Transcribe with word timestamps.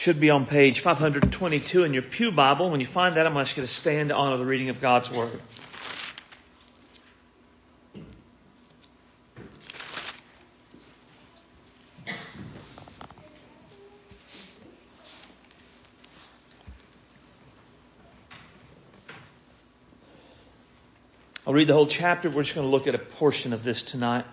should 0.00 0.18
be 0.18 0.30
on 0.30 0.46
page 0.46 0.80
522 0.80 1.84
in 1.84 1.92
your 1.92 2.00
Pew 2.00 2.32
Bible. 2.32 2.70
When 2.70 2.80
you 2.80 2.86
find 2.86 3.18
that, 3.18 3.26
I'm 3.26 3.34
going 3.34 3.42
ask 3.42 3.58
you 3.58 3.62
to 3.62 3.66
stand 3.66 4.08
to 4.08 4.14
honor 4.14 4.38
the 4.38 4.46
reading 4.46 4.70
of 4.70 4.80
God's 4.80 5.10
Word. 5.10 5.38
I'll 21.46 21.52
read 21.52 21.68
the 21.68 21.74
whole 21.74 21.86
chapter. 21.86 22.30
We're 22.30 22.44
just 22.44 22.54
going 22.54 22.66
to 22.66 22.70
look 22.70 22.86
at 22.86 22.94
a 22.94 22.98
portion 22.98 23.52
of 23.52 23.62
this 23.62 23.82
tonight. 23.82 24.24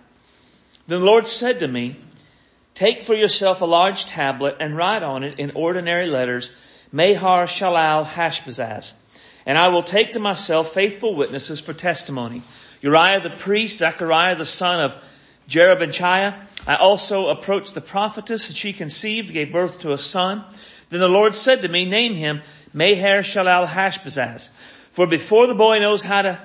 Then 0.87 1.01
the 1.01 1.05
Lord 1.05 1.27
said 1.27 1.59
to 1.59 1.67
me, 1.67 1.97
Take 2.77 3.01
for 3.01 3.15
yourself 3.15 3.61
a 3.61 3.65
large 3.65 4.05
tablet 4.05 4.57
and 4.59 4.77
write 4.77 5.01
on 5.01 5.23
it 5.23 5.39
in 5.39 5.53
ordinary 5.55 6.05
letters, 6.05 6.51
Mahar 6.91 7.47
Shalal 7.47 8.05
Hashbazaz. 8.05 8.93
And 9.47 9.57
I 9.57 9.69
will 9.69 9.81
take 9.81 10.11
to 10.11 10.19
myself 10.19 10.75
faithful 10.75 11.15
witnesses 11.15 11.59
for 11.59 11.73
testimony. 11.73 12.43
Uriah 12.83 13.21
the 13.21 13.31
priest, 13.31 13.79
Zechariah 13.79 14.35
the 14.35 14.45
son 14.45 14.79
of 14.79 14.95
Jeberechiah. 15.49 16.35
I 16.67 16.75
also 16.75 17.29
approached 17.29 17.73
the 17.73 17.81
prophetess 17.81 18.49
and 18.49 18.55
she 18.55 18.73
conceived, 18.73 19.33
gave 19.33 19.51
birth 19.51 19.81
to 19.81 19.91
a 19.91 19.97
son. 19.97 20.45
Then 20.91 20.99
the 20.99 21.07
Lord 21.07 21.33
said 21.33 21.63
to 21.63 21.67
me, 21.67 21.85
name 21.85 22.13
him 22.13 22.43
Mahar 22.75 23.21
Shalal 23.21 23.65
Hashbazaz. 23.65 24.49
For 24.91 25.07
before 25.07 25.47
the 25.47 25.55
boy 25.55 25.79
knows 25.79 26.03
how 26.03 26.21
to 26.21 26.39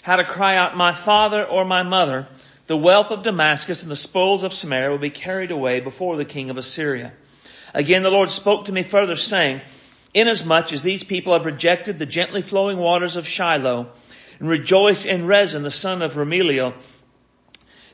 how 0.00 0.16
to 0.16 0.24
cry 0.24 0.56
out, 0.56 0.74
my 0.78 0.94
father 0.94 1.44
or 1.44 1.66
my 1.66 1.82
mother, 1.82 2.26
the 2.68 2.76
wealth 2.76 3.10
of 3.10 3.24
Damascus 3.24 3.82
and 3.82 3.90
the 3.90 3.96
spoils 3.96 4.44
of 4.44 4.52
Samaria 4.52 4.90
will 4.90 4.98
be 4.98 5.10
carried 5.10 5.50
away 5.50 5.80
before 5.80 6.16
the 6.16 6.24
king 6.24 6.50
of 6.50 6.56
Assyria. 6.58 7.12
Again, 7.74 8.02
the 8.02 8.10
Lord 8.10 8.30
spoke 8.30 8.66
to 8.66 8.72
me 8.72 8.82
further 8.82 9.16
saying, 9.16 9.62
inasmuch 10.14 10.72
as 10.72 10.82
these 10.82 11.02
people 11.02 11.32
have 11.32 11.46
rejected 11.46 11.98
the 11.98 12.06
gently 12.06 12.42
flowing 12.42 12.78
waters 12.78 13.16
of 13.16 13.26
Shiloh 13.26 13.88
and 14.38 14.48
rejoice 14.48 15.06
in 15.06 15.26
Rezin, 15.26 15.62
the 15.62 15.70
son 15.70 16.02
of 16.02 16.14
Remaliah, 16.14 16.74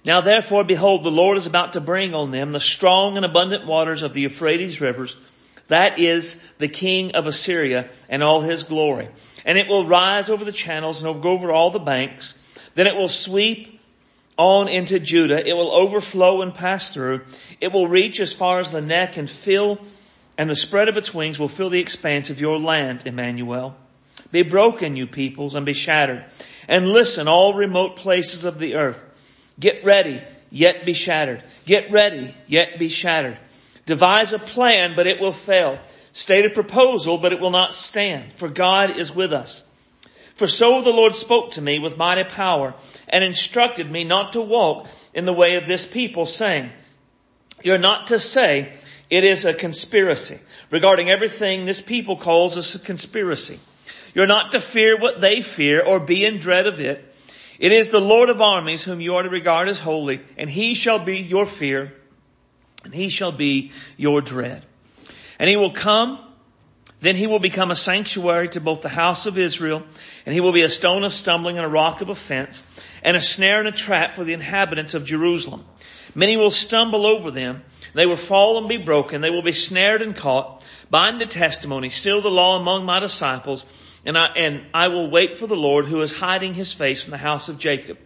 now 0.05 0.21
therefore 0.21 0.65
behold, 0.65 1.03
the 1.03 1.11
Lord 1.11 1.39
is 1.39 1.47
about 1.47 1.73
to 1.75 1.81
bring 1.81 2.15
on 2.15 2.31
them 2.31 2.53
the 2.53 2.61
strong 2.61 3.17
and 3.17 3.25
abundant 3.25 3.67
waters 3.67 4.03
of 4.03 4.13
the 4.13 4.23
Euphrates 4.23 4.81
rivers, 4.81 5.17
that 5.69 5.99
is 5.99 6.39
the 6.59 6.69
king 6.69 7.13
of 7.15 7.27
Assyria 7.27 7.89
and 8.09 8.23
all 8.23 8.43
his 8.43 8.65
glory. 8.65 9.09
And 9.47 9.57
it 9.57 9.67
will 9.67 9.87
rise 9.87 10.29
over 10.29 10.45
the 10.45 10.53
channels 10.53 11.03
and 11.03 11.25
over 11.25 11.51
all 11.51 11.71
the 11.71 11.79
banks. 11.79 12.35
Then 12.75 12.87
it 12.87 12.97
will 12.97 13.09
sweep 13.09 13.74
on 14.37 14.69
into 14.69 14.99
Judah. 14.99 15.47
It 15.47 15.55
will 15.55 15.71
overflow 15.71 16.43
and 16.43 16.55
pass 16.55 16.93
through. 16.93 17.23
It 17.61 17.73
will 17.73 17.89
reach 17.89 18.21
as 18.21 18.33
far 18.33 18.61
as 18.61 18.71
the 18.71 18.81
neck 18.81 19.17
and 19.17 19.29
fill, 19.29 19.79
and 20.37 20.51
the 20.51 20.57
spread 20.57 20.89
of 20.89 20.97
its 20.97 21.15
wings 21.15 21.39
will 21.39 21.49
fill 21.49 21.71
the 21.71 21.81
expanse 21.81 22.31
of 22.31 22.41
your 22.41 22.59
land, 22.59 23.03
Emmanuel. 23.07 23.77
Be 24.33 24.43
broken, 24.43 24.97
you 24.97 25.07
peoples, 25.07 25.55
and 25.55 25.65
be 25.65 25.75
shattered. 25.75 26.25
And 26.67 26.89
listen, 26.89 27.29
all 27.29 27.55
remote 27.55 27.97
places 27.97 28.45
of 28.45 28.59
the 28.59 28.75
earth. 28.75 29.05
Get 29.61 29.85
ready, 29.85 30.21
yet 30.51 30.85
be 30.85 30.93
shattered. 30.93 31.43
Get 31.67 31.93
ready, 31.93 32.35
yet 32.49 32.79
be 32.79 32.89
shattered. 32.89 33.39
Devise 33.87 34.33
a 34.33 34.39
plan, 34.39 34.95
but 34.97 35.07
it 35.07 35.21
will 35.21 35.33
fail. 35.33 35.79
State 36.13 36.47
a 36.47 36.51
proposal, 36.51 37.19
but 37.19 37.33
it 37.33 37.41
will 37.41 37.51
not 37.51 37.75
stand, 37.75 38.33
for 38.35 38.49
God 38.49 38.97
is 38.97 39.15
with 39.15 39.33
us. 39.33 39.65
For 40.35 40.47
so 40.47 40.83
the 40.83 40.91
Lord 40.91 41.15
spoke 41.15 41.53
to 41.53 41.61
me 41.61 41.79
with 41.79 41.97
mighty 41.97 42.25
power 42.25 42.75
and 43.09 43.23
instructed 43.23 43.91
me 43.91 44.05
not 44.05 44.33
to 44.33 44.41
walk 44.41 44.87
in 45.13 45.25
the 45.25 45.33
way 45.33 45.57
of 45.57 45.67
this 45.67 45.87
people, 45.87 46.27
saying, 46.27 46.71
You're 47.63 47.79
not 47.79 48.09
to 48.09 48.19
say 48.19 48.73
it 49.11 49.25
is 49.25 49.45
a 49.45 49.55
conspiracy 49.55 50.39
regarding 50.71 51.11
everything 51.11 51.65
this 51.65 51.81
people 51.81 52.17
calls 52.17 52.75
a 52.75 52.79
conspiracy. 52.79 53.61
You're 54.15 54.27
not 54.27 54.53
to 54.53 54.61
fear 54.61 54.99
what 54.99 55.21
they 55.21 55.41
fear 55.41 55.83
or 55.83 56.01
be 56.01 56.25
in 56.25 56.39
dread 56.39 56.67
of 56.67 56.81
it. 56.81 57.15
It 57.59 57.73
is 57.73 57.89
the 57.89 58.01
Lord 58.01 58.31
of 58.31 58.41
armies 58.41 58.83
whom 58.83 59.01
you 59.01 59.17
are 59.17 59.23
to 59.23 59.29
regard 59.29 59.69
as 59.69 59.79
holy, 59.79 60.21
and 60.37 60.51
he 60.51 60.75
shall 60.75 60.99
be 60.99 61.19
your 61.19 61.47
fear 61.47 61.93
and 62.85 62.95
he 62.95 63.09
shall 63.09 63.33
be 63.33 63.73
your 63.97 64.21
dread. 64.21 64.65
And 65.39 65.51
he 65.51 65.57
will 65.57 65.73
come, 65.73 66.19
then 67.05 67.17
he 67.17 67.27
will 67.27 67.39
become 67.39 67.71
a 67.71 67.77
sanctuary 67.77 68.49
to 68.51 68.61
both 68.61 68.83
the 68.83 68.89
house 68.89 69.27
of 69.27 69.37
Israel, 69.37 69.83
and 70.25 70.35
he 70.35 70.41
will 70.41 70.53
be 70.53 70.63
a 70.63 70.69
stone 70.69 71.05
of 71.05 71.13
stumbling 71.13 71.59
and 71.59 71.67
a 71.67 71.69
rock 71.69 72.01
of 72.01 72.09
offense, 72.09 72.65
and 73.03 73.17
a 73.17 73.21
snare 73.21 73.59
and 73.59 73.69
a 73.69 73.73
trap 73.73 74.15
for 74.15 74.25
the 74.25 74.33
inhabitants 74.33 74.95
of 74.95 75.05
Jerusalem. 75.05 75.65
Many 76.15 76.37
will 76.37 76.51
stumble 76.51 77.07
over 77.07 77.31
them. 77.31 77.65
They 77.93 78.07
will 78.07 78.17
fall 78.17 78.59
and 78.59 78.69
be 78.69 78.77
broken. 78.77 79.21
They 79.21 79.31
will 79.31 79.43
be 79.43 79.53
snared 79.53 80.03
and 80.03 80.15
caught. 80.15 80.65
Bind 80.91 81.21
the 81.21 81.27
testimony, 81.27 81.91
seal 81.91 82.21
the 82.21 82.31
law 82.31 82.59
among 82.59 82.85
my 82.85 83.01
disciples, 83.01 83.65
and 84.07 84.17
I, 84.17 84.27
and 84.37 84.67
I 84.73 84.89
will 84.89 85.11
wait 85.11 85.35
for 85.35 85.47
the 85.47 85.57
Lord 85.57 85.87
who 85.87 86.03
is 86.03 86.13
hiding 86.13 86.55
his 86.55 86.73
face 86.73 87.03
from 87.03 87.11
the 87.11 87.19
house 87.19 87.49
of 87.49 87.59
Jacob. 87.59 87.99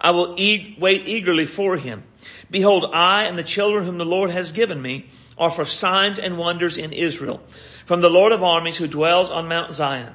I 0.00 0.10
will 0.12 0.34
wait 0.34 1.08
eagerly 1.08 1.46
for 1.46 1.76
him. 1.76 2.04
Behold, 2.50 2.90
I 2.92 3.24
and 3.24 3.38
the 3.38 3.42
children 3.42 3.84
whom 3.84 3.98
the 3.98 4.04
Lord 4.04 4.30
has 4.30 4.52
given 4.52 4.80
me 4.80 5.08
are 5.38 5.50
for 5.50 5.64
signs 5.64 6.18
and 6.18 6.38
wonders 6.38 6.78
in 6.78 6.92
Israel 6.92 7.40
from 7.86 8.00
the 8.00 8.10
Lord 8.10 8.32
of 8.32 8.42
armies 8.42 8.76
who 8.76 8.86
dwells 8.86 9.30
on 9.30 9.48
Mount 9.48 9.72
Zion. 9.72 10.12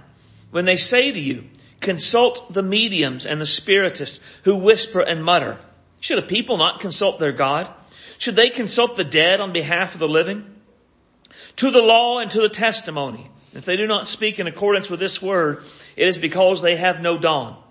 When 0.51 0.65
they 0.65 0.77
say 0.77 1.11
to 1.11 1.19
you, 1.19 1.45
consult 1.79 2.53
the 2.53 2.61
mediums 2.61 3.25
and 3.25 3.41
the 3.41 3.45
spiritists 3.45 4.19
who 4.43 4.57
whisper 4.57 4.99
and 4.99 5.23
mutter, 5.23 5.57
should 6.01 6.19
a 6.19 6.23
people 6.23 6.57
not 6.57 6.81
consult 6.81 7.19
their 7.19 7.31
God? 7.31 7.69
Should 8.17 8.35
they 8.35 8.49
consult 8.49 8.97
the 8.97 9.03
dead 9.03 9.39
on 9.39 9.53
behalf 9.53 9.93
of 9.93 9.99
the 9.99 10.07
living? 10.07 10.45
To 11.57 11.71
the 11.71 11.81
law 11.81 12.19
and 12.19 12.29
to 12.31 12.41
the 12.41 12.49
testimony. 12.49 13.29
If 13.53 13.65
they 13.65 13.77
do 13.77 13.87
not 13.87 14.07
speak 14.07 14.39
in 14.39 14.47
accordance 14.47 14.89
with 14.89 14.99
this 14.99 15.21
word, 15.21 15.63
it 15.95 16.07
is 16.07 16.17
because 16.17 16.61
they 16.61 16.75
have 16.75 17.01
no 17.01 17.17
dawn. 17.17 17.61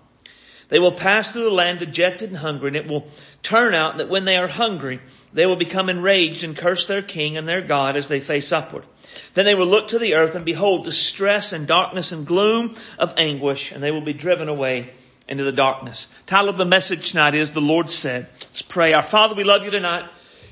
They 0.69 0.79
will 0.79 0.93
pass 0.93 1.31
through 1.31 1.43
the 1.43 1.51
land 1.51 1.79
dejected 1.79 2.29
and 2.29 2.37
hungry, 2.37 2.69
and 2.69 2.77
it 2.77 2.87
will 2.87 3.07
turn 3.43 3.73
out 3.73 3.97
that 3.97 4.09
when 4.09 4.25
they 4.25 4.37
are 4.37 4.47
hungry, 4.47 5.01
they 5.33 5.45
will 5.45 5.57
become 5.57 5.89
enraged 5.89 6.43
and 6.43 6.55
curse 6.55 6.87
their 6.87 7.01
king 7.01 7.37
and 7.37 7.47
their 7.47 7.61
God 7.61 7.97
as 7.97 8.07
they 8.07 8.21
face 8.21 8.51
upward. 8.51 8.85
Then 9.33 9.45
they 9.45 9.55
will 9.55 9.67
look 9.67 9.89
to 9.89 9.99
the 9.99 10.15
earth 10.15 10.35
and 10.35 10.45
behold 10.45 10.85
distress 10.85 11.53
and 11.53 11.67
darkness 11.67 12.11
and 12.11 12.25
gloom 12.27 12.75
of 12.99 13.13
anguish, 13.17 13.71
and 13.71 13.81
they 13.81 13.91
will 13.91 14.01
be 14.01 14.13
driven 14.13 14.49
away 14.49 14.91
into 15.27 15.43
the 15.43 15.51
darkness. 15.51 16.07
Title 16.25 16.49
of 16.49 16.57
the 16.57 16.65
message 16.65 17.11
tonight 17.11 17.35
is 17.35 17.51
The 17.51 17.61
Lord 17.61 17.89
Said. 17.89 18.27
Let's 18.33 18.61
pray. 18.61 18.93
Our 18.93 19.03
Father, 19.03 19.35
we 19.35 19.43
love 19.43 19.63
you 19.63 19.71
tonight. 19.71 20.05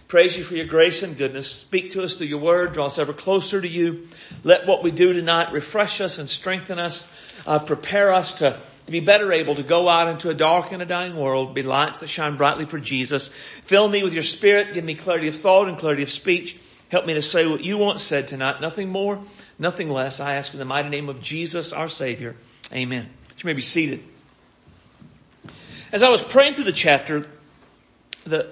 Praise 0.07 0.37
you 0.37 0.43
for 0.43 0.55
your 0.55 0.65
grace 0.65 1.03
and 1.03 1.17
goodness. 1.17 1.51
Speak 1.51 1.91
to 1.91 2.03
us 2.03 2.15
through 2.15 2.27
your 2.27 2.39
word. 2.39 2.73
Draw 2.73 2.85
us 2.85 2.97
ever 2.97 3.13
closer 3.13 3.61
to 3.61 3.67
you. 3.67 4.07
Let 4.43 4.65
what 4.65 4.81
we 4.81 4.91
do 4.91 5.13
tonight 5.13 5.51
refresh 5.51 6.01
us 6.01 6.17
and 6.17 6.29
strengthen 6.29 6.79
us. 6.79 7.07
Uh, 7.45 7.59
prepare 7.59 8.13
us 8.13 8.35
to 8.35 8.59
to 8.89 8.91
be 8.91 9.01
better 9.01 9.31
able 9.31 9.53
to 9.53 9.61
go 9.61 9.87
out 9.87 10.07
into 10.07 10.31
a 10.31 10.33
dark 10.33 10.71
and 10.71 10.81
a 10.81 10.85
dying 10.85 11.15
world, 11.15 11.53
be 11.53 11.61
lights 11.61 11.99
that 11.99 12.07
shine 12.07 12.37
brightly 12.37 12.65
for 12.65 12.79
Jesus. 12.79 13.27
Fill 13.65 13.87
me 13.87 14.01
with 14.01 14.15
your 14.15 14.23
spirit, 14.23 14.73
give 14.73 14.83
me 14.83 14.95
clarity 14.95 15.27
of 15.27 15.35
thought 15.35 15.67
and 15.69 15.77
clarity 15.77 16.01
of 16.01 16.09
speech. 16.09 16.57
Help 16.89 17.05
me 17.05 17.13
to 17.13 17.21
say 17.21 17.45
what 17.47 17.63
you 17.63 17.77
want 17.77 17.99
said 17.99 18.27
tonight. 18.27 18.61
Nothing 18.61 18.89
more, 18.89 19.19
nothing 19.57 19.89
less. 19.89 20.19
I 20.19 20.35
ask 20.35 20.53
in 20.53 20.59
the 20.59 20.65
mighty 20.65 20.89
name 20.89 21.07
of 21.07 21.21
Jesus, 21.21 21.71
our 21.71 21.87
Savior. 21.87 22.35
Amen. 22.73 23.07
You 23.37 23.45
may 23.45 23.53
be 23.53 23.61
seated. 23.61 24.03
As 25.91 26.03
I 26.03 26.09
was 26.09 26.21
praying 26.21 26.55
through 26.55 26.65
the 26.65 26.71
chapter, 26.71 27.27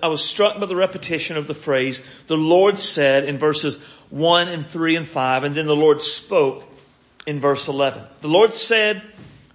I 0.02 0.08
was 0.08 0.24
struck 0.24 0.60
by 0.60 0.66
the 0.66 0.76
repetition 0.76 1.38
of 1.38 1.48
the 1.48 1.54
phrase, 1.54 2.02
the 2.28 2.38
Lord 2.38 2.80
said 2.80 3.26
in 3.26 3.38
verses 3.38 3.78
1 4.10 4.48
and 4.48 4.66
3 4.66 4.96
and 4.96 5.08
5, 5.08 5.44
and 5.44 5.56
then 5.56 5.68
the 5.68 5.76
Lord 5.76 6.02
spoke 6.02 6.64
in 7.26 7.40
verse 7.40 7.68
11. 7.68 8.02
The 8.22 8.30
Lord 8.30 8.54
said, 8.54 9.04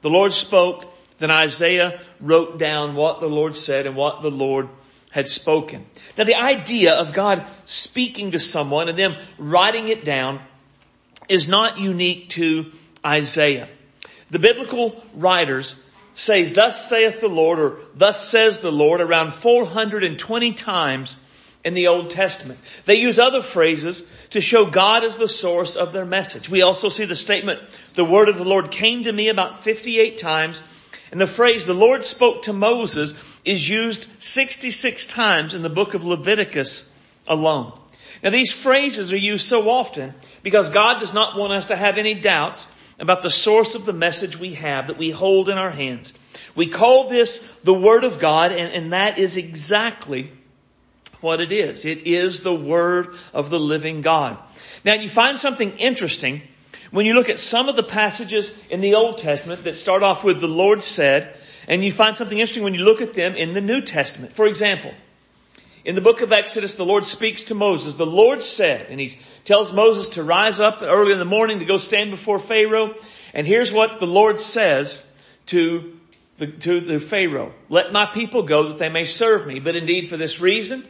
the 0.03 0.11
Lord 0.11 0.33
spoke, 0.33 0.93
then 1.19 1.31
Isaiah 1.31 2.01
wrote 2.21 2.59
down 2.59 2.95
what 2.95 3.21
the 3.21 3.29
Lord 3.29 3.57
said 3.57 3.87
and 3.87 3.97
what 3.97 4.23
the 4.23 4.31
Lord 4.31 4.69
had 5.11 5.29
spoken. 5.29 5.87
Now 6.17 6.25
the 6.25 6.35
idea 6.35 6.95
of 6.95 7.15
God 7.15 7.45
speaking 7.65 8.33
to 8.33 8.39
someone 8.39 8.89
and 8.89 8.99
them 8.99 9.17
writing 9.39 9.89
it 9.89 10.05
down 10.05 10.41
is 11.29 11.49
not 11.49 11.79
unique 11.79 12.31
to 12.31 12.73
Isaiah. 13.05 13.69
The 14.31 14.39
biblical 14.39 15.03
writers 15.15 15.77
say, 16.15 16.53
thus 16.53 16.89
saith 16.89 17.21
the 17.21 17.29
Lord, 17.29 17.59
or 17.59 17.79
thus 17.95 18.29
says 18.29 18.61
the 18.61 18.73
Lord 18.73 19.01
around 19.01 19.33
420 19.33 20.53
times 20.53 21.17
in 21.65 21.75
the 21.75 21.89
Old 21.89 22.11
Testament. 22.11 22.59
They 22.85 22.97
use 22.97 23.19
other 23.19 23.43
phrases 23.43 24.05
to 24.31 24.41
show 24.41 24.67
God 24.67 25.05
as 25.05 25.17
the 25.17 25.29
source 25.29 25.77
of 25.77 25.93
their 25.93 26.05
message. 26.05 26.49
We 26.49 26.63
also 26.63 26.89
see 26.89 27.05
the 27.05 27.17
statement, 27.17 27.61
the 27.95 28.05
word 28.05 28.29
of 28.29 28.37
the 28.37 28.45
Lord 28.45 28.71
came 28.71 29.05
to 29.05 29.13
me 29.13 29.29
about 29.29 29.63
58 29.63 30.19
times, 30.19 30.63
and 31.11 31.21
the 31.21 31.27
phrase, 31.27 31.67
the 31.67 31.75
Lord 31.75 32.05
spoke 32.05 32.43
to 32.43 32.53
Moses, 32.53 33.15
is 33.45 33.69
used 33.69 34.07
66 34.19 35.07
times 35.07 35.55
in 35.55 35.63
the 35.63 35.71
book 35.71 35.95
of 35.95 36.05
Leviticus 36.05 36.91
alone. 37.27 37.73
Now 38.23 38.31
these 38.31 38.53
phrases 38.53 39.13
are 39.13 39.17
used 39.17 39.47
so 39.47 39.69
often 39.69 40.15
because 40.43 40.71
God 40.71 41.01
does 41.01 41.13
not 41.13 41.37
want 41.37 41.53
us 41.53 41.67
to 41.67 41.77
have 41.77 41.99
any 41.99 42.15
doubts 42.15 42.69
about 42.99 43.23
the 43.23 43.31
source 43.31 43.75
of 43.75 43.85
the 43.85 43.93
message 43.93 44.39
we 44.39 44.55
have 44.55 44.87
that 44.87 44.99
we 44.99 45.11
hold 45.11 45.49
in 45.49 45.59
our 45.59 45.71
hands. 45.71 46.13
We 46.55 46.69
call 46.69 47.09
this 47.09 47.39
the 47.65 47.75
Word 47.75 48.05
of 48.05 48.21
God 48.21 48.53
and, 48.53 48.73
and 48.73 48.93
that 48.93 49.19
is 49.19 49.37
exactly 49.37 50.31
what 51.21 51.41
it 51.41 51.51
is. 51.53 51.85
It 51.85 52.07
is 52.07 52.41
the 52.41 52.55
Word 52.55 53.17
of 53.33 53.51
the 53.51 53.59
living 53.59 54.03
God. 54.03 54.39
Now 54.85 54.95
you 54.95 55.09
find 55.09 55.39
something 55.39 55.79
interesting 55.79 56.43
when 56.91 57.07
you 57.07 57.15
look 57.15 57.29
at 57.29 57.39
some 57.39 57.69
of 57.69 57.77
the 57.77 57.83
passages 57.83 58.57
in 58.69 58.81
the 58.81 58.95
Old 58.95 59.19
Testament 59.19 59.65
that 59.65 59.75
start 59.75 60.03
off 60.03 60.25
with 60.25 60.41
the 60.41 60.49
Lord 60.49 60.83
said, 60.83 61.37
and 61.69 61.85
you 61.85 61.93
find 61.93 62.17
something 62.17 62.39
interesting 62.39 62.65
when 62.65 62.75
you 62.75 62.85
look 62.85 63.01
at 63.01 63.15
them 63.15 63.35
in 63.35 63.55
the 63.55 63.61
New 63.61 63.83
Testament. 63.83 64.33
For 64.33 64.47
example, 64.47 64.93
in 65.85 65.95
the 65.95 66.01
book 66.01 66.21
of 66.21 66.33
Exodus, 66.33 66.75
the 66.75 66.85
Lord 66.85 67.05
speaks 67.05 67.45
to 67.45 67.55
Moses. 67.55 67.95
The 67.95 68.07
Lord 68.07 68.41
said, 68.41 68.87
and 68.89 69.01
he 69.01 69.19
tells 69.45 69.73
Moses 69.73 70.11
to 70.11 70.23
rise 70.23 70.61
up 70.61 70.83
early 70.83 71.13
in 71.13 71.19
the 71.19 71.25
morning 71.25 71.59
to 71.59 71.65
go 71.65 71.77
stand 71.77 72.11
before 72.11 72.39
Pharaoh. 72.39 72.95
And 73.35 73.47
here's 73.47 73.73
what 73.73 73.99
the 73.99 74.07
Lord 74.07 74.41
says 74.41 75.05
to 75.47 75.99
the, 76.39 76.47
to 76.47 76.81
the 76.81 77.01
Pharaoh. 77.01 77.53
Let 77.69 77.93
my 77.93 78.07
people 78.07 78.45
go 78.45 78.69
that 78.69 78.79
they 78.79 78.91
may 78.91 79.05
serve 79.05 79.47
me. 79.47 79.59
But 79.59 79.75
indeed 79.75 80.09
for 80.09 80.17
this 80.17 80.41
reason, 80.41 80.85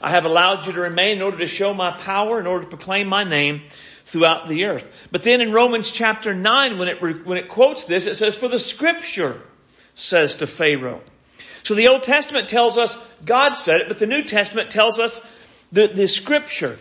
I 0.00 0.10
have 0.10 0.24
allowed 0.24 0.66
you 0.66 0.72
to 0.72 0.80
remain 0.80 1.16
in 1.16 1.22
order 1.22 1.38
to 1.38 1.46
show 1.46 1.74
my 1.74 1.90
power, 1.90 2.40
in 2.40 2.46
order 2.46 2.64
to 2.64 2.70
proclaim 2.70 3.06
my 3.06 3.24
name 3.24 3.62
throughout 4.06 4.48
the 4.48 4.64
earth. 4.64 4.90
But 5.10 5.24
then 5.24 5.42
in 5.42 5.52
Romans 5.52 5.90
chapter 5.90 6.32
9, 6.32 6.78
when 6.78 6.88
it, 6.88 7.26
when 7.26 7.36
it 7.36 7.48
quotes 7.48 7.84
this, 7.84 8.06
it 8.06 8.14
says, 8.14 8.34
for 8.34 8.48
the 8.48 8.58
scripture 8.58 9.42
says 9.98 10.36
to 10.36 10.46
Pharaoh. 10.46 11.02
So 11.64 11.74
the 11.74 11.88
Old 11.88 12.04
Testament 12.04 12.48
tells 12.48 12.78
us 12.78 12.96
God 13.24 13.54
said 13.54 13.82
it, 13.82 13.88
but 13.88 13.98
the 13.98 14.06
New 14.06 14.22
Testament 14.22 14.70
tells 14.70 14.98
us 14.98 15.26
that 15.72 15.94
the 15.94 16.06
scripture 16.06 16.78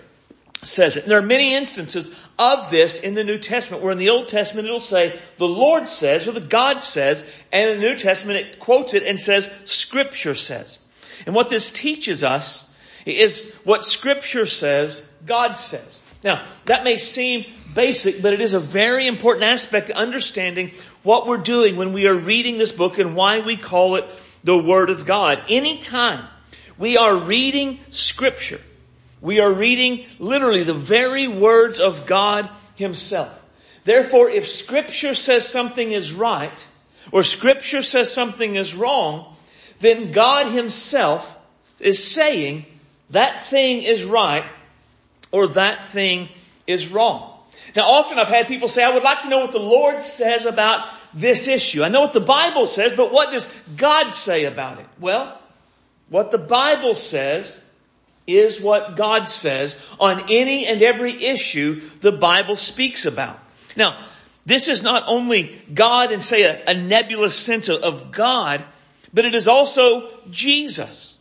says 0.63 0.97
it. 0.97 1.03
And 1.03 1.11
there 1.11 1.19
are 1.19 1.23
many 1.23 1.55
instances 1.55 2.13
of 2.37 2.69
this 2.69 2.99
in 2.99 3.15
the 3.15 3.23
New 3.23 3.39
Testament 3.39 3.83
where 3.83 3.91
in 3.91 3.97
the 3.97 4.09
Old 4.09 4.29
Testament 4.29 4.67
it'll 4.67 4.79
say 4.79 5.19
the 5.37 5.47
Lord 5.47 5.87
says 5.87 6.27
or 6.27 6.31
the 6.31 6.39
God 6.39 6.81
says 6.81 7.25
and 7.51 7.71
in 7.71 7.79
the 7.79 7.87
New 7.87 7.97
Testament 7.97 8.39
it 8.39 8.59
quotes 8.59 8.93
it 8.93 9.03
and 9.03 9.19
says 9.19 9.49
scripture 9.65 10.35
says. 10.35 10.79
And 11.25 11.33
what 11.33 11.49
this 11.49 11.71
teaches 11.71 12.23
us 12.23 12.69
is 13.05 13.51
what 13.63 13.83
scripture 13.83 14.45
says 14.45 15.05
God 15.25 15.53
says. 15.53 16.01
Now, 16.23 16.45
that 16.65 16.83
may 16.83 16.97
seem 16.97 17.45
basic, 17.73 18.21
but 18.21 18.33
it 18.33 18.41
is 18.41 18.53
a 18.53 18.59
very 18.59 19.07
important 19.07 19.45
aspect 19.45 19.87
to 19.87 19.95
understanding 19.95 20.71
what 21.03 21.27
we're 21.27 21.37
doing 21.37 21.75
when 21.75 21.93
we 21.93 22.07
are 22.07 22.15
reading 22.15 22.57
this 22.57 22.71
book 22.71 22.97
and 22.97 23.15
why 23.15 23.39
we 23.39 23.55
call 23.55 23.95
it 23.95 24.05
the 24.43 24.57
Word 24.57 24.89
of 24.89 25.05
God. 25.05 25.43
Anytime 25.47 26.27
we 26.77 26.97
are 26.97 27.15
reading 27.15 27.79
Scripture, 27.91 28.61
we 29.21 29.39
are 29.39 29.51
reading 29.51 30.05
literally 30.19 30.63
the 30.63 30.73
very 30.73 31.27
words 31.27 31.79
of 31.79 32.05
God 32.07 32.49
Himself. 32.75 33.43
Therefore, 33.83 34.29
if 34.29 34.47
Scripture 34.47 35.15
says 35.15 35.47
something 35.47 35.91
is 35.91 36.13
right, 36.13 36.67
or 37.11 37.23
Scripture 37.23 37.83
says 37.83 38.11
something 38.11 38.55
is 38.55 38.75
wrong, 38.75 39.35
then 39.79 40.11
God 40.11 40.51
Himself 40.51 41.33
is 41.79 42.11
saying 42.11 42.65
that 43.11 43.47
thing 43.47 43.83
is 43.83 44.03
right 44.03 44.43
or 45.31 45.47
that 45.47 45.85
thing 45.87 46.29
is 46.65 46.87
wrong. 46.87 47.33
Now 47.75 47.83
often 47.83 48.17
I've 48.19 48.27
had 48.27 48.47
people 48.47 48.67
say, 48.67 48.83
I 48.83 48.93
would 48.93 49.03
like 49.03 49.21
to 49.21 49.29
know 49.29 49.39
what 49.39 49.51
the 49.51 49.59
Lord 49.59 50.01
says 50.01 50.45
about 50.45 50.87
this 51.13 51.47
issue. 51.47 51.83
I 51.83 51.89
know 51.89 52.01
what 52.01 52.13
the 52.13 52.19
Bible 52.19 52.67
says, 52.67 52.93
but 52.93 53.11
what 53.11 53.31
does 53.31 53.47
God 53.75 54.09
say 54.09 54.45
about 54.45 54.79
it? 54.79 54.85
Well, 54.99 55.39
what 56.09 56.31
the 56.31 56.37
Bible 56.37 56.95
says 56.95 57.61
is 58.25 58.61
what 58.61 58.95
God 58.95 59.27
says 59.27 59.77
on 59.99 60.25
any 60.29 60.65
and 60.67 60.81
every 60.81 61.25
issue 61.25 61.81
the 62.01 62.11
Bible 62.11 62.55
speaks 62.55 63.05
about. 63.05 63.39
Now, 63.75 64.07
this 64.45 64.67
is 64.67 64.83
not 64.83 65.03
only 65.07 65.61
God 65.73 66.11
and 66.11 66.23
say 66.23 66.43
a, 66.43 66.63
a 66.67 66.73
nebulous 66.73 67.35
sense 67.35 67.69
of, 67.69 67.81
of 67.81 68.11
God, 68.11 68.63
but 69.13 69.25
it 69.25 69.35
is 69.35 69.47
also 69.47 70.09
Jesus. 70.29 71.16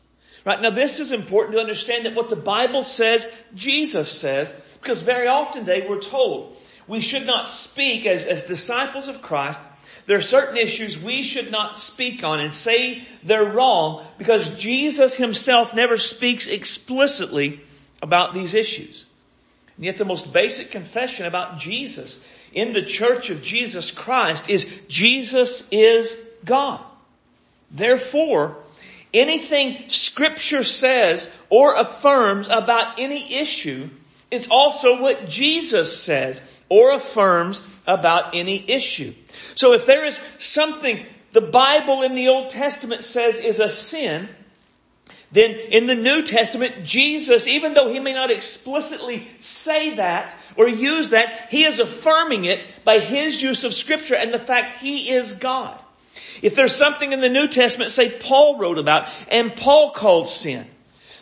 Right? 0.46 0.62
Now 0.62 0.70
this 0.70 1.00
is 1.00 1.10
important 1.10 1.56
to 1.56 1.60
understand 1.60 2.06
that 2.06 2.14
what 2.14 2.28
the 2.28 2.36
Bible 2.36 2.84
says, 2.84 3.30
Jesus 3.56 4.10
says, 4.10 4.54
because 4.80 5.02
very 5.02 5.26
often 5.26 5.64
today 5.64 5.84
we're 5.86 6.00
told 6.00 6.56
we 6.86 7.00
should 7.00 7.26
not 7.26 7.48
speak 7.48 8.06
as, 8.06 8.26
as 8.26 8.44
disciples 8.44 9.08
of 9.08 9.20
Christ. 9.20 9.60
There 10.06 10.16
are 10.16 10.22
certain 10.22 10.56
issues 10.56 10.96
we 10.96 11.24
should 11.24 11.50
not 11.50 11.76
speak 11.76 12.22
on 12.22 12.38
and 12.38 12.54
say 12.54 13.02
they're 13.24 13.44
wrong 13.44 14.04
because 14.18 14.56
Jesus 14.56 15.16
himself 15.16 15.74
never 15.74 15.96
speaks 15.96 16.46
explicitly 16.46 17.60
about 18.00 18.32
these 18.32 18.54
issues. 18.54 19.04
And 19.74 19.84
yet 19.84 19.98
the 19.98 20.04
most 20.04 20.32
basic 20.32 20.70
confession 20.70 21.26
about 21.26 21.58
Jesus 21.58 22.24
in 22.52 22.72
the 22.72 22.82
church 22.82 23.30
of 23.30 23.42
Jesus 23.42 23.90
Christ 23.90 24.48
is 24.48 24.80
Jesus 24.86 25.66
is 25.72 26.16
God. 26.44 26.80
Therefore, 27.72 28.58
anything 29.18 29.88
scripture 29.88 30.64
says 30.64 31.30
or 31.50 31.74
affirms 31.74 32.48
about 32.48 32.98
any 32.98 33.34
issue 33.34 33.88
is 34.30 34.48
also 34.50 35.00
what 35.00 35.28
Jesus 35.28 36.00
says 36.00 36.42
or 36.68 36.92
affirms 36.92 37.62
about 37.86 38.34
any 38.34 38.68
issue. 38.70 39.14
So 39.54 39.72
if 39.72 39.86
there 39.86 40.04
is 40.04 40.20
something 40.38 41.04
the 41.32 41.40
Bible 41.40 42.02
in 42.02 42.14
the 42.14 42.28
Old 42.28 42.50
Testament 42.50 43.02
says 43.02 43.40
is 43.40 43.60
a 43.60 43.68
sin, 43.68 44.28
then 45.32 45.50
in 45.50 45.86
the 45.86 45.94
New 45.94 46.22
Testament, 46.22 46.84
Jesus, 46.84 47.46
even 47.46 47.74
though 47.74 47.92
he 47.92 48.00
may 48.00 48.14
not 48.14 48.30
explicitly 48.30 49.28
say 49.38 49.96
that 49.96 50.34
or 50.56 50.68
use 50.68 51.10
that, 51.10 51.48
he 51.50 51.64
is 51.64 51.80
affirming 51.80 52.44
it 52.44 52.66
by 52.84 53.00
his 53.00 53.42
use 53.42 53.64
of 53.64 53.74
scripture 53.74 54.14
and 54.14 54.32
the 54.32 54.38
fact 54.38 54.80
he 54.80 55.10
is 55.10 55.32
God. 55.32 55.78
If 56.42 56.54
there's 56.54 56.74
something 56.74 57.12
in 57.12 57.20
the 57.20 57.28
New 57.28 57.48
Testament, 57.48 57.90
say 57.90 58.10
Paul 58.10 58.58
wrote 58.58 58.78
about, 58.78 59.08
and 59.28 59.54
Paul 59.54 59.90
called 59.90 60.28
sin, 60.28 60.66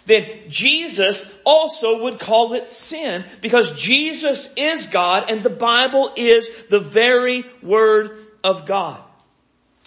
then 0.07 0.29
Jesus 0.49 1.33
also 1.45 2.05
would 2.05 2.19
call 2.19 2.55
it 2.55 2.71
sin 2.71 3.25
because 3.41 3.75
Jesus 3.77 4.53
is 4.57 4.89
God 4.89 5.31
and 5.31 5.43
the 5.43 5.51
Bible 5.51 6.13
is 6.17 6.67
the 6.69 6.81
very 6.81 7.45
Word 7.63 8.19
of 8.43 8.67
God. 8.67 9.01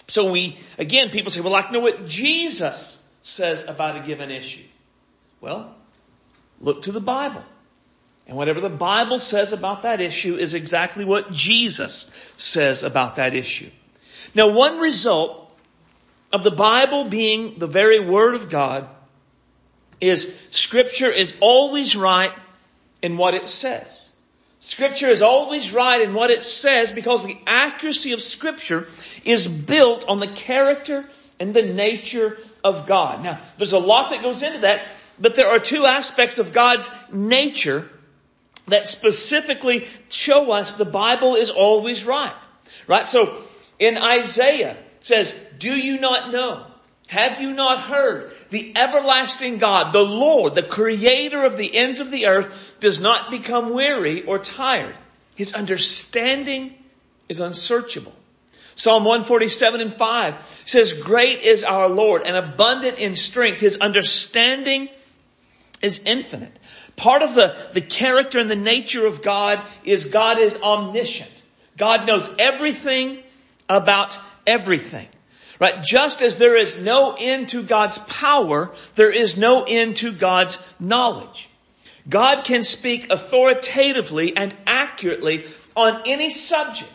So 0.07 0.31
we, 0.31 0.57
again, 0.77 1.09
people 1.09 1.31
say, 1.31 1.41
well, 1.41 1.55
I 1.55 1.69
know 1.71 1.81
what 1.81 2.07
Jesus 2.07 2.97
says 3.23 3.67
about 3.67 3.97
a 3.97 3.99
given 3.99 4.31
issue. 4.31 4.63
Well, 5.41 5.75
look 6.61 6.83
to 6.83 6.91
the 6.91 7.01
Bible. 7.01 7.43
And 8.25 8.35
whatever 8.35 8.59
the 8.59 8.69
Bible 8.69 9.19
says 9.19 9.53
about 9.53 9.83
that 9.83 10.01
issue 10.01 10.35
is 10.35 10.53
exactly 10.53 11.05
what 11.05 11.31
Jesus 11.31 12.09
says 12.37 12.83
about 12.83 13.17
that 13.17 13.33
issue. 13.33 13.69
Now 14.37 14.49
one 14.49 14.77
result 14.77 15.51
of 16.31 16.43
the 16.43 16.51
Bible 16.51 17.05
being 17.05 17.57
the 17.57 17.65
very 17.65 17.99
Word 17.99 18.35
of 18.35 18.51
God 18.51 18.87
is 19.99 20.31
Scripture 20.51 21.11
is 21.11 21.35
always 21.39 21.95
right 21.95 22.31
in 23.01 23.17
what 23.17 23.33
it 23.33 23.47
says. 23.47 24.07
Scripture 24.59 25.09
is 25.09 25.23
always 25.23 25.73
right 25.73 26.01
in 26.01 26.13
what 26.13 26.29
it 26.29 26.43
says 26.43 26.91
because 26.91 27.25
the 27.25 27.37
accuracy 27.47 28.11
of 28.11 28.21
Scripture 28.21 28.87
is 29.25 29.47
built 29.47 30.07
on 30.07 30.19
the 30.19 30.27
character 30.27 31.09
and 31.39 31.51
the 31.51 31.63
nature 31.63 32.37
of 32.63 32.85
God. 32.85 33.23
Now, 33.23 33.39
there's 33.57 33.73
a 33.73 33.79
lot 33.79 34.11
that 34.11 34.21
goes 34.21 34.43
into 34.43 34.59
that, 34.59 34.87
but 35.19 35.33
there 35.33 35.49
are 35.49 35.59
two 35.59 35.87
aspects 35.87 36.37
of 36.37 36.53
God's 36.53 36.87
nature 37.11 37.89
that 38.67 38.85
specifically 38.85 39.87
show 40.09 40.51
us 40.51 40.75
the 40.75 40.85
Bible 40.85 41.35
is 41.35 41.49
always 41.49 42.05
right. 42.05 42.35
Right? 42.85 43.07
So, 43.07 43.41
in 43.79 43.97
Isaiah 43.97 44.77
says, 45.01 45.33
do 45.59 45.71
you 45.71 45.99
not 45.99 46.31
know? 46.31 46.65
Have 47.07 47.41
you 47.41 47.53
not 47.53 47.83
heard? 47.83 48.31
The 48.49 48.73
everlasting 48.75 49.59
God, 49.59 49.93
the 49.93 50.03
Lord, 50.03 50.55
the 50.55 50.63
creator 50.63 51.45
of 51.45 51.57
the 51.57 51.73
ends 51.73 51.99
of 51.99 52.11
the 52.11 52.25
earth 52.27 52.77
does 52.79 52.99
not 52.99 53.31
become 53.31 53.73
weary 53.73 54.23
or 54.23 54.39
tired. 54.39 54.95
His 55.35 55.53
understanding 55.53 56.73
is 57.29 57.39
unsearchable. 57.39 58.13
Psalm 58.75 59.05
147 59.05 59.81
and 59.81 59.95
5 59.95 60.61
says, 60.65 60.93
great 60.93 61.41
is 61.41 61.63
our 61.63 61.87
Lord 61.87 62.23
and 62.23 62.35
abundant 62.35 62.99
in 62.99 63.15
strength. 63.15 63.61
His 63.61 63.77
understanding 63.77 64.89
is 65.81 66.01
infinite. 66.05 66.55
Part 66.95 67.21
of 67.21 67.35
the, 67.35 67.57
the 67.73 67.81
character 67.81 68.39
and 68.39 68.51
the 68.51 68.55
nature 68.55 69.05
of 69.07 69.21
God 69.21 69.61
is 69.83 70.05
God 70.05 70.39
is 70.39 70.57
omniscient. 70.57 71.31
God 71.77 72.05
knows 72.05 72.29
everything 72.37 73.23
about 73.69 74.17
everything. 74.45 75.07
Right? 75.59 75.83
Just 75.83 76.21
as 76.21 76.37
there 76.37 76.55
is 76.55 76.79
no 76.79 77.15
end 77.17 77.49
to 77.49 77.63
God's 77.63 77.97
power, 77.97 78.71
there 78.95 79.11
is 79.11 79.37
no 79.37 79.63
end 79.63 79.97
to 79.97 80.11
God's 80.11 80.57
knowledge. 80.79 81.49
God 82.07 82.43
can 82.45 82.63
speak 82.63 83.11
authoritatively 83.11 84.37
and 84.37 84.55
accurately 84.65 85.45
on 85.75 86.03
any 86.05 86.29
subject, 86.29 86.91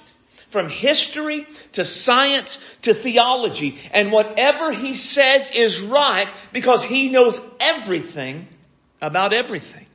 from 0.49 0.69
history 0.69 1.47
to 1.73 1.85
science 1.85 2.63
to 2.83 2.95
theology, 2.95 3.79
and 3.93 4.13
whatever 4.13 4.73
He 4.73 4.95
says 4.95 5.51
is 5.51 5.81
right 5.81 6.29
because 6.53 6.85
He 6.85 7.11
knows 7.11 7.41
everything 7.59 8.47
about 9.01 9.33
everything. 9.33 9.87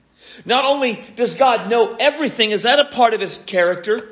Not 0.46 0.66
only 0.66 1.04
does 1.16 1.36
God 1.36 1.70
know 1.70 1.96
everything, 2.00 2.52
is 2.52 2.64
that 2.64 2.80
a 2.80 2.86
part 2.86 3.14
of 3.14 3.22
His 3.22 3.38
character? 3.38 4.10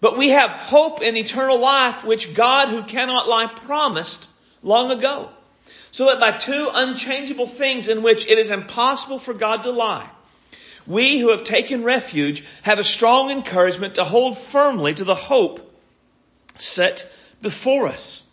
But 0.00 0.18
we 0.18 0.28
have 0.30 0.50
hope 0.50 1.00
in 1.02 1.16
eternal 1.16 1.58
life, 1.58 2.04
which 2.04 2.34
God 2.34 2.68
who 2.68 2.82
cannot 2.82 3.28
lie 3.28 3.46
promised 3.46 4.28
long 4.62 4.90
ago. 4.90 5.30
So 5.90 6.06
that 6.06 6.20
by 6.20 6.32
two 6.32 6.70
unchangeable 6.72 7.46
things 7.46 7.88
in 7.88 8.02
which 8.02 8.28
it 8.28 8.38
is 8.38 8.50
impossible 8.50 9.18
for 9.18 9.32
God 9.32 9.62
to 9.62 9.70
lie, 9.70 10.08
we 10.86 11.18
who 11.18 11.30
have 11.30 11.44
taken 11.44 11.84
refuge 11.84 12.44
have 12.62 12.78
a 12.78 12.84
strong 12.84 13.30
encouragement 13.30 13.94
to 13.94 14.04
hold 14.04 14.36
firmly 14.36 14.94
to 14.94 15.04
the 15.04 15.14
hope 15.14 15.62
set 16.56 17.10
before 17.40 17.86
us. 17.86 18.24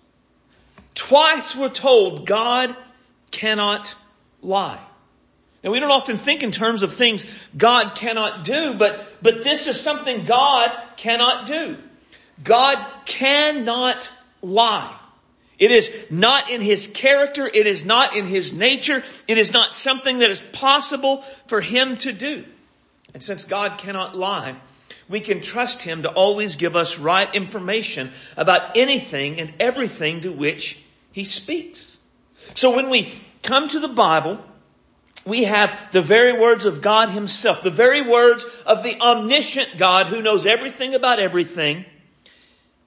Twice 0.96 1.56
we're 1.56 1.70
told 1.70 2.26
God 2.26 2.76
cannot 3.32 3.96
lie. 4.42 4.80
Now 5.64 5.72
we 5.72 5.80
don't 5.80 5.92
often 5.92 6.18
think 6.18 6.44
in 6.44 6.52
terms 6.52 6.84
of 6.84 6.94
things 6.94 7.26
God 7.56 7.96
cannot 7.96 8.44
do, 8.44 8.74
but, 8.74 9.06
but 9.22 9.44
this 9.44 9.68
is 9.68 9.80
something 9.80 10.26
God 10.26 10.72
cannot 10.98 11.48
do. 11.48 11.78
God 12.44 12.86
cannot 13.06 14.10
lie. 14.42 15.00
It 15.58 15.72
is 15.72 16.08
not 16.10 16.50
in 16.50 16.62
His 16.62 16.88
character. 16.88 17.48
It 17.48 17.68
is 17.68 17.86
not 17.86 18.18
in 18.18 18.26
His 18.26 18.54
nature. 18.54 19.04
It 19.28 19.38
is 19.38 19.54
not 19.54 19.76
something 19.76 20.20
that 20.20 20.30
is 20.30 20.42
possible 20.42 21.22
for 21.48 21.62
Him 21.62 21.98
to 21.98 22.12
do. 22.12 22.44
And 23.14 23.24
since 23.24 23.46
God 23.46 23.78
cannot 23.78 24.18
lie, 24.18 24.56
we 25.08 25.22
can 25.22 25.42
trust 25.42 25.82
Him 25.82 26.04
to 26.04 26.10
always 26.10 26.58
give 26.58 26.76
us 26.76 26.98
right 26.98 27.34
information 27.34 28.12
about 28.36 28.76
anything 28.76 29.40
and 29.40 29.54
everything 29.60 30.22
to 30.22 30.32
which 30.32 30.82
He 31.14 31.24
speaks. 31.24 31.98
So 32.56 32.76
when 32.76 32.90
we 32.90 33.14
come 33.44 33.70
to 33.70 33.80
the 33.80 33.88
Bible, 33.88 34.44
we 35.26 35.46
have 35.46 35.92
the 35.92 36.02
very 36.02 36.38
words 36.38 36.66
of 36.66 36.82
God 36.82 37.10
Himself, 37.10 37.64
the 37.64 37.70
very 37.70 38.02
words 38.02 38.46
of 38.66 38.84
the 38.84 39.00
omniscient 39.00 39.78
God 39.78 40.08
who 40.08 40.22
knows 40.22 40.46
everything 40.46 40.96
about 40.96 41.20
everything, 41.20 41.86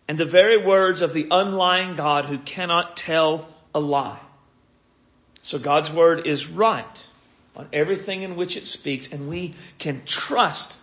and 0.09 0.19
the 0.19 0.27
very 0.27 0.65
words 0.65 1.03
of 1.03 1.13
the 1.13 1.29
unlying 1.31 1.95
God 1.95 2.27
who 2.27 2.39
cannot 2.39 2.97
tell 2.97 3.49
a 3.75 3.81
lie. 3.81 4.19
So 5.43 5.59
God's 5.59 5.91
Word 5.91 6.27
is 6.27 6.49
right 6.49 7.09
on 7.57 7.69
everything 7.73 8.23
in 8.23 8.37
which 8.37 8.57
it 8.57 8.65
speaks, 8.65 9.13
and 9.13 9.29
we 9.29 9.55
can 9.79 10.03
trust 10.05 10.79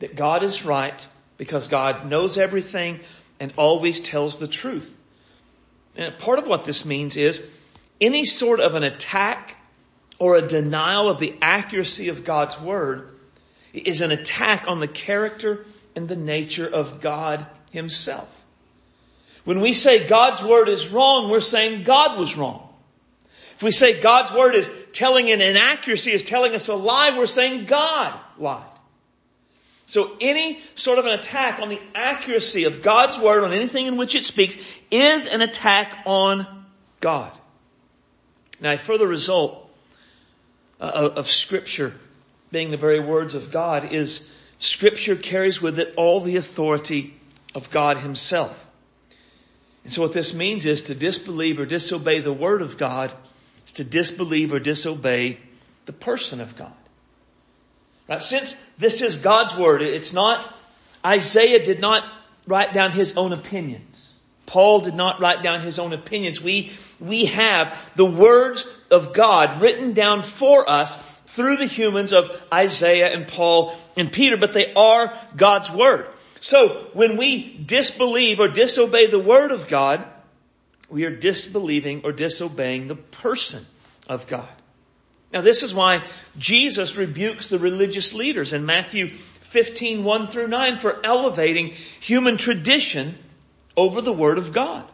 that 0.00 0.14
God 0.14 0.42
is 0.42 0.64
right 0.64 1.06
because 1.38 1.68
God 1.68 2.06
knows 2.06 2.36
everything 2.36 3.00
and 3.40 3.52
always 3.56 4.00
tells 4.00 4.38
the 4.38 4.48
truth. 4.48 4.94
And 5.96 6.16
part 6.18 6.38
of 6.38 6.46
what 6.46 6.64
this 6.64 6.84
means 6.84 7.16
is 7.16 7.46
any 8.00 8.26
sort 8.26 8.60
of 8.60 8.74
an 8.74 8.82
attack 8.82 9.55
or 10.18 10.36
a 10.36 10.46
denial 10.46 11.08
of 11.08 11.18
the 11.18 11.34
accuracy 11.42 12.08
of 12.08 12.24
God's 12.24 12.60
Word 12.60 13.10
is 13.72 14.00
an 14.00 14.12
attack 14.12 14.64
on 14.66 14.80
the 14.80 14.88
character 14.88 15.66
and 15.94 16.08
the 16.08 16.16
nature 16.16 16.66
of 16.66 17.00
God 17.00 17.46
Himself. 17.70 18.28
When 19.44 19.60
we 19.60 19.72
say 19.72 20.06
God's 20.06 20.42
Word 20.42 20.68
is 20.68 20.88
wrong, 20.88 21.30
we're 21.30 21.40
saying 21.40 21.84
God 21.84 22.18
was 22.18 22.36
wrong. 22.36 22.68
If 23.56 23.62
we 23.62 23.70
say 23.70 24.00
God's 24.00 24.32
Word 24.32 24.54
is 24.54 24.70
telling 24.92 25.30
an 25.30 25.40
inaccuracy, 25.40 26.12
is 26.12 26.24
telling 26.24 26.54
us 26.54 26.68
a 26.68 26.74
lie, 26.74 27.16
we're 27.16 27.26
saying 27.26 27.66
God 27.66 28.18
lied. 28.38 28.64
So 29.86 30.16
any 30.20 30.60
sort 30.74 30.98
of 30.98 31.06
an 31.06 31.12
attack 31.12 31.60
on 31.60 31.68
the 31.68 31.80
accuracy 31.94 32.64
of 32.64 32.82
God's 32.82 33.18
Word, 33.18 33.44
on 33.44 33.52
anything 33.52 33.86
in 33.86 33.96
which 33.96 34.14
it 34.14 34.24
speaks, 34.24 34.56
is 34.90 35.26
an 35.26 35.42
attack 35.42 36.02
on 36.06 36.66
God. 37.00 37.30
Now 38.60 38.72
a 38.72 38.78
further 38.78 39.06
result 39.06 39.65
uh, 40.80 41.10
of 41.16 41.30
Scripture 41.30 41.94
being 42.50 42.70
the 42.70 42.76
very 42.76 43.00
words 43.00 43.34
of 43.34 43.50
God 43.50 43.92
is 43.92 44.28
Scripture 44.58 45.16
carries 45.16 45.60
with 45.60 45.78
it 45.78 45.94
all 45.96 46.20
the 46.20 46.36
authority 46.36 47.14
of 47.54 47.70
God 47.70 47.98
Himself. 47.98 48.64
And 49.84 49.92
so 49.92 50.02
what 50.02 50.12
this 50.12 50.34
means 50.34 50.66
is 50.66 50.82
to 50.82 50.94
disbelieve 50.94 51.58
or 51.58 51.66
disobey 51.66 52.20
the 52.20 52.32
Word 52.32 52.62
of 52.62 52.78
God 52.78 53.12
is 53.66 53.72
to 53.74 53.84
disbelieve 53.84 54.52
or 54.52 54.58
disobey 54.58 55.38
the 55.86 55.92
person 55.92 56.40
of 56.40 56.56
God. 56.56 56.72
Right? 58.08 58.22
Since 58.22 58.60
this 58.78 59.02
is 59.02 59.16
God's 59.16 59.54
Word, 59.56 59.82
it's 59.82 60.12
not, 60.12 60.52
Isaiah 61.04 61.64
did 61.64 61.80
not 61.80 62.04
write 62.46 62.72
down 62.72 62.92
his 62.92 63.16
own 63.16 63.32
opinions. 63.32 64.18
Paul 64.46 64.80
did 64.80 64.94
not 64.94 65.20
write 65.20 65.42
down 65.42 65.60
his 65.60 65.78
own 65.78 65.92
opinions. 65.92 66.40
We, 66.40 66.72
we 67.00 67.26
have 67.26 67.76
the 67.96 68.04
words 68.04 68.72
of 68.90 69.12
God 69.12 69.60
written 69.60 69.92
down 69.92 70.22
for 70.22 70.68
us 70.68 70.96
through 71.26 71.56
the 71.56 71.66
humans 71.66 72.12
of 72.12 72.30
Isaiah 72.52 73.12
and 73.12 73.28
Paul 73.28 73.76
and 73.96 74.10
Peter, 74.10 74.36
but 74.36 74.52
they 74.52 74.72
are 74.74 75.18
God's 75.36 75.70
Word. 75.70 76.06
So 76.40 76.88
when 76.92 77.16
we 77.16 77.58
disbelieve 77.64 78.40
or 78.40 78.48
disobey 78.48 79.06
the 79.06 79.18
Word 79.18 79.50
of 79.50 79.68
God, 79.68 80.04
we 80.88 81.04
are 81.04 81.14
disbelieving 81.14 82.02
or 82.04 82.12
disobeying 82.12 82.88
the 82.88 82.96
person 82.96 83.66
of 84.08 84.26
God. 84.26 84.48
Now 85.32 85.40
this 85.40 85.62
is 85.62 85.74
why 85.74 86.06
Jesus 86.38 86.96
rebukes 86.96 87.48
the 87.48 87.58
religious 87.58 88.14
leaders 88.14 88.52
in 88.52 88.64
Matthew 88.64 89.14
15, 89.14 90.04
1 90.04 90.26
through 90.28 90.48
9 90.48 90.78
for 90.78 91.04
elevating 91.04 91.74
human 92.00 92.36
tradition 92.36 93.18
over 93.76 94.00
the 94.00 94.12
Word 94.12 94.38
of 94.38 94.52
God. 94.52 94.84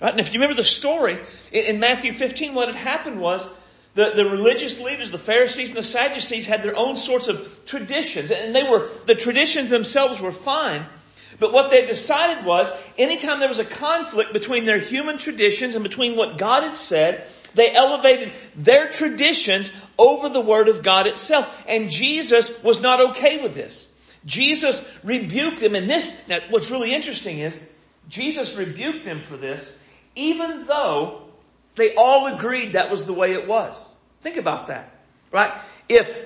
Right? 0.00 0.10
And 0.10 0.20
if 0.20 0.32
you 0.32 0.40
remember 0.40 0.60
the 0.60 0.68
story, 0.68 1.18
in 1.52 1.80
Matthew 1.80 2.12
15, 2.12 2.54
what 2.54 2.68
had 2.68 2.76
happened 2.76 3.20
was 3.20 3.48
the, 3.94 4.12
the 4.14 4.26
religious 4.26 4.78
leaders, 4.80 5.10
the 5.10 5.18
Pharisees 5.18 5.70
and 5.70 5.78
the 5.78 5.82
Sadducees 5.82 6.46
had 6.46 6.62
their 6.62 6.76
own 6.76 6.96
sorts 6.96 7.28
of 7.28 7.64
traditions. 7.64 8.30
And 8.30 8.54
they 8.54 8.62
were, 8.62 8.90
the 9.06 9.14
traditions 9.14 9.70
themselves 9.70 10.20
were 10.20 10.32
fine. 10.32 10.84
But 11.38 11.52
what 11.52 11.70
they 11.70 11.86
decided 11.86 12.44
was, 12.44 12.70
anytime 12.98 13.40
there 13.40 13.48
was 13.48 13.58
a 13.58 13.64
conflict 13.64 14.32
between 14.32 14.64
their 14.64 14.78
human 14.78 15.18
traditions 15.18 15.74
and 15.74 15.82
between 15.82 16.16
what 16.16 16.38
God 16.38 16.62
had 16.62 16.76
said, 16.76 17.26
they 17.54 17.74
elevated 17.74 18.32
their 18.54 18.90
traditions 18.90 19.70
over 19.98 20.28
the 20.28 20.40
Word 20.40 20.68
of 20.68 20.82
God 20.82 21.06
itself. 21.06 21.64
And 21.66 21.90
Jesus 21.90 22.62
was 22.62 22.80
not 22.80 23.10
okay 23.10 23.42
with 23.42 23.54
this. 23.54 23.86
Jesus 24.26 24.86
rebuked 25.02 25.60
them. 25.60 25.74
And 25.74 25.88
this, 25.88 26.28
now 26.28 26.40
what's 26.50 26.70
really 26.70 26.94
interesting 26.94 27.38
is, 27.38 27.58
Jesus 28.08 28.56
rebuked 28.56 29.04
them 29.04 29.22
for 29.22 29.36
this, 29.36 29.76
even 30.16 30.64
though 30.64 31.22
they 31.76 31.94
all 31.94 32.34
agreed 32.34 32.72
that 32.72 32.90
was 32.90 33.04
the 33.04 33.12
way 33.12 33.32
it 33.32 33.46
was. 33.46 33.94
Think 34.22 34.38
about 34.38 34.66
that, 34.68 34.90
right? 35.30 35.52
If 35.88 36.18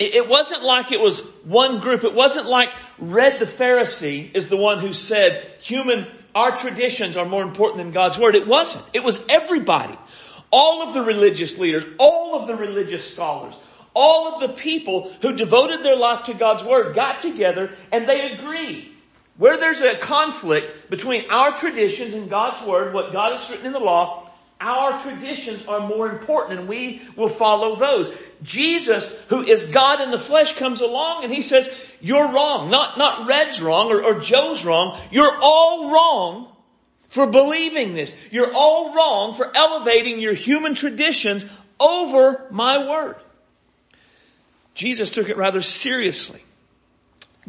it 0.00 0.26
wasn't 0.28 0.62
like 0.62 0.92
it 0.92 1.00
was 1.00 1.20
one 1.44 1.80
group. 1.80 2.04
It 2.04 2.14
wasn't 2.14 2.46
like 2.46 2.70
Red 2.98 3.38
the 3.38 3.44
Pharisee 3.44 4.34
is 4.34 4.48
the 4.48 4.56
one 4.56 4.78
who 4.78 4.94
said 4.94 5.46
human, 5.60 6.06
our 6.34 6.56
traditions 6.56 7.18
are 7.18 7.26
more 7.26 7.42
important 7.42 7.76
than 7.76 7.92
God's 7.92 8.16
word. 8.16 8.34
It 8.34 8.46
wasn't. 8.46 8.82
It 8.94 9.04
was 9.04 9.22
everybody. 9.28 9.98
All 10.50 10.82
of 10.88 10.94
the 10.94 11.02
religious 11.02 11.58
leaders, 11.58 11.84
all 11.98 12.34
of 12.40 12.46
the 12.46 12.56
religious 12.56 13.12
scholars, 13.12 13.54
all 13.92 14.34
of 14.34 14.40
the 14.40 14.48
people 14.48 15.12
who 15.20 15.36
devoted 15.36 15.84
their 15.84 15.96
life 15.96 16.24
to 16.24 16.34
God's 16.34 16.64
word 16.64 16.94
got 16.94 17.20
together 17.20 17.70
and 17.92 18.08
they 18.08 18.32
agreed 18.32 18.90
where 19.40 19.56
there's 19.56 19.80
a 19.80 19.96
conflict 19.96 20.90
between 20.90 21.30
our 21.30 21.56
traditions 21.56 22.12
and 22.12 22.28
God's 22.28 22.62
Word, 22.66 22.92
what 22.92 23.10
God 23.10 23.32
has 23.32 23.48
written 23.48 23.64
in 23.64 23.72
the 23.72 23.78
law, 23.78 24.30
our 24.60 25.00
traditions 25.00 25.64
are 25.64 25.80
more 25.80 26.10
important 26.10 26.60
and 26.60 26.68
we 26.68 27.00
will 27.16 27.30
follow 27.30 27.76
those. 27.76 28.14
Jesus, 28.42 29.18
who 29.28 29.42
is 29.42 29.64
God 29.64 30.02
in 30.02 30.10
the 30.10 30.18
flesh, 30.18 30.58
comes 30.58 30.82
along 30.82 31.24
and 31.24 31.32
he 31.32 31.40
says, 31.40 31.74
you're 32.02 32.30
wrong. 32.30 32.68
Not, 32.70 32.98
not 32.98 33.26
Red's 33.26 33.62
wrong 33.62 33.90
or, 33.90 34.04
or 34.04 34.20
Joe's 34.20 34.62
wrong. 34.62 35.00
You're 35.10 35.38
all 35.40 35.90
wrong 35.90 36.54
for 37.08 37.26
believing 37.26 37.94
this. 37.94 38.14
You're 38.30 38.52
all 38.52 38.94
wrong 38.94 39.32
for 39.32 39.50
elevating 39.56 40.20
your 40.20 40.34
human 40.34 40.74
traditions 40.74 41.46
over 41.80 42.46
my 42.50 42.86
word. 42.90 43.16
Jesus 44.74 45.08
took 45.08 45.30
it 45.30 45.38
rather 45.38 45.62
seriously. 45.62 46.44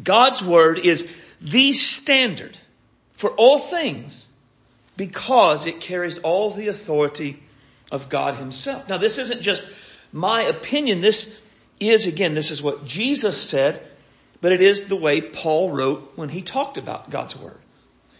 God's 0.02 0.42
word 0.42 0.78
is 0.78 1.06
the 1.42 1.72
standard 1.72 2.56
for 3.14 3.30
all 3.30 3.58
things 3.58 4.26
because 4.96 5.66
it 5.66 5.80
carries 5.80 6.18
all 6.18 6.50
the 6.50 6.68
authority 6.68 7.42
of 7.90 8.08
God 8.08 8.36
himself. 8.36 8.88
Now 8.88 8.98
this 8.98 9.18
isn't 9.18 9.42
just 9.42 9.64
my 10.12 10.42
opinion. 10.42 11.00
This 11.00 11.38
is, 11.80 12.06
again, 12.06 12.34
this 12.34 12.50
is 12.50 12.62
what 12.62 12.84
Jesus 12.84 13.40
said, 13.40 13.82
but 14.40 14.52
it 14.52 14.62
is 14.62 14.84
the 14.84 14.96
way 14.96 15.20
Paul 15.20 15.70
wrote 15.70 16.12
when 16.16 16.28
he 16.28 16.42
talked 16.42 16.78
about 16.78 17.10
God's 17.10 17.36
Word. 17.36 17.58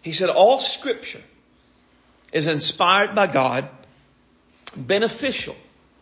He 0.02 0.12
said 0.12 0.30
all 0.30 0.58
scripture 0.58 1.22
is 2.32 2.46
inspired 2.46 3.14
by 3.14 3.26
God, 3.28 3.68
beneficial 4.76 5.56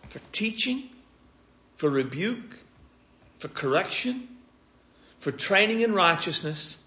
for 0.09 0.21
teaching, 0.33 0.85
for 1.77 1.91
rebuke, 1.91 2.57
for 3.39 3.49
correction, 3.49 4.29
for 5.19 5.33
training 5.33 5.81
in 5.81 5.93
righteousness, 5.93 6.79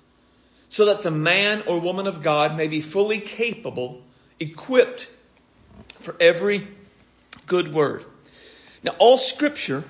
so 0.73 0.85
that 0.85 1.03
the 1.03 1.11
man 1.11 1.61
or 1.67 1.79
woman 1.79 2.07
of 2.07 2.23
God 2.23 2.57
may 2.57 2.67
be 2.67 2.81
fully 2.81 3.19
capable, 3.19 4.01
equipped 4.39 5.07
for 5.99 6.15
every 6.19 6.67
good 7.45 7.71
word. 7.71 8.03
Now 8.81 8.95
all 8.97 9.19
scripture, 9.19 9.83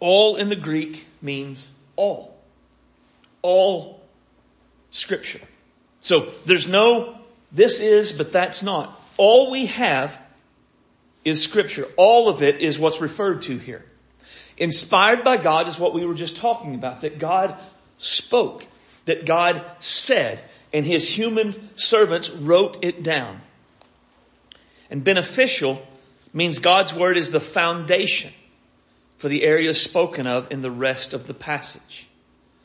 all 0.00 0.34
in 0.34 0.48
the 0.48 0.56
Greek 0.56 1.06
means 1.22 1.68
all. 1.94 2.36
All 3.40 4.02
scripture. 4.90 5.40
So 6.00 6.32
there's 6.44 6.66
no 6.66 7.16
this 7.52 7.78
is, 7.78 8.10
but 8.10 8.32
that's 8.32 8.64
not. 8.64 9.00
All 9.16 9.52
we 9.52 9.66
have 9.66 10.20
is 11.24 11.40
scripture. 11.40 11.86
All 11.96 12.28
of 12.28 12.42
it 12.42 12.60
is 12.60 12.80
what's 12.80 13.00
referred 13.00 13.42
to 13.42 13.58
here. 13.58 13.84
Inspired 14.56 15.22
by 15.22 15.36
God 15.36 15.68
is 15.68 15.78
what 15.78 15.94
we 15.94 16.04
were 16.04 16.14
just 16.14 16.38
talking 16.38 16.74
about, 16.74 17.02
that 17.02 17.20
God 17.20 17.56
spoke, 17.98 18.64
that 19.06 19.26
God 19.26 19.64
said, 19.80 20.40
and 20.72 20.84
his 20.84 21.08
human 21.08 21.54
servants 21.76 22.30
wrote 22.30 22.78
it 22.82 23.02
down. 23.02 23.40
And 24.90 25.02
beneficial 25.04 25.82
means 26.32 26.58
God's 26.58 26.92
word 26.94 27.16
is 27.16 27.30
the 27.30 27.40
foundation 27.40 28.32
for 29.18 29.28
the 29.28 29.44
areas 29.44 29.80
spoken 29.80 30.26
of 30.26 30.50
in 30.50 30.62
the 30.62 30.70
rest 30.70 31.12
of 31.12 31.26
the 31.26 31.34
passage. 31.34 32.06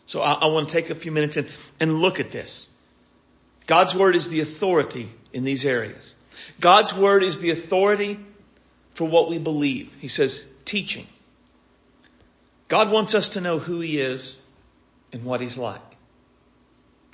So 0.06 0.22
I, 0.22 0.34
I 0.34 0.46
want 0.48 0.70
to 0.70 0.74
take 0.74 0.90
a 0.90 0.96
few 0.96 1.12
minutes 1.12 1.38
and, 1.38 1.50
and 1.80 2.00
look 2.00 2.20
at 2.20 2.32
this. 2.32 2.68
God's 3.68 3.96
word 3.96 4.16
is 4.16 4.30
the 4.30 4.42
authority 4.42 5.10
in 5.34 5.44
these 5.44 5.66
areas. 5.66 6.14
God's 6.60 6.94
word 6.94 7.24
is 7.24 7.40
the 7.40 7.50
authority 7.50 8.20
for 8.94 9.06
what 9.06 9.30
we 9.30 9.38
believe. 9.38 9.92
He 10.00 10.08
says 10.08 10.46
teaching. 10.64 11.08
God 12.68 12.92
wants 12.92 13.16
us 13.16 13.30
to 13.30 13.42
know 13.42 13.60
who 13.60 13.80
he 13.80 14.00
is 14.00 14.40
and 15.12 15.24
what 15.24 15.42
he's 15.42 15.58
like. 15.58 15.82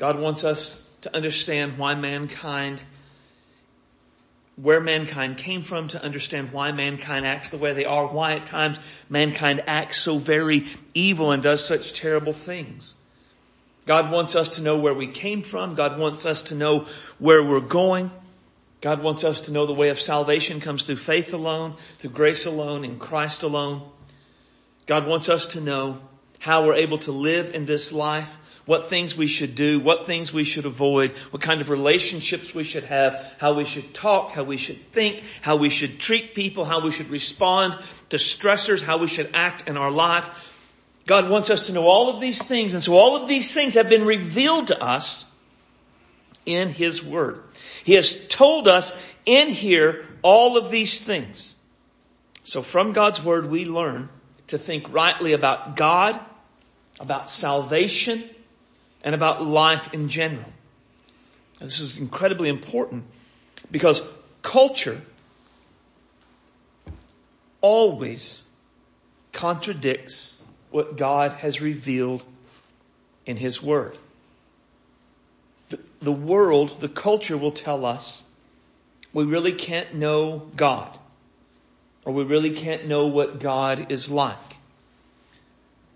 God 0.01 0.19
wants 0.19 0.43
us 0.43 0.81
to 1.01 1.15
understand 1.15 1.77
why 1.77 1.93
mankind, 1.93 2.81
where 4.55 4.81
mankind 4.81 5.37
came 5.37 5.61
from, 5.61 5.89
to 5.89 6.03
understand 6.03 6.51
why 6.51 6.71
mankind 6.71 7.27
acts 7.27 7.51
the 7.51 7.59
way 7.59 7.73
they 7.73 7.85
are, 7.85 8.07
why 8.07 8.33
at 8.33 8.47
times 8.47 8.79
mankind 9.09 9.61
acts 9.67 10.01
so 10.01 10.17
very 10.17 10.65
evil 10.95 11.29
and 11.29 11.43
does 11.43 11.63
such 11.63 11.93
terrible 11.93 12.33
things. 12.33 12.95
God 13.85 14.11
wants 14.11 14.35
us 14.35 14.55
to 14.55 14.63
know 14.63 14.79
where 14.79 14.95
we 14.95 15.05
came 15.05 15.43
from. 15.43 15.75
God 15.75 15.99
wants 15.99 16.25
us 16.25 16.41
to 16.45 16.55
know 16.55 16.87
where 17.19 17.43
we're 17.43 17.59
going. 17.59 18.09
God 18.81 19.03
wants 19.03 19.23
us 19.23 19.41
to 19.41 19.51
know 19.51 19.67
the 19.67 19.73
way 19.73 19.89
of 19.89 20.01
salvation 20.01 20.61
comes 20.61 20.85
through 20.85 20.95
faith 20.95 21.31
alone, 21.31 21.75
through 21.99 22.09
grace 22.09 22.47
alone, 22.47 22.85
in 22.85 22.97
Christ 22.97 23.43
alone. 23.43 23.83
God 24.87 25.05
wants 25.05 25.29
us 25.29 25.45
to 25.53 25.61
know 25.61 25.99
how 26.39 26.65
we're 26.65 26.73
able 26.73 26.97
to 26.97 27.11
live 27.11 27.53
in 27.53 27.67
this 27.67 27.91
life 27.91 28.35
what 28.71 28.87
things 28.87 29.17
we 29.17 29.27
should 29.27 29.53
do, 29.53 29.81
what 29.81 30.05
things 30.05 30.31
we 30.31 30.45
should 30.45 30.65
avoid, 30.65 31.11
what 31.31 31.41
kind 31.41 31.59
of 31.59 31.69
relationships 31.69 32.55
we 32.55 32.63
should 32.63 32.85
have, 32.85 33.33
how 33.37 33.51
we 33.51 33.65
should 33.65 33.93
talk, 33.93 34.31
how 34.31 34.43
we 34.43 34.55
should 34.55 34.93
think, 34.93 35.23
how 35.41 35.57
we 35.57 35.69
should 35.69 35.99
treat 35.99 36.33
people, 36.33 36.63
how 36.63 36.79
we 36.79 36.89
should 36.89 37.09
respond 37.09 37.77
to 38.11 38.15
stressors, 38.15 38.81
how 38.81 38.95
we 38.95 39.07
should 39.07 39.29
act 39.33 39.67
in 39.67 39.75
our 39.75 39.91
life. 39.91 40.25
God 41.05 41.29
wants 41.29 41.49
us 41.49 41.65
to 41.65 41.73
know 41.73 41.85
all 41.85 42.15
of 42.15 42.21
these 42.21 42.41
things, 42.41 42.73
and 42.73 42.81
so 42.81 42.93
all 42.93 43.21
of 43.21 43.27
these 43.27 43.53
things 43.53 43.73
have 43.73 43.89
been 43.89 44.05
revealed 44.05 44.67
to 44.67 44.81
us 44.81 45.29
in 46.45 46.69
His 46.69 47.03
Word. 47.03 47.43
He 47.83 47.95
has 47.95 48.25
told 48.29 48.69
us 48.69 48.95
in 49.25 49.49
here 49.49 50.05
all 50.21 50.55
of 50.55 50.71
these 50.71 50.97
things. 50.97 51.55
So 52.45 52.61
from 52.61 52.93
God's 52.93 53.21
Word 53.21 53.51
we 53.51 53.65
learn 53.65 54.07
to 54.47 54.57
think 54.57 54.93
rightly 54.93 55.33
about 55.33 55.75
God, 55.75 56.17
about 57.01 57.29
salvation, 57.29 58.23
and 59.03 59.15
about 59.15 59.43
life 59.43 59.93
in 59.93 60.09
general. 60.09 60.51
And 61.59 61.69
this 61.69 61.79
is 61.79 61.99
incredibly 61.99 62.49
important 62.49 63.03
because 63.69 64.03
culture 64.41 65.01
always 67.61 68.43
contradicts 69.31 70.35
what 70.71 70.97
God 70.97 71.31
has 71.33 71.61
revealed 71.61 72.25
in 73.25 73.37
His 73.37 73.61
Word. 73.61 73.97
The, 75.69 75.79
the 76.01 76.11
world, 76.11 76.79
the 76.79 76.89
culture 76.89 77.37
will 77.37 77.51
tell 77.51 77.85
us 77.85 78.25
we 79.13 79.23
really 79.23 79.53
can't 79.53 79.95
know 79.95 80.47
God 80.55 80.97
or 82.05 82.13
we 82.13 82.23
really 82.23 82.51
can't 82.51 82.87
know 82.87 83.07
what 83.07 83.39
God 83.39 83.91
is 83.91 84.09
like. 84.09 84.37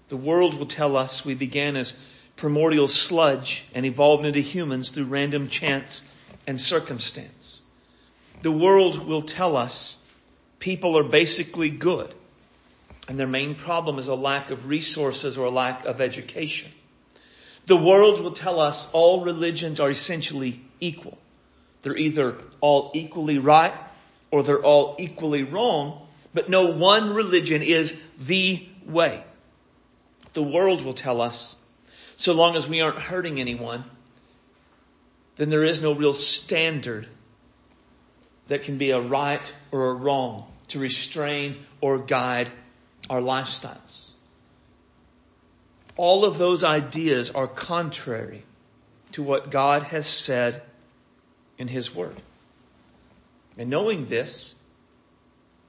The 0.09 0.17
world 0.17 0.53
will 0.53 0.67
tell 0.67 0.95
us 0.97 1.25
we 1.25 1.33
began 1.33 1.75
as 1.75 1.97
primordial 2.35 2.87
sludge 2.87 3.65
and 3.73 3.85
evolved 3.85 4.25
into 4.25 4.39
humans 4.39 4.89
through 4.89 5.05
random 5.05 5.47
chance 5.47 6.01
and 6.47 6.59
circumstance. 6.59 7.61
The 8.41 8.51
world 8.51 9.07
will 9.07 9.23
tell 9.23 9.55
us 9.55 9.97
people 10.59 10.97
are 10.97 11.03
basically 11.03 11.69
good 11.69 12.13
and 13.07 13.19
their 13.19 13.27
main 13.27 13.55
problem 13.55 13.99
is 13.99 14.07
a 14.07 14.15
lack 14.15 14.49
of 14.49 14.67
resources 14.67 15.37
or 15.37 15.45
a 15.45 15.51
lack 15.51 15.85
of 15.85 16.01
education. 16.01 16.71
The 17.67 17.75
world 17.75 18.21
will 18.21 18.31
tell 18.31 18.59
us 18.59 18.89
all 18.93 19.23
religions 19.23 19.79
are 19.79 19.89
essentially 19.89 20.61
equal. 20.79 21.17
They're 21.83 21.97
either 21.97 22.37
all 22.61 22.91
equally 22.93 23.37
right 23.37 23.73
or 24.31 24.43
they're 24.43 24.63
all 24.63 24.95
equally 24.99 25.43
wrong, 25.43 26.07
but 26.33 26.49
no 26.49 26.71
one 26.71 27.13
religion 27.13 27.61
is 27.61 27.99
the 28.19 28.67
way. 28.85 29.23
The 30.33 30.43
world 30.43 30.83
will 30.83 30.93
tell 30.93 31.21
us 31.21 31.55
so 32.17 32.33
long 32.33 32.55
as 32.55 32.67
we 32.67 32.81
aren't 32.81 32.99
hurting 32.99 33.39
anyone, 33.39 33.83
then 35.35 35.49
there 35.49 35.63
is 35.63 35.81
no 35.81 35.93
real 35.93 36.13
standard 36.13 37.07
that 38.47 38.63
can 38.63 38.77
be 38.77 38.91
a 38.91 38.99
right 38.99 39.53
or 39.71 39.89
a 39.89 39.93
wrong 39.93 40.45
to 40.69 40.79
restrain 40.79 41.57
or 41.81 41.97
guide 41.97 42.51
our 43.09 43.19
lifestyles. 43.19 44.11
All 45.97 46.25
of 46.25 46.37
those 46.37 46.63
ideas 46.63 47.31
are 47.31 47.47
contrary 47.47 48.43
to 49.13 49.23
what 49.23 49.49
God 49.49 49.83
has 49.83 50.07
said 50.07 50.61
in 51.57 51.67
His 51.67 51.93
Word. 51.93 52.21
And 53.57 53.69
knowing 53.69 54.07
this, 54.07 54.53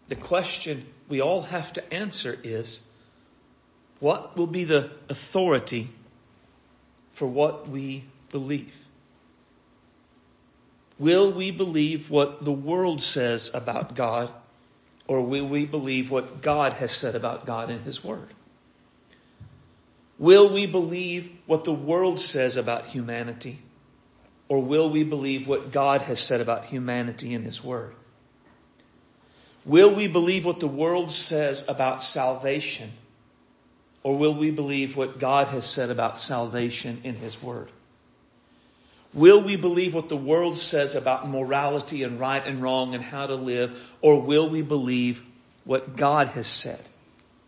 the 0.08 0.16
question 0.16 0.86
we 1.08 1.20
all 1.20 1.42
have 1.42 1.72
to 1.74 1.94
answer 1.94 2.36
is, 2.42 2.80
what 4.00 4.36
will 4.36 4.48
be 4.48 4.64
the 4.64 4.90
authority 5.08 5.88
for 7.16 7.26
what 7.26 7.66
we 7.66 8.04
believe? 8.30 8.74
Will 10.98 11.32
we 11.32 11.50
believe 11.50 12.10
what 12.10 12.44
the 12.44 12.52
world 12.52 13.00
says 13.00 13.50
about 13.54 13.94
God 13.94 14.30
or 15.06 15.22
will 15.22 15.48
we 15.48 15.64
believe 15.64 16.10
what 16.10 16.42
God 16.42 16.74
has 16.74 16.92
said 16.92 17.14
about 17.14 17.46
God 17.46 17.70
in 17.70 17.80
His 17.80 18.04
Word? 18.04 18.28
Will 20.18 20.52
we 20.52 20.66
believe 20.66 21.30
what 21.46 21.64
the 21.64 21.72
world 21.72 22.20
says 22.20 22.56
about 22.58 22.86
humanity 22.86 23.58
or 24.48 24.62
will 24.62 24.90
we 24.90 25.02
believe 25.02 25.46
what 25.46 25.72
God 25.72 26.02
has 26.02 26.20
said 26.20 26.42
about 26.42 26.66
humanity 26.66 27.32
in 27.32 27.44
His 27.44 27.64
Word? 27.64 27.94
Will 29.64 29.94
we 29.94 30.06
believe 30.06 30.44
what 30.44 30.60
the 30.60 30.68
world 30.68 31.10
says 31.10 31.66
about 31.66 32.02
salvation 32.02 32.92
or 34.06 34.16
will 34.16 34.36
we 34.36 34.52
believe 34.52 34.96
what 34.96 35.18
God 35.18 35.48
has 35.48 35.66
said 35.66 35.90
about 35.90 36.16
salvation 36.16 37.00
in 37.02 37.16
His 37.16 37.42
Word? 37.42 37.68
Will 39.12 39.42
we 39.42 39.56
believe 39.56 39.96
what 39.96 40.08
the 40.08 40.16
world 40.16 40.58
says 40.58 40.94
about 40.94 41.28
morality 41.28 42.04
and 42.04 42.20
right 42.20 42.46
and 42.46 42.62
wrong 42.62 42.94
and 42.94 43.02
how 43.02 43.26
to 43.26 43.34
live? 43.34 43.76
Or 44.00 44.22
will 44.22 44.48
we 44.48 44.62
believe 44.62 45.20
what 45.64 45.96
God 45.96 46.28
has 46.28 46.46
said 46.46 46.78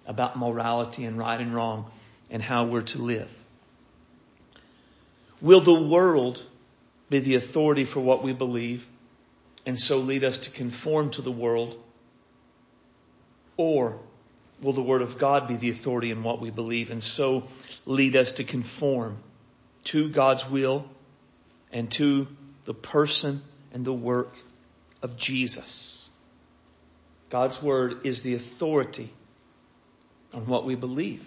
about 0.05 0.37
morality 0.37 1.05
and 1.05 1.17
right 1.17 1.41
and 1.41 1.55
wrong 1.55 1.93
and 2.29 2.43
how 2.43 2.65
we're 2.65 2.81
to 2.81 3.03
live? 3.03 3.31
Will 5.41 5.61
the 5.61 5.81
world 5.81 6.43
be 7.09 7.21
the 7.21 7.37
authority 7.37 7.85
for 7.85 8.01
what 8.01 8.25
we 8.25 8.33
believe 8.33 8.85
and 9.65 9.79
so 9.79 9.99
lead 9.99 10.25
us 10.25 10.39
to 10.39 10.51
conform 10.51 11.13
to 11.13 11.23
the 11.23 11.31
world? 11.31 11.81
Or 13.57 14.01
will 14.61 14.73
the 14.73 14.83
Word 14.83 15.03
of 15.03 15.19
God 15.19 15.49
be 15.49 15.57
the 15.57 15.71
authority 15.71 16.11
in 16.11 16.23
what 16.23 16.41
we 16.41 16.51
believe 16.51 16.91
and 16.91 17.03
so 17.03 17.45
lead 17.87 18.17
us 18.17 18.33
to 18.33 18.45
conform 18.45 19.19
to 19.85 20.09
God's 20.09 20.49
will 20.49 20.85
and 21.73 21.91
to 21.93 22.27
the 22.65 22.75
person 22.75 23.43
and 23.73 23.85
the 23.85 23.93
work 23.93 24.35
of 25.03 25.17
Jesus. 25.17 26.09
God's 27.31 27.63
Word 27.63 28.01
is 28.05 28.23
the 28.23 28.35
authority 28.35 29.13
on 30.33 30.47
what 30.47 30.65
we 30.65 30.75
believe. 30.75 31.25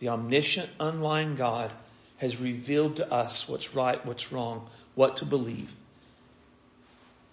The 0.00 0.08
omniscient, 0.10 0.68
unlying 0.80 1.36
God 1.36 1.72
has 2.18 2.36
revealed 2.36 2.96
to 2.96 3.12
us 3.12 3.48
what's 3.48 3.74
right, 3.74 4.04
what's 4.04 4.32
wrong, 4.32 4.68
what 4.94 5.18
to 5.18 5.24
believe. 5.24 5.72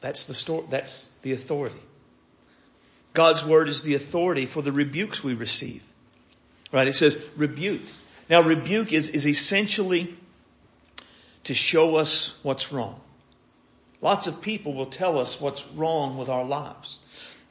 That's 0.01 0.25
the 0.25 0.33
story, 0.33 0.65
that's 0.69 1.11
the 1.23 1.33
authority. 1.33 1.79
God's 3.13 3.43
word 3.43 3.69
is 3.69 3.81
the 3.81 3.95
authority 3.95 4.45
for 4.45 4.61
the 4.61 4.71
rebukes 4.71 5.23
we 5.23 5.33
receive. 5.33 5.83
Right? 6.71 6.87
It 6.87 6.95
says 6.95 7.21
rebuke. 7.35 7.81
Now 8.29 8.41
rebuke 8.41 8.93
is, 8.93 9.09
is 9.09 9.27
essentially 9.27 10.15
to 11.45 11.53
show 11.53 11.95
us 11.95 12.35
what's 12.43 12.71
wrong. 12.71 12.99
Lots 14.01 14.27
of 14.27 14.41
people 14.41 14.73
will 14.73 14.85
tell 14.85 15.19
us 15.19 15.41
what's 15.41 15.65
wrong 15.69 16.17
with 16.17 16.29
our 16.29 16.45
lives. 16.45 16.99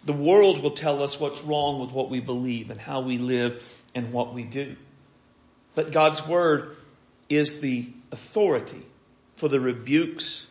The 0.05 0.13
world 0.13 0.63
will 0.63 0.71
tell 0.71 1.03
us 1.03 1.19
what's 1.19 1.43
wrong 1.43 1.81
with 1.81 1.91
what 1.91 2.09
we 2.09 2.21
believe 2.21 2.71
and 2.71 2.81
how 2.81 3.01
we 3.01 3.19
live 3.19 3.63
and 3.95 4.13
what 4.13 4.33
we 4.33 4.45
do. 4.45 4.77
But 5.75 5.93
God's 5.93 6.27
word 6.27 6.77
is 7.29 7.61
the 7.61 7.89
authority 8.13 8.87
for 9.37 9.49
the 9.49 9.61
rebukes 9.61 10.47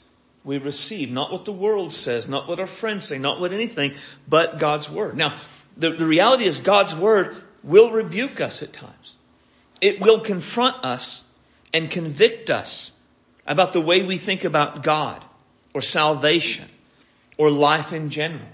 we 0.47 0.57
receive. 0.57 1.11
Not 1.11 1.31
what 1.31 1.45
the 1.45 1.51
world 1.51 1.93
says, 1.93 2.27
not 2.27 2.47
what 2.47 2.59
our 2.59 2.67
friends 2.67 3.05
say, 3.05 3.19
not 3.19 3.39
what 3.39 3.51
anything, 3.51 3.95
but 4.27 4.57
God's 4.57 4.89
Word. 4.89 5.17
Now, 5.17 5.37
the, 5.75 5.91
the 5.91 6.05
reality 6.05 6.45
is 6.45 6.59
God's 6.59 6.95
Word 6.95 7.35
will 7.63 7.91
rebuke 7.91 8.39
us 8.39 8.63
at 8.63 8.73
times. 8.73 9.13
It 9.81 9.99
will 9.99 10.21
confront 10.21 10.83
us 10.85 11.23
and 11.73 11.91
convict 11.91 12.49
us 12.49 12.91
about 13.45 13.73
the 13.73 13.81
way 13.81 14.03
we 14.03 14.17
think 14.17 14.45
about 14.45 14.83
God 14.83 15.23
or 15.73 15.81
salvation 15.81 16.67
or 17.37 17.51
life 17.51 17.91
in 17.91 18.09
general. 18.09 18.47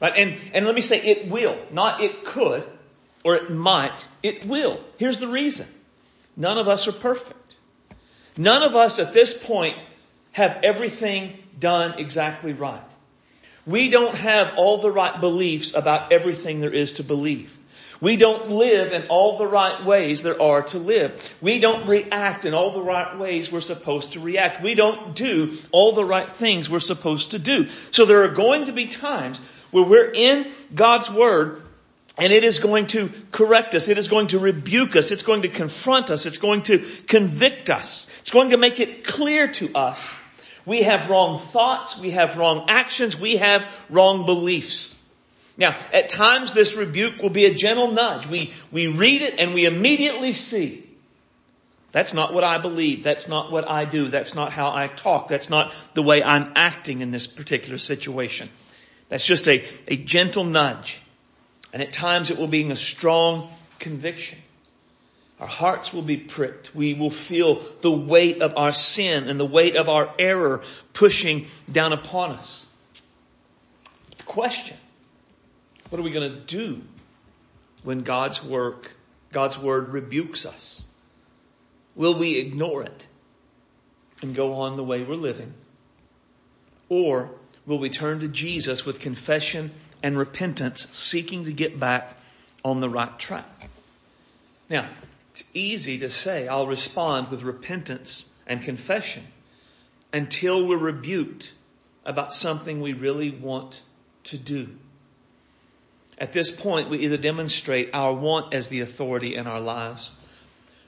Right? 0.00 0.12
And, 0.16 0.38
and 0.52 0.66
let 0.66 0.74
me 0.74 0.80
say 0.80 1.00
it 1.00 1.28
will, 1.28 1.56
not 1.70 2.02
it 2.02 2.24
could 2.24 2.64
or 3.24 3.36
it 3.36 3.50
might. 3.50 4.06
It 4.22 4.44
will. 4.44 4.80
Here's 4.98 5.20
the 5.20 5.28
reason. 5.28 5.68
None 6.36 6.58
of 6.58 6.68
us 6.68 6.88
are 6.88 6.92
perfect. 6.92 7.54
None 8.36 8.62
of 8.62 8.74
us 8.74 8.98
at 8.98 9.14
this 9.14 9.42
point 9.42 9.78
have 10.36 10.58
everything 10.62 11.32
done 11.58 11.98
exactly 11.98 12.52
right. 12.52 12.84
We 13.66 13.88
don't 13.88 14.14
have 14.14 14.52
all 14.58 14.76
the 14.76 14.90
right 14.90 15.18
beliefs 15.18 15.74
about 15.74 16.12
everything 16.12 16.60
there 16.60 16.74
is 16.74 16.92
to 16.94 17.02
believe. 17.02 17.56
We 18.02 18.18
don't 18.18 18.50
live 18.50 18.92
in 18.92 19.06
all 19.08 19.38
the 19.38 19.46
right 19.46 19.82
ways 19.82 20.22
there 20.22 20.40
are 20.40 20.60
to 20.64 20.78
live. 20.78 21.34
We 21.40 21.58
don't 21.58 21.86
react 21.88 22.44
in 22.44 22.52
all 22.52 22.70
the 22.70 22.82
right 22.82 23.18
ways 23.18 23.50
we're 23.50 23.62
supposed 23.62 24.12
to 24.12 24.20
react. 24.20 24.62
We 24.62 24.74
don't 24.74 25.16
do 25.16 25.56
all 25.72 25.92
the 25.92 26.04
right 26.04 26.30
things 26.30 26.68
we're 26.68 26.80
supposed 26.80 27.30
to 27.30 27.38
do. 27.38 27.68
So 27.90 28.04
there 28.04 28.24
are 28.24 28.34
going 28.34 28.66
to 28.66 28.72
be 28.72 28.88
times 28.88 29.38
where 29.70 29.84
we're 29.84 30.12
in 30.12 30.52
God's 30.74 31.10
Word 31.10 31.62
and 32.18 32.30
it 32.30 32.44
is 32.44 32.58
going 32.58 32.88
to 32.88 33.10
correct 33.32 33.74
us. 33.74 33.88
It 33.88 33.96
is 33.96 34.08
going 34.08 34.26
to 34.28 34.38
rebuke 34.38 34.96
us. 34.96 35.10
It's 35.10 35.22
going 35.22 35.42
to 35.42 35.48
confront 35.48 36.10
us. 36.10 36.26
It's 36.26 36.36
going 36.36 36.64
to 36.64 36.84
convict 37.06 37.70
us. 37.70 38.06
It's 38.20 38.30
going 38.30 38.50
to 38.50 38.58
make 38.58 38.80
it 38.80 39.02
clear 39.04 39.48
to 39.48 39.74
us 39.74 40.14
we 40.66 40.82
have 40.82 41.08
wrong 41.08 41.38
thoughts. 41.38 41.98
We 41.98 42.10
have 42.10 42.36
wrong 42.36 42.66
actions. 42.68 43.18
We 43.18 43.36
have 43.36 43.64
wrong 43.88 44.26
beliefs. 44.26 44.96
Now, 45.56 45.76
at 45.92 46.10
times 46.10 46.52
this 46.52 46.74
rebuke 46.74 47.22
will 47.22 47.30
be 47.30 47.46
a 47.46 47.54
gentle 47.54 47.92
nudge. 47.92 48.26
We, 48.26 48.52
we 48.70 48.88
read 48.88 49.22
it 49.22 49.38
and 49.38 49.54
we 49.54 49.64
immediately 49.64 50.32
see. 50.32 50.82
That's 51.92 52.12
not 52.12 52.34
what 52.34 52.44
I 52.44 52.58
believe. 52.58 53.04
That's 53.04 53.26
not 53.26 53.50
what 53.50 53.70
I 53.70 53.86
do. 53.86 54.08
That's 54.08 54.34
not 54.34 54.52
how 54.52 54.70
I 54.74 54.88
talk. 54.88 55.28
That's 55.28 55.48
not 55.48 55.72
the 55.94 56.02
way 56.02 56.22
I'm 56.22 56.52
acting 56.54 57.00
in 57.00 57.10
this 57.10 57.26
particular 57.26 57.78
situation. 57.78 58.50
That's 59.08 59.24
just 59.24 59.48
a, 59.48 59.64
a 59.88 59.96
gentle 59.96 60.44
nudge. 60.44 61.00
And 61.72 61.80
at 61.82 61.92
times 61.92 62.30
it 62.30 62.36
will 62.36 62.48
be 62.48 62.68
a 62.70 62.76
strong 62.76 63.50
conviction. 63.78 64.38
Our 65.38 65.46
hearts 65.46 65.92
will 65.92 66.02
be 66.02 66.16
pricked. 66.16 66.74
We 66.74 66.94
will 66.94 67.10
feel 67.10 67.62
the 67.82 67.90
weight 67.90 68.40
of 68.40 68.56
our 68.56 68.72
sin 68.72 69.28
and 69.28 69.38
the 69.38 69.46
weight 69.46 69.76
of 69.76 69.88
our 69.88 70.12
error 70.18 70.62
pushing 70.94 71.46
down 71.70 71.92
upon 71.92 72.32
us. 72.32 72.66
Question. 74.24 74.76
What 75.90 76.00
are 76.00 76.02
we 76.02 76.10
going 76.10 76.32
to 76.32 76.40
do 76.40 76.80
when 77.82 78.02
God's 78.02 78.42
work, 78.42 78.90
God's 79.30 79.58
word 79.58 79.90
rebukes 79.90 80.46
us? 80.46 80.82
Will 81.94 82.18
we 82.18 82.36
ignore 82.36 82.82
it 82.82 83.06
and 84.22 84.34
go 84.34 84.54
on 84.54 84.76
the 84.76 84.84
way 84.84 85.02
we're 85.02 85.16
living? 85.16 85.52
Or 86.88 87.30
will 87.66 87.78
we 87.78 87.90
turn 87.90 88.20
to 88.20 88.28
Jesus 88.28 88.86
with 88.86 89.00
confession 89.00 89.70
and 90.02 90.16
repentance, 90.16 90.86
seeking 90.92 91.44
to 91.44 91.52
get 91.52 91.78
back 91.78 92.16
on 92.64 92.80
the 92.80 92.88
right 92.88 93.18
track? 93.18 93.68
Now, 94.68 94.88
it's 95.36 95.44
easy 95.52 95.98
to 95.98 96.08
say, 96.08 96.48
I'll 96.48 96.66
respond 96.66 97.28
with 97.28 97.42
repentance 97.42 98.24
and 98.46 98.62
confession 98.62 99.22
until 100.10 100.66
we're 100.66 100.78
rebuked 100.78 101.52
about 102.06 102.32
something 102.32 102.80
we 102.80 102.94
really 102.94 103.30
want 103.30 103.82
to 104.24 104.38
do. 104.38 104.70
At 106.16 106.32
this 106.32 106.50
point, 106.50 106.88
we 106.88 107.00
either 107.00 107.18
demonstrate 107.18 107.90
our 107.92 108.14
want 108.14 108.54
as 108.54 108.68
the 108.68 108.80
authority 108.80 109.34
in 109.34 109.46
our 109.46 109.60
lives, 109.60 110.10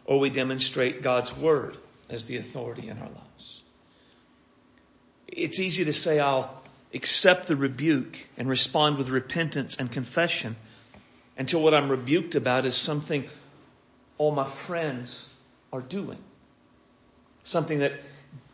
or 0.07 0.19
we 0.19 0.31
demonstrate 0.31 1.03
God's 1.03 1.37
Word 1.37 1.77
as 2.09 2.25
the 2.25 2.39
authority 2.39 2.89
in 2.89 2.97
our 2.97 3.11
lives. 3.11 3.63
It's 5.27 5.59
easy 5.59 5.85
to 5.85 5.93
say, 5.93 6.21
I'll 6.21 6.59
accept 6.95 7.49
the 7.49 7.57
rebuke 7.57 8.17
and 8.39 8.49
respond 8.49 8.97
with 8.97 9.11
repentance 9.11 9.77
and 9.79 9.93
confession 9.93 10.57
until 11.37 11.61
what 11.61 11.75
I'm 11.75 11.91
rebuked 11.91 12.35
about 12.35 12.65
is 12.65 12.77
something 12.77 13.29
all 14.19 14.33
my 14.33 14.47
friends 14.47 15.29
are 15.73 15.81
doing. 15.81 16.19
Something 17.45 17.79
that 17.81 17.93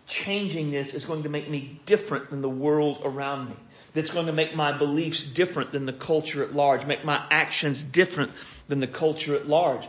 changing 0.06 0.70
this 0.70 0.94
is 0.94 1.06
going 1.06 1.22
to 1.22 1.28
make 1.28 1.48
me 1.48 1.80
different 1.86 2.30
than 2.30 2.42
the 2.42 2.48
world 2.48 3.00
around 3.04 3.48
me. 3.48 3.56
That's 3.94 4.10
going 4.10 4.26
to 4.26 4.32
make 4.32 4.54
my 4.54 4.76
beliefs 4.76 5.26
different 5.26 5.72
than 5.72 5.86
the 5.86 5.92
culture 5.92 6.42
at 6.42 6.54
large, 6.54 6.84
make 6.86 7.04
my 7.04 7.24
actions 7.30 7.82
different 7.82 8.32
than 8.68 8.80
the 8.80 8.86
culture 8.86 9.34
at 9.34 9.48
large. 9.48 9.88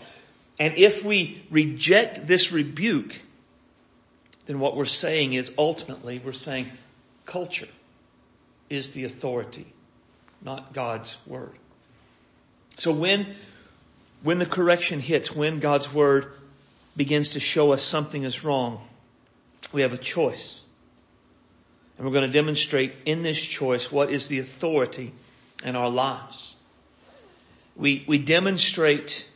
And 0.58 0.78
if 0.78 1.04
we 1.04 1.44
reject 1.50 2.26
this 2.26 2.52
rebuke, 2.52 3.14
then 4.46 4.60
what 4.60 4.76
we're 4.76 4.86
saying 4.86 5.34
is 5.34 5.54
ultimately 5.58 6.22
we're 6.24 6.32
saying 6.34 6.72
culture 7.26 7.68
is 8.70 8.92
the 8.92 9.04
authority, 9.04 9.66
not 10.42 10.74
God's 10.74 11.18
word. 11.26 11.54
So 12.78 12.94
when, 12.94 13.36
when 14.26 14.40
the 14.40 14.46
correction 14.48 15.00
hits, 15.00 15.32
when 15.32 15.60
God's 15.60 15.94
word 15.94 16.32
begins 16.98 17.32
to 17.32 17.40
show 17.40 17.74
us 17.74 17.84
something 17.84 18.24
is 18.24 18.44
wrong, 18.44 18.82
we 19.72 19.84
have 19.84 19.94
a 19.94 20.00
choice. 20.00 20.64
And 21.96 22.08
we're 22.08 22.12
going 22.12 22.26
to 22.26 22.34
demonstrate 22.34 22.94
in 23.06 23.22
this 23.22 23.40
choice 23.40 23.92
what 23.92 24.10
is 24.10 24.28
the 24.28 24.40
authority 24.40 25.14
in 25.64 25.76
our 25.76 25.92
lives. 25.92 26.56
We, 27.76 28.04
we 28.08 28.18
demonstrate 28.18 29.30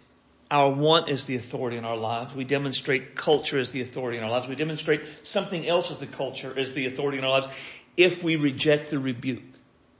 our 0.50 0.72
want 0.72 1.08
as 1.08 1.26
the 1.26 1.36
authority 1.36 1.78
in 1.78 1.86
our 1.86 1.98
lives. 1.98 2.34
We 2.34 2.44
demonstrate 2.44 3.16
culture 3.16 3.60
as 3.60 3.70
the 3.70 3.82
authority 3.82 4.18
in 4.18 4.24
our 4.24 4.32
lives. 4.32 4.48
We 4.48 4.56
demonstrate 4.56 5.02
something 5.22 5.68
else 5.68 5.92
as 5.92 6.00
the 6.00 6.08
culture 6.08 6.52
as 6.58 6.74
the 6.74 6.88
authority 6.88 7.20
in 7.20 7.24
our 7.24 7.42
lives 7.42 7.48
if 7.96 8.24
we 8.24 8.38
reject 8.38 8.90
the 8.90 8.98
rebuke 8.98 9.44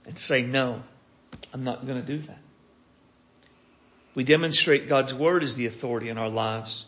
and 0.04 0.18
say, 0.18 0.42
no, 0.42 0.82
I'm 1.54 1.62
not 1.62 1.86
going 1.86 2.00
to 2.00 2.06
do 2.06 2.18
that. 2.26 2.40
We 4.14 4.24
demonstrate 4.24 4.88
God's 4.88 5.14
word 5.14 5.42
as 5.42 5.54
the 5.54 5.66
authority 5.66 6.08
in 6.08 6.18
our 6.18 6.28
lives 6.28 6.86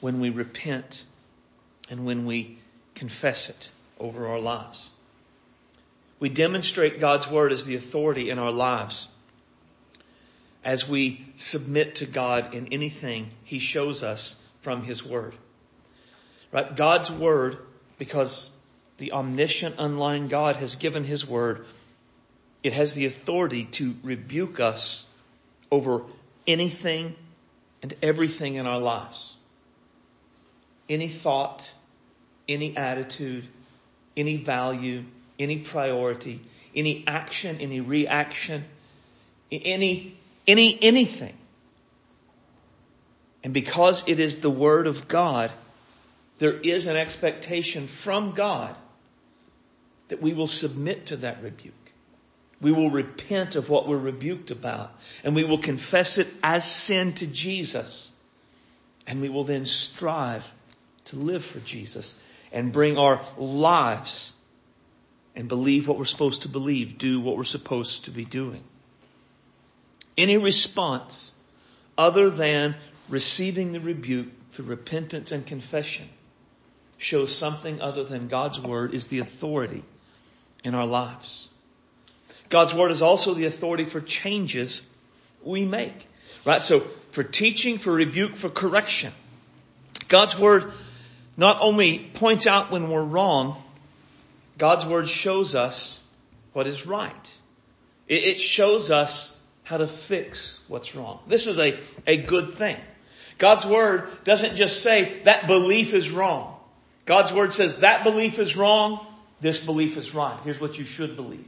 when 0.00 0.20
we 0.20 0.30
repent 0.30 1.04
and 1.90 2.06
when 2.06 2.24
we 2.26 2.58
confess 2.94 3.50
it 3.50 3.70
over 3.98 4.26
our 4.26 4.40
lives. 4.40 4.90
We 6.18 6.28
demonstrate 6.28 7.00
God's 7.00 7.28
Word 7.28 7.52
as 7.52 7.64
the 7.64 7.76
authority 7.76 8.30
in 8.30 8.38
our 8.38 8.52
lives 8.52 9.08
as 10.62 10.86
we 10.86 11.24
submit 11.36 11.96
to 11.96 12.06
God 12.06 12.52
in 12.54 12.68
anything 12.68 13.30
He 13.44 13.58
shows 13.58 14.02
us 14.02 14.36
from 14.60 14.82
His 14.82 15.04
Word. 15.04 15.34
Right? 16.52 16.74
God's 16.76 17.10
Word, 17.10 17.58
because 17.98 18.50
the 18.98 19.12
omniscient, 19.12 19.76
unlying 19.78 20.28
God 20.28 20.56
has 20.56 20.76
given 20.76 21.04
His 21.04 21.26
Word, 21.26 21.64
it 22.62 22.74
has 22.74 22.92
the 22.92 23.06
authority 23.06 23.64
to 23.64 23.94
rebuke 24.02 24.60
us 24.60 25.06
over 25.70 26.02
anything 26.46 27.14
and 27.82 27.94
everything 28.02 28.56
in 28.56 28.66
our 28.66 28.80
lives. 28.80 29.36
Any 30.88 31.08
thought, 31.08 31.70
any 32.48 32.76
attitude, 32.76 33.46
any 34.16 34.36
value, 34.36 35.04
any 35.38 35.58
priority, 35.58 36.40
any 36.74 37.04
action, 37.06 37.58
any 37.60 37.80
reaction, 37.80 38.64
any, 39.50 40.16
any, 40.46 40.78
anything. 40.82 41.34
And 43.42 43.54
because 43.54 44.04
it 44.06 44.20
is 44.20 44.40
the 44.40 44.50
Word 44.50 44.86
of 44.86 45.08
God, 45.08 45.50
there 46.38 46.52
is 46.52 46.86
an 46.86 46.96
expectation 46.96 47.86
from 47.86 48.32
God 48.32 48.74
that 50.08 50.20
we 50.20 50.32
will 50.32 50.46
submit 50.46 51.06
to 51.06 51.18
that 51.18 51.42
rebuke. 51.42 51.74
We 52.60 52.72
will 52.72 52.90
repent 52.90 53.56
of 53.56 53.70
what 53.70 53.88
we're 53.88 53.96
rebuked 53.96 54.50
about 54.50 54.92
and 55.24 55.34
we 55.34 55.44
will 55.44 55.58
confess 55.58 56.18
it 56.18 56.28
as 56.42 56.70
sin 56.70 57.14
to 57.14 57.26
Jesus. 57.26 58.10
And 59.06 59.20
we 59.20 59.28
will 59.28 59.44
then 59.44 59.66
strive 59.66 60.50
to 61.06 61.16
live 61.16 61.44
for 61.44 61.60
Jesus 61.60 62.18
and 62.52 62.72
bring 62.72 62.98
our 62.98 63.22
lives 63.38 64.32
and 65.34 65.48
believe 65.48 65.88
what 65.88 65.98
we're 65.98 66.04
supposed 66.04 66.42
to 66.42 66.48
believe, 66.48 66.98
do 66.98 67.20
what 67.20 67.36
we're 67.36 67.44
supposed 67.44 68.04
to 68.04 68.10
be 68.10 68.24
doing. 68.24 68.62
Any 70.18 70.36
response 70.36 71.32
other 71.96 72.30
than 72.30 72.76
receiving 73.08 73.72
the 73.72 73.80
rebuke 73.80 74.28
through 74.52 74.66
repentance 74.66 75.32
and 75.32 75.46
confession 75.46 76.08
shows 76.98 77.34
something 77.34 77.80
other 77.80 78.04
than 78.04 78.28
God's 78.28 78.60
word 78.60 78.92
is 78.92 79.06
the 79.06 79.20
authority 79.20 79.82
in 80.62 80.74
our 80.74 80.86
lives. 80.86 81.48
God's 82.50 82.74
word 82.74 82.90
is 82.90 83.00
also 83.00 83.32
the 83.32 83.46
authority 83.46 83.84
for 83.84 84.00
changes 84.00 84.82
we 85.42 85.64
make. 85.64 86.06
Right? 86.44 86.60
So 86.60 86.80
for 87.12 87.22
teaching, 87.22 87.78
for 87.78 87.92
rebuke, 87.92 88.36
for 88.36 88.50
correction. 88.50 89.12
God's 90.08 90.38
word 90.38 90.72
not 91.36 91.58
only 91.62 91.98
points 91.98 92.46
out 92.46 92.70
when 92.70 92.90
we're 92.90 93.02
wrong, 93.02 93.62
God's 94.58 94.84
word 94.84 95.08
shows 95.08 95.54
us 95.54 96.00
what 96.52 96.66
is 96.66 96.86
right. 96.86 97.38
It 98.08 98.40
shows 98.40 98.90
us 98.90 99.36
how 99.62 99.76
to 99.76 99.86
fix 99.86 100.58
what's 100.66 100.96
wrong. 100.96 101.20
This 101.28 101.46
is 101.46 101.60
a, 101.60 101.78
a 102.04 102.16
good 102.16 102.54
thing. 102.54 102.76
God's 103.38 103.64
Word 103.64 104.08
doesn't 104.24 104.56
just 104.56 104.82
say 104.82 105.22
that 105.24 105.46
belief 105.46 105.94
is 105.94 106.10
wrong. 106.10 106.56
God's 107.06 107.32
Word 107.32 107.54
says 107.54 107.78
that 107.78 108.02
belief 108.02 108.40
is 108.40 108.56
wrong, 108.56 109.06
this 109.40 109.64
belief 109.64 109.96
is 109.96 110.12
right. 110.12 110.38
Here's 110.42 110.60
what 110.60 110.76
you 110.76 110.84
should 110.84 111.14
believe. 111.14 111.46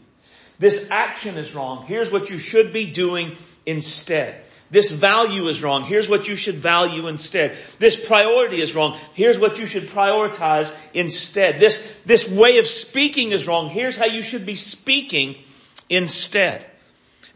This 0.63 0.87
action 0.93 1.39
is 1.39 1.57
wrong. 1.57 1.87
Here's 1.87 2.13
what 2.13 2.31
you 2.31 2.39
should 2.39 2.73
be 2.73 2.87
doing 2.87 3.37
instead. 3.67 4.45
This 4.71 4.93
value 4.93 5.49
is 5.49 5.61
wrong. 5.61 5.87
Here's 5.87 6.09
what 6.09 6.29
you 6.29 6.37
should 6.37 6.55
value 6.55 7.09
instead. 7.09 7.59
This 7.81 7.97
priority 7.97 8.63
is 8.63 8.73
wrong. 8.73 8.97
Here's 9.15 9.41
what 9.41 9.59
you 9.59 9.67
should 9.67 9.89
prioritize 9.89 10.73
instead. 10.95 11.59
This, 11.59 12.01
this 12.07 12.31
way 12.31 12.59
of 12.59 12.69
speaking 12.69 13.33
is 13.33 13.49
wrong. 13.49 13.71
Here's 13.71 13.97
how 13.97 14.07
you 14.07 14.23
should 14.23 14.47
be 14.47 14.55
speaking 14.55 15.35
instead. 15.91 16.65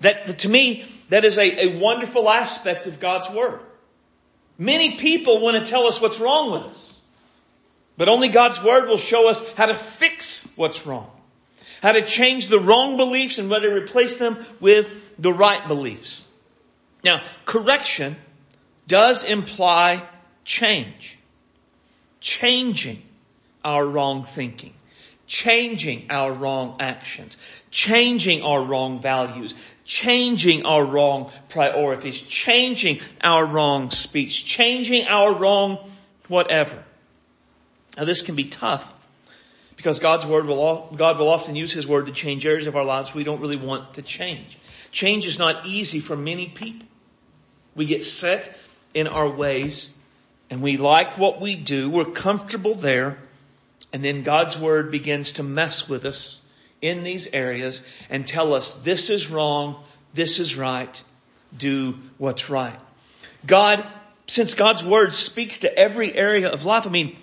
That, 0.03 0.39
to 0.39 0.49
me, 0.49 0.87
that 1.09 1.25
is 1.25 1.37
a, 1.37 1.67
a 1.67 1.79
wonderful 1.81 2.31
aspect 2.31 2.87
of 2.87 3.01
God's 3.01 3.29
Word. 3.29 3.59
Many 4.57 4.99
people 4.99 5.41
want 5.41 5.57
to 5.57 5.69
tell 5.69 5.89
us 5.89 6.01
what's 6.01 6.21
wrong 6.21 6.53
with 6.53 6.63
us. 6.63 7.01
But 7.97 8.09
only 8.09 8.29
God's 8.29 8.63
Word 8.63 8.89
will 8.89 8.99
show 8.99 9.29
us 9.29 9.45
how 9.55 9.67
to 9.67 9.75
fix 9.75 10.49
what's 10.55 10.87
wrong. 10.87 11.11
How 11.83 11.93
to 11.93 12.03
change 12.03 12.49
the 12.49 12.59
wrong 12.59 12.97
beliefs 12.97 13.39
and 13.39 13.51
whether 13.51 13.69
to 13.69 13.77
replace 13.77 14.17
them 14.17 14.39
with 14.61 14.91
the 15.19 15.33
right 15.33 15.67
beliefs. 15.69 16.25
Now, 17.05 17.23
correction 17.45 18.17
does 18.87 19.25
imply 19.25 20.03
change. 20.45 21.19
Changing 22.21 23.03
our 23.65 23.87
wrong 23.87 24.25
thinking. 24.25 24.73
Changing 25.27 26.07
our 26.11 26.33
wrong 26.33 26.77
actions. 26.81 27.37
Changing 27.71 28.43
our 28.43 28.63
wrong 28.63 29.01
values. 29.01 29.55
Changing 29.85 30.65
our 30.65 30.85
wrong 30.85 31.31
priorities. 31.49 32.21
Changing 32.21 33.01
our 33.23 33.45
wrong 33.45 33.91
speech. 33.91 34.47
Changing 34.47 35.07
our 35.07 35.33
wrong 35.33 35.91
whatever. 36.29 36.83
Now 37.97 38.05
this 38.05 38.23
can 38.23 38.35
be 38.35 38.45
tough 38.45 38.85
because 39.77 39.99
God's 39.99 40.27
word 40.27 40.47
will, 40.47 40.93
God 40.97 41.19
will 41.19 41.29
often 41.29 41.55
use 41.55 41.73
His 41.73 41.87
word 41.87 42.07
to 42.07 42.13
change 42.13 42.47
areas 42.47 42.67
of 42.67 42.77
our 42.77 42.85
lives 42.85 43.15
we 43.15 43.25
don't 43.25 43.41
really 43.41 43.57
want 43.57 43.95
to 43.95 44.03
change. 44.03 44.59
Change 44.91 45.27
is 45.27 45.39
not 45.39 45.67
easy 45.67 46.01
for 46.01 46.17
many 46.17 46.49
people. 46.49 46.87
We 47.75 47.87
get 47.87 48.05
set 48.05 48.57
in 48.95 49.07
our 49.07 49.29
ways 49.29 49.91
and 50.49 50.63
we 50.63 50.77
like 50.77 51.19
what 51.19 51.41
we 51.41 51.57
do. 51.57 51.91
We're 51.91 52.07
comfortable 52.07 52.75
there. 52.75 53.19
And 53.93 54.05
then 54.05 54.23
God's 54.23 54.59
word 54.59 54.91
begins 54.91 55.33
to 55.33 55.43
mess 55.43 55.89
with 55.89 56.05
us 56.05 56.41
in 56.81 57.05
these 57.05 57.27
areas 57.33 57.83
and 58.11 58.27
tell 58.27 58.55
us 58.55 58.77
this 58.77 59.11
is 59.11 59.31
wrong, 59.31 59.85
this 60.15 60.39
is 60.39 60.57
right, 60.57 61.03
do 61.57 61.97
what's 62.19 62.49
right. 62.49 62.79
God, 63.47 63.87
since 64.27 64.55
God's 64.55 64.83
word 64.83 65.15
speaks 65.15 65.61
to 65.61 65.79
every 65.79 66.15
area 66.15 66.49
of 66.49 66.65
life, 66.65 66.87
I 66.87 66.91
mean, 66.91 67.17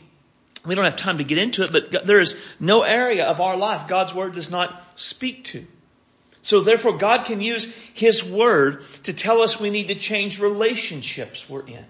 we 0.66 0.76
don't 0.76 0.86
have 0.86 0.96
time 0.96 1.18
to 1.18 1.24
get 1.24 1.38
into 1.38 1.64
it, 1.64 1.72
but 1.72 2.06
there 2.06 2.20
is 2.20 2.36
no 2.60 2.84
area 2.84 3.26
of 3.26 3.42
our 3.42 3.58
life 3.58 3.88
God's 3.88 4.14
word 4.14 4.36
does 4.36 4.50
not 4.50 4.74
speak 4.96 5.46
to. 5.46 5.66
So 6.44 6.60
therefore 6.60 6.98
God 6.98 7.26
can 7.26 7.42
use 7.42 7.74
His 7.94 8.24
Word 8.24 8.84
to 9.04 9.14
tell 9.14 9.42
us 9.42 9.60
we 9.60 9.70
need 9.70 9.88
to 9.88 9.96
change 9.96 10.40
relationships 10.40 11.50
we're 11.50 11.66
in. 11.66 11.86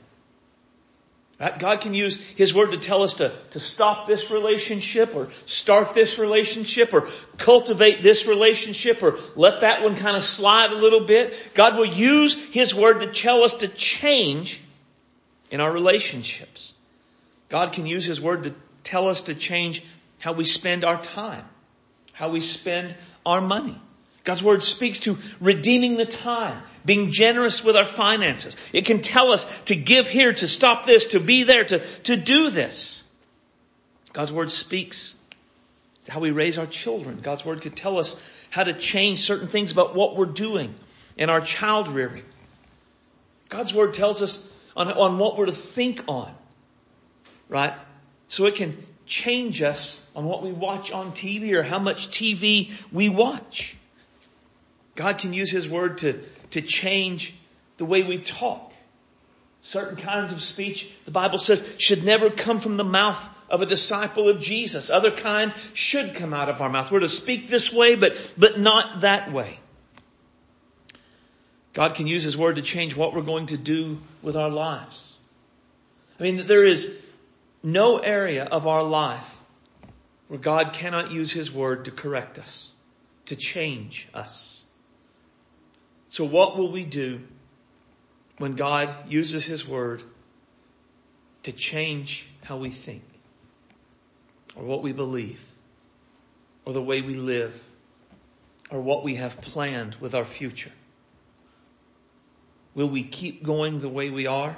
God 1.57 1.81
can 1.81 1.95
use 1.95 2.21
His 2.21 2.53
Word 2.53 2.71
to 2.71 2.77
tell 2.77 3.01
us 3.01 3.15
to, 3.15 3.31
to 3.51 3.59
stop 3.59 4.07
this 4.07 4.29
relationship 4.29 5.15
or 5.15 5.29
start 5.47 5.95
this 5.95 6.19
relationship 6.19 6.93
or 6.93 7.07
cultivate 7.37 8.03
this 8.03 8.27
relationship 8.27 9.01
or 9.01 9.17
let 9.35 9.61
that 9.61 9.81
one 9.81 9.95
kind 9.95 10.15
of 10.15 10.23
slide 10.23 10.71
a 10.71 10.75
little 10.75 11.05
bit. 11.05 11.35
God 11.55 11.75
will 11.75 11.91
use 11.91 12.39
His 12.51 12.75
Word 12.75 12.99
to 12.99 13.07
tell 13.11 13.43
us 13.43 13.55
to 13.55 13.67
change 13.67 14.61
in 15.49 15.61
our 15.61 15.71
relationships. 15.71 16.75
God 17.53 17.73
can 17.73 17.85
use 17.85 18.03
His 18.03 18.19
Word 18.19 18.45
to 18.45 18.55
tell 18.83 19.09
us 19.09 19.21
to 19.21 19.35
change 19.35 19.83
how 20.17 20.33
we 20.33 20.43
spend 20.43 20.83
our 20.83 20.99
time, 20.99 21.45
how 22.11 22.29
we 22.29 22.39
spend 22.39 22.95
our 23.23 23.41
money. 23.41 23.79
God's 24.23 24.41
word 24.41 24.63
speaks 24.63 25.01
to 25.01 25.19
redeeming 25.39 25.95
the 25.95 26.05
time, 26.07 26.63
being 26.83 27.11
generous 27.11 27.63
with 27.63 27.75
our 27.75 27.85
finances. 27.85 28.55
It 28.71 28.85
can 28.85 29.01
tell 29.01 29.31
us 29.31 29.45
to 29.65 29.75
give 29.75 30.07
here, 30.07 30.33
to 30.33 30.47
stop 30.47 30.87
this, 30.87 31.07
to 31.07 31.19
be 31.19 31.43
there, 31.43 31.63
to, 31.63 31.85
to 32.05 32.17
do 32.17 32.49
this. 32.49 33.03
God's 34.13 34.31
word 34.31 34.49
speaks 34.49 35.13
to 36.05 36.11
how 36.11 36.21
we 36.21 36.31
raise 36.31 36.57
our 36.57 36.65
children. 36.65 37.19
God's 37.21 37.45
word 37.45 37.61
could 37.61 37.75
tell 37.75 37.99
us 37.99 38.19
how 38.49 38.63
to 38.63 38.73
change 38.73 39.21
certain 39.21 39.47
things 39.47 39.71
about 39.71 39.93
what 39.93 40.15
we're 40.15 40.25
doing 40.25 40.73
in 41.17 41.29
our 41.29 41.41
child 41.41 41.87
rearing. 41.87 42.25
God's 43.49 43.75
word 43.75 43.93
tells 43.93 44.23
us 44.23 44.43
on, 44.75 44.91
on 44.91 45.19
what 45.19 45.37
we're 45.37 45.45
to 45.45 45.51
think 45.51 46.05
on, 46.07 46.33
right? 47.53 47.73
So 48.29 48.47
it 48.47 48.55
can 48.55 48.83
change 49.05 49.61
us 49.61 50.03
on 50.15 50.25
what 50.25 50.41
we 50.41 50.51
watch 50.51 50.91
on 50.91 51.11
TV 51.11 51.53
or 51.53 51.61
how 51.61 51.77
much 51.77 52.09
TV 52.09 52.73
we 52.91 53.09
watch. 53.09 53.77
God 54.95 55.19
can 55.19 55.33
use 55.33 55.51
His 55.51 55.69
Word 55.69 55.99
to, 55.99 56.23
to 56.51 56.61
change 56.61 57.35
the 57.77 57.85
way 57.85 58.01
we 58.01 58.17
talk. 58.17 58.73
Certain 59.61 59.95
kinds 59.95 60.31
of 60.31 60.41
speech, 60.41 60.91
the 61.05 61.11
Bible 61.11 61.37
says, 61.37 61.63
should 61.77 62.03
never 62.03 62.31
come 62.31 62.59
from 62.59 62.75
the 62.75 62.83
mouth 62.83 63.23
of 63.49 63.61
a 63.61 63.67
disciple 63.67 64.29
of 64.29 64.41
Jesus. 64.41 64.89
Other 64.89 65.11
kind 65.11 65.53
should 65.75 66.15
come 66.15 66.33
out 66.33 66.49
of 66.49 66.59
our 66.59 66.69
mouth. 66.69 66.89
We're 66.89 67.01
to 67.01 67.09
speak 67.09 67.49
this 67.49 67.71
way, 67.71 67.95
but, 67.95 68.17
but 68.35 68.59
not 68.59 69.01
that 69.01 69.31
way. 69.31 69.59
God 71.73 71.93
can 71.93 72.07
use 72.07 72.23
His 72.23 72.35
Word 72.35 72.55
to 72.55 72.63
change 72.63 72.95
what 72.95 73.13
we're 73.13 73.21
going 73.21 73.47
to 73.47 73.57
do 73.57 73.99
with 74.23 74.35
our 74.35 74.49
lives. 74.49 75.17
I 76.19 76.23
mean, 76.23 76.47
there 76.47 76.65
is 76.65 76.95
no 77.63 77.97
area 77.97 78.43
of 78.43 78.67
our 78.67 78.83
life 78.83 79.37
where 80.27 80.39
God 80.39 80.73
cannot 80.73 81.11
use 81.11 81.31
His 81.31 81.51
Word 81.51 81.85
to 81.85 81.91
correct 81.91 82.37
us, 82.37 82.71
to 83.27 83.35
change 83.37 84.09
us. 84.13 84.63
So 86.09 86.25
what 86.25 86.57
will 86.57 86.71
we 86.71 86.83
do 86.83 87.21
when 88.37 88.55
God 88.55 88.93
uses 89.07 89.45
His 89.45 89.65
Word 89.67 90.03
to 91.43 91.51
change 91.53 92.27
how 92.43 92.57
we 92.57 92.69
think 92.69 93.03
or 94.55 94.63
what 94.63 94.83
we 94.83 94.91
believe 94.91 95.39
or 96.65 96.73
the 96.73 96.81
way 96.81 97.01
we 97.01 97.15
live 97.15 97.53
or 98.69 98.81
what 98.81 99.03
we 99.03 99.15
have 99.15 99.39
planned 99.39 99.95
with 99.95 100.13
our 100.13 100.25
future? 100.25 100.71
Will 102.75 102.89
we 102.89 103.03
keep 103.03 103.43
going 103.43 103.79
the 103.79 103.89
way 103.89 104.09
we 104.09 104.27
are 104.27 104.57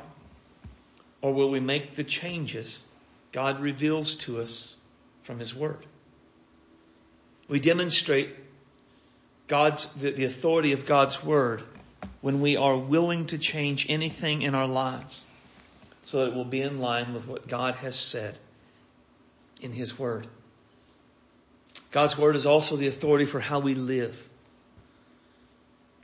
or 1.22 1.34
will 1.34 1.50
we 1.50 1.60
make 1.60 1.96
the 1.96 2.04
changes 2.04 2.82
God 3.36 3.60
reveals 3.60 4.16
to 4.16 4.40
us 4.40 4.78
from 5.24 5.40
His 5.40 5.54
Word? 5.54 5.86
We 7.50 7.60
demonstrate 7.60 8.30
God's, 9.48 9.92
the, 9.92 10.12
the 10.12 10.24
authority 10.24 10.72
of 10.72 10.86
God's 10.86 11.22
Word 11.22 11.62
when 12.22 12.40
we 12.40 12.56
are 12.56 12.78
willing 12.78 13.26
to 13.28 13.38
change 13.38 13.88
anything 13.90 14.42
in 14.42 14.56
our 14.56 14.68
lives 14.68 15.22
so 16.02 16.20
that 16.20 16.32
it 16.32 16.34
will 16.34 16.46
be 16.46 16.62
in 16.62 16.80
line 16.80 17.14
with 17.14 17.28
what 17.28 17.46
God 17.46 17.76
has 17.76 18.00
said 18.00 18.38
in 19.60 19.74
His 19.74 20.00
Word. 20.00 20.28
God's 21.92 22.18
Word 22.18 22.38
is 22.38 22.46
also 22.46 22.78
the 22.78 22.88
authority 22.88 23.26
for 23.26 23.42
how 23.42 23.60
we 23.60 23.76
live. 23.76 24.30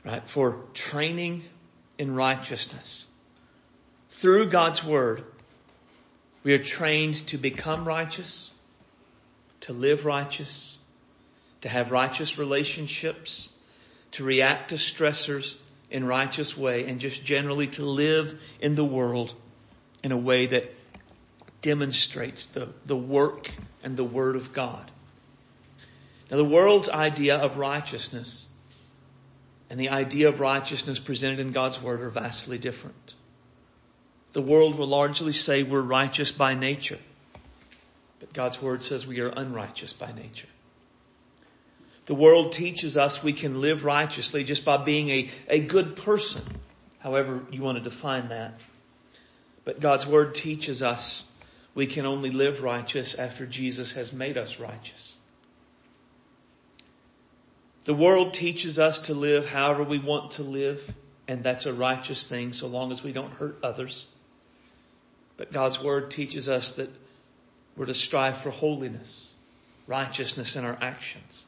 Right? 0.04 0.28
For 0.28 0.64
training 0.74 1.44
in 1.96 2.14
righteousness. 2.14 3.06
Through 4.10 4.50
God's 4.50 4.84
Word, 4.84 5.24
we 6.44 6.54
are 6.54 6.62
trained 6.62 7.14
to 7.28 7.38
become 7.38 7.84
righteous, 7.86 8.50
to 9.60 9.72
live 9.72 10.04
righteous, 10.04 10.76
to 11.60 11.68
have 11.68 11.90
righteous 11.90 12.38
relationships, 12.38 13.48
to 14.12 14.24
react 14.24 14.70
to 14.70 14.74
stressors 14.76 15.54
in 15.90 16.04
righteous 16.04 16.56
way, 16.56 16.86
and 16.86 17.00
just 17.00 17.24
generally 17.24 17.68
to 17.68 17.84
live 17.84 18.40
in 18.60 18.74
the 18.74 18.84
world 18.84 19.34
in 20.02 20.10
a 20.10 20.16
way 20.16 20.46
that 20.46 20.74
demonstrates 21.60 22.46
the, 22.46 22.68
the 22.86 22.96
work 22.96 23.50
and 23.82 23.96
the 23.96 24.04
Word 24.04 24.36
of 24.36 24.52
God. 24.52 24.90
Now 26.30 26.38
the 26.38 26.44
world's 26.44 26.88
idea 26.88 27.36
of 27.38 27.56
righteousness 27.56 28.46
and 29.70 29.78
the 29.78 29.90
idea 29.90 30.28
of 30.28 30.40
righteousness 30.40 30.98
presented 30.98 31.38
in 31.38 31.52
God's 31.52 31.80
Word 31.80 32.00
are 32.00 32.10
vastly 32.10 32.58
different. 32.58 33.14
The 34.32 34.42
world 34.42 34.78
will 34.78 34.86
largely 34.86 35.32
say 35.32 35.62
we're 35.62 35.80
righteous 35.80 36.32
by 36.32 36.54
nature, 36.54 36.98
but 38.18 38.32
God's 38.32 38.62
Word 38.62 38.82
says 38.82 39.06
we 39.06 39.20
are 39.20 39.28
unrighteous 39.28 39.92
by 39.92 40.12
nature. 40.12 40.48
The 42.06 42.14
world 42.14 42.52
teaches 42.52 42.96
us 42.96 43.22
we 43.22 43.32
can 43.32 43.60
live 43.60 43.84
righteously 43.84 44.42
just 44.42 44.64
by 44.64 44.78
being 44.78 45.10
a, 45.10 45.30
a 45.48 45.60
good 45.60 45.96
person, 45.96 46.42
however 46.98 47.42
you 47.50 47.62
want 47.62 47.78
to 47.78 47.84
define 47.84 48.28
that. 48.30 48.54
But 49.64 49.80
God's 49.80 50.06
Word 50.06 50.34
teaches 50.34 50.82
us 50.82 51.24
we 51.74 51.86
can 51.86 52.06
only 52.06 52.30
live 52.30 52.62
righteous 52.62 53.14
after 53.14 53.46
Jesus 53.46 53.92
has 53.92 54.12
made 54.12 54.36
us 54.36 54.58
righteous. 54.58 55.16
The 57.84 57.94
world 57.94 58.34
teaches 58.34 58.78
us 58.78 59.00
to 59.06 59.14
live 59.14 59.46
however 59.46 59.82
we 59.82 59.98
want 59.98 60.32
to 60.32 60.42
live, 60.42 60.82
And 61.28 61.42
that's 61.42 61.66
a 61.66 61.72
righteous 61.72 62.26
thing 62.26 62.52
so 62.52 62.66
long 62.66 62.92
as 62.92 63.02
we 63.02 63.12
don't 63.12 63.32
hurt 63.32 63.58
others. 63.62 64.08
But 65.42 65.52
God's 65.52 65.82
Word 65.82 66.12
teaches 66.12 66.48
us 66.48 66.76
that 66.76 66.88
we're 67.76 67.86
to 67.86 67.94
strive 67.94 68.42
for 68.42 68.50
holiness, 68.50 69.32
righteousness 69.88 70.54
in 70.54 70.64
our 70.64 70.78
actions. 70.80 71.44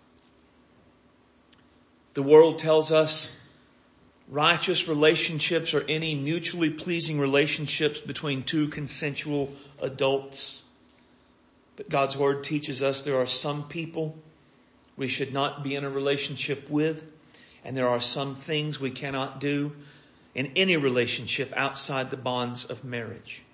The 2.14 2.22
world 2.24 2.58
tells 2.58 2.90
us 2.90 3.30
righteous 4.28 4.88
relationships 4.88 5.74
are 5.74 5.84
any 5.88 6.16
mutually 6.16 6.70
pleasing 6.70 7.20
relationships 7.20 8.00
between 8.00 8.42
two 8.42 8.66
consensual 8.66 9.52
adults. 9.80 10.60
But 11.76 11.88
God's 11.88 12.16
Word 12.16 12.42
teaches 12.42 12.82
us 12.82 13.02
there 13.02 13.20
are 13.20 13.28
some 13.28 13.68
people 13.68 14.16
we 14.96 15.06
should 15.06 15.32
not 15.32 15.62
be 15.62 15.76
in 15.76 15.84
a 15.84 15.88
relationship 15.88 16.68
with, 16.68 17.00
and 17.64 17.76
there 17.76 17.90
are 17.90 18.00
some 18.00 18.34
things 18.34 18.80
we 18.80 18.90
cannot 18.90 19.38
do 19.38 19.70
in 20.34 20.50
any 20.56 20.76
relationship 20.76 21.52
outside 21.56 22.10
the 22.10 22.16
bonds 22.16 22.64
of 22.64 22.82
marriage. 22.82 23.44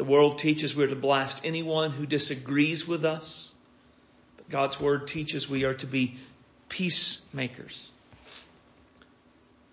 The 0.00 0.04
world 0.04 0.38
teaches 0.38 0.74
we're 0.74 0.86
to 0.86 0.96
blast 0.96 1.42
anyone 1.44 1.90
who 1.90 2.06
disagrees 2.06 2.88
with 2.88 3.04
us. 3.04 3.52
But 4.38 4.48
God's 4.48 4.80
Word 4.80 5.06
teaches 5.06 5.46
we 5.46 5.64
are 5.64 5.74
to 5.74 5.86
be 5.86 6.16
peacemakers. 6.70 7.90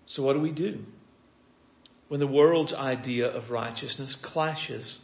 So 0.04 0.22
what 0.22 0.34
do 0.34 0.40
we 0.40 0.50
do? 0.50 0.84
When 2.08 2.20
the 2.20 2.26
world's 2.26 2.74
idea 2.74 3.34
of 3.34 3.50
righteousness 3.50 4.16
clashes 4.16 5.00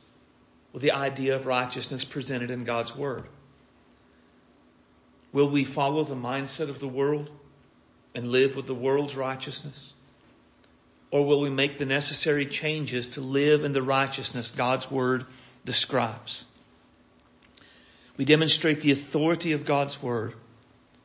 with 0.75 0.83
the 0.83 0.93
idea 0.93 1.37
of 1.37 1.47
righteousness 1.47 2.05
presented 2.05 2.51
in 2.51 2.65
God's 2.65 2.95
Word. 2.95 3.25
Will 5.33 5.49
we 5.49 5.65
follow 5.65 6.05
the 6.05 6.15
mindset 6.15 6.69
of 6.69 6.81
the 6.81 6.87
world 6.87 7.31
and 8.15 8.31
live 8.31 8.57
with 8.57 8.67
the 8.67 8.75
world's 8.75 9.17
righteousness? 9.17 9.94
Or 11.15 11.25
will 11.25 11.41
we 11.41 11.49
make 11.49 11.79
the 11.79 11.87
necessary 11.87 12.45
changes 12.45 13.11
to 13.11 13.21
live 13.21 13.63
in 13.63 13.71
the 13.71 13.85
righteousness 13.85 14.51
God's 14.51 14.91
Word 14.91 15.25
describes? 15.65 16.45
We 18.17 18.25
demonstrate 18.25 18.81
the 18.81 18.91
authority 18.91 19.53
of 19.53 19.65
God's 19.65 20.03
Word 20.03 20.35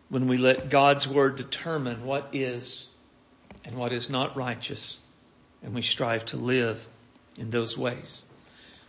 when 0.09 0.27
we 0.27 0.37
let 0.37 0.71
God's 0.71 1.07
Word 1.07 1.35
determine 1.35 2.05
what 2.05 2.29
is 2.33 2.89
and 3.63 3.75
what 3.75 3.93
is 3.93 4.09
not 4.09 4.35
righteous, 4.35 4.97
and 5.61 5.75
we 5.75 5.83
strive 5.83 6.25
to 6.25 6.37
live 6.37 6.83
in 7.37 7.51
those 7.51 7.77
ways. 7.77 8.23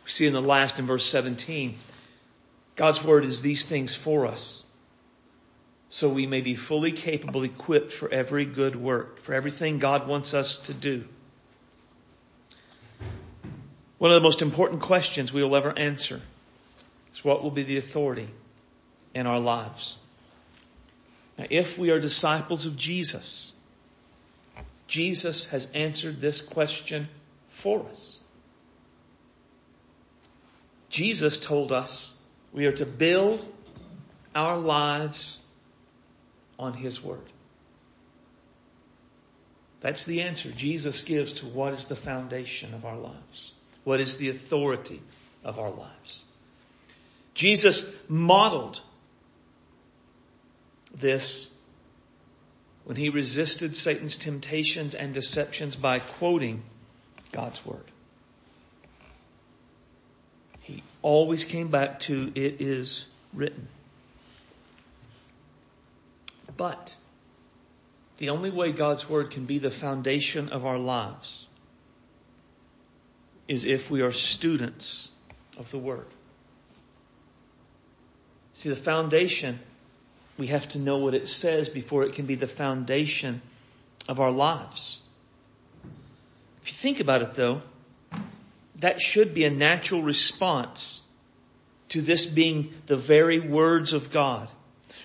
We 0.06 0.10
see 0.10 0.26
in 0.26 0.32
the 0.32 0.40
last 0.40 0.78
in 0.78 0.86
verse 0.86 1.04
17, 1.04 1.74
God's 2.76 3.04
Word 3.04 3.26
is 3.26 3.42
these 3.42 3.66
things 3.66 3.94
for 3.94 4.24
us 4.24 4.64
so 5.92 6.08
we 6.08 6.24
may 6.24 6.40
be 6.40 6.54
fully 6.54 6.92
capable, 6.92 7.42
equipped 7.42 7.92
for 7.92 8.08
every 8.10 8.44
good 8.44 8.76
work, 8.76 9.20
for 9.22 9.34
everything 9.34 9.80
God 9.80 10.06
wants 10.06 10.34
us 10.34 10.58
to 10.60 10.72
do. 10.72 11.04
One 13.98 14.12
of 14.12 14.14
the 14.14 14.26
most 14.26 14.40
important 14.40 14.82
questions 14.82 15.32
we 15.32 15.42
will 15.42 15.56
ever 15.56 15.76
answer 15.76 16.20
is 17.12 17.24
what 17.24 17.42
will 17.42 17.50
be 17.50 17.64
the 17.64 17.76
authority 17.76 18.28
in 19.14 19.26
our 19.26 19.40
lives? 19.40 19.98
Now, 21.36 21.46
if 21.50 21.76
we 21.76 21.90
are 21.90 21.98
disciples 21.98 22.66
of 22.66 22.76
Jesus, 22.76 23.52
Jesus 24.86 25.46
has 25.46 25.66
answered 25.74 26.20
this 26.20 26.40
question 26.40 27.08
for 27.50 27.84
us. 27.90 28.20
Jesus 30.88 31.40
told 31.40 31.72
us 31.72 32.16
we 32.52 32.66
are 32.66 32.72
to 32.72 32.86
build 32.86 33.44
our 34.36 34.56
lives 34.56 35.40
on 36.60 36.74
His 36.74 37.02
Word. 37.02 37.28
That's 39.80 40.04
the 40.04 40.22
answer 40.22 40.50
Jesus 40.52 41.02
gives 41.02 41.32
to 41.34 41.46
what 41.46 41.72
is 41.72 41.86
the 41.86 41.96
foundation 41.96 42.74
of 42.74 42.84
our 42.84 42.98
lives. 42.98 43.52
What 43.82 43.98
is 43.98 44.18
the 44.18 44.28
authority 44.28 45.00
of 45.42 45.58
our 45.58 45.70
lives. 45.70 46.22
Jesus 47.34 47.90
modeled 48.08 48.80
this 50.94 51.48
when 52.84 52.96
he 52.96 53.08
resisted 53.08 53.76
Satan's 53.76 54.18
temptations 54.18 54.94
and 54.94 55.14
deceptions 55.14 55.76
by 55.76 56.00
quoting 56.00 56.62
God's 57.32 57.64
Word. 57.64 57.84
He 60.60 60.82
always 61.00 61.44
came 61.44 61.68
back 61.68 62.00
to, 62.00 62.32
it 62.34 62.60
is 62.60 63.04
written. 63.32 63.68
But 66.60 66.94
the 68.18 68.28
only 68.28 68.50
way 68.50 68.70
God's 68.70 69.08
Word 69.08 69.30
can 69.30 69.46
be 69.46 69.56
the 69.56 69.70
foundation 69.70 70.50
of 70.50 70.66
our 70.66 70.76
lives 70.76 71.46
is 73.48 73.64
if 73.64 73.90
we 73.90 74.02
are 74.02 74.12
students 74.12 75.08
of 75.56 75.70
the 75.70 75.78
Word. 75.78 76.04
See, 78.52 78.68
the 78.68 78.76
foundation, 78.76 79.58
we 80.36 80.48
have 80.48 80.68
to 80.68 80.78
know 80.78 80.98
what 80.98 81.14
it 81.14 81.28
says 81.28 81.70
before 81.70 82.04
it 82.04 82.12
can 82.12 82.26
be 82.26 82.34
the 82.34 82.46
foundation 82.46 83.40
of 84.06 84.20
our 84.20 84.30
lives. 84.30 84.98
If 86.60 86.68
you 86.68 86.74
think 86.74 87.00
about 87.00 87.22
it 87.22 87.32
though, 87.32 87.62
that 88.80 89.00
should 89.00 89.32
be 89.32 89.46
a 89.46 89.50
natural 89.50 90.02
response 90.02 91.00
to 91.88 92.02
this 92.02 92.26
being 92.26 92.74
the 92.86 92.98
very 92.98 93.40
words 93.40 93.94
of 93.94 94.12
God, 94.12 94.50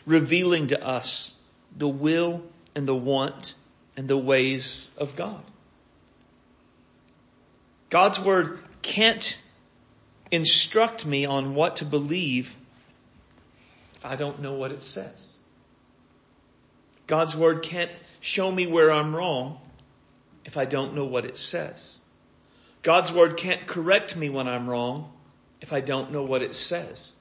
revealing 0.06 0.68
to 0.68 0.86
us 0.86 1.32
the 1.75 1.88
will 1.88 2.41
and 2.75 2.88
the 2.88 2.95
want 2.95 3.53
and 3.97 4.07
the 4.07 4.17
ways 4.17 4.91
of 4.97 5.15
God. 5.15 5.43
God's 7.89 8.19
word 8.19 8.59
can't 8.81 9.38
instruct 10.31 11.05
me 11.05 11.25
on 11.25 11.55
what 11.55 11.77
to 11.77 11.85
believe 11.85 12.55
if 13.95 14.05
I 14.05 14.15
don't 14.15 14.41
know 14.41 14.53
what 14.53 14.71
it 14.71 14.83
says. 14.83 15.38
God's 17.07 17.35
word 17.35 17.61
can't 17.61 17.91
show 18.19 18.51
me 18.51 18.67
where 18.67 18.91
I'm 18.91 19.15
wrong 19.15 19.59
if 20.43 20.57
I 20.57 20.65
don't 20.65 20.95
know 20.95 21.05
what 21.05 21.25
it 21.25 21.38
says. 21.38 21.99
God's 22.81 23.11
word 23.11 23.38
can't 23.38 23.65
correct 23.65 24.15
me 24.15 24.29
when 24.29 24.47
I'm 24.47 24.69
wrong 24.69 25.11
if 25.61 25.73
I 25.73 25.81
don't 25.81 26.11
know 26.11 26.23
what 26.23 26.41
it 26.41 26.55
says. 26.55 27.11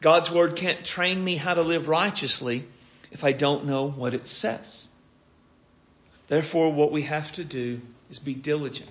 God's 0.00 0.30
word 0.30 0.56
can't 0.56 0.84
train 0.84 1.22
me 1.22 1.36
how 1.36 1.54
to 1.54 1.62
live 1.62 1.88
righteously 1.88 2.66
if 3.12 3.24
I 3.24 3.32
don't 3.32 3.66
know 3.66 3.88
what 3.88 4.14
it 4.14 4.26
says. 4.26 4.88
Therefore, 6.28 6.72
what 6.72 6.90
we 6.90 7.02
have 7.02 7.30
to 7.32 7.44
do 7.44 7.80
is 8.10 8.18
be 8.18 8.34
diligent 8.34 8.90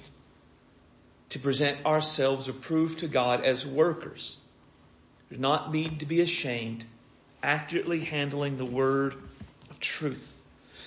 to 1.30 1.40
present 1.40 1.86
ourselves 1.86 2.48
approved 2.48 3.00
to 3.00 3.08
God 3.08 3.44
as 3.44 3.66
workers. 3.66 4.38
Do 5.32 5.38
not 5.38 5.72
need 5.72 6.02
to 6.02 6.06
be 6.06 6.22
ashamed, 6.22 6.86
accurately 7.42 8.02
handling 8.02 8.58
the 8.58 8.66
word 8.66 9.16
of 9.70 9.80
truth. 9.80 10.28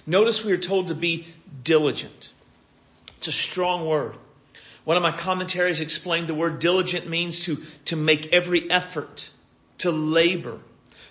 Notice 0.07 0.45
we 0.45 0.53
are 0.53 0.59
told 0.59 0.89
to 0.89 0.95
be 0.95 1.27
diligent. 1.63 2.31
It's 3.17 3.29
a 3.29 3.33
strong 3.33 3.87
word. 3.87 4.17
One 4.85 4.99
of 4.99 5.03
my 5.03 5.13
commentaries 5.13 5.81
explained 5.81 6.29
the 6.29 6.35
word 6.35 6.59
diligent 6.59 7.09
means 7.09 7.41
to, 7.45 7.63
to 7.87 7.97
make 7.97 8.33
every 8.35 8.71
effort, 8.71 9.31
to 9.79 9.91
labor, 9.91 10.59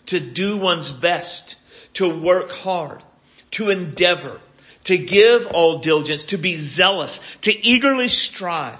to 0.07 0.19
do 0.19 0.57
one's 0.57 0.91
best, 0.91 1.55
to 1.93 2.09
work 2.09 2.51
hard, 2.51 3.03
to 3.51 3.69
endeavor, 3.69 4.39
to 4.85 4.97
give 4.97 5.47
all 5.47 5.79
diligence, 5.79 6.25
to 6.25 6.37
be 6.37 6.55
zealous, 6.55 7.19
to 7.41 7.65
eagerly 7.65 8.09
strive, 8.09 8.79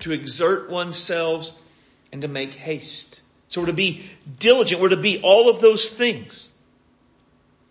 to 0.00 0.12
exert 0.12 0.70
oneself, 0.70 1.50
and 2.12 2.22
to 2.22 2.28
make 2.28 2.54
haste. 2.54 3.20
So 3.48 3.60
we're 3.60 3.68
to 3.68 3.72
be 3.72 4.04
diligent. 4.38 4.80
We're 4.80 4.90
to 4.90 4.96
be 4.96 5.20
all 5.22 5.48
of 5.48 5.60
those 5.60 5.92
things. 5.92 6.48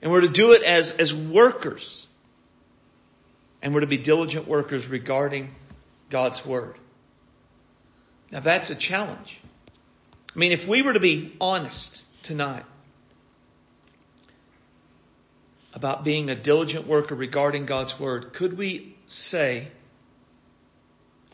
And 0.02 0.12
we're 0.12 0.22
to 0.22 0.28
do 0.28 0.52
it 0.52 0.64
as, 0.64 0.92
as 0.92 1.14
workers. 1.14 2.06
And 3.62 3.74
we're 3.74 3.82
to 3.82 3.88
be 3.88 3.98
diligent 3.98 4.48
workers 4.48 4.86
regarding 4.88 5.56
God's 6.10 6.46
Word. 6.46 6.76
Now 8.32 8.42
that's 8.42 8.70
a 8.70 8.76
challenge. 8.76 9.40
I 10.36 10.40
mean, 10.40 10.52
if 10.52 10.68
we 10.68 10.82
were 10.82 10.94
to 10.94 11.00
be 11.00 11.36
honest 11.40 12.04
tonight, 12.24 12.66
about 15.84 16.06
being 16.06 16.30
a 16.30 16.36
diligent 16.36 16.88
worker 16.88 17.14
regarding 17.14 17.66
God's 17.66 18.00
Word, 18.00 18.32
could 18.32 18.58
we 18.58 18.96
say 19.08 19.68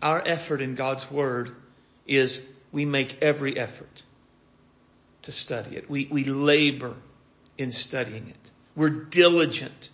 our 0.02 0.20
effort 0.26 0.60
in 0.60 0.74
God's 0.74 1.10
Word 1.12 1.56
is 2.08 2.44
we 2.72 2.84
make 2.84 3.22
every 3.22 3.60
effort 3.60 4.02
to 5.22 5.32
study 5.32 5.76
it. 5.76 5.88
We, 5.88 6.08
we 6.10 6.24
labor 6.24 6.96
in 7.60 7.72
studying 7.72 8.28
it. 8.28 8.52
We're 8.76 8.90
diligent 8.90 9.90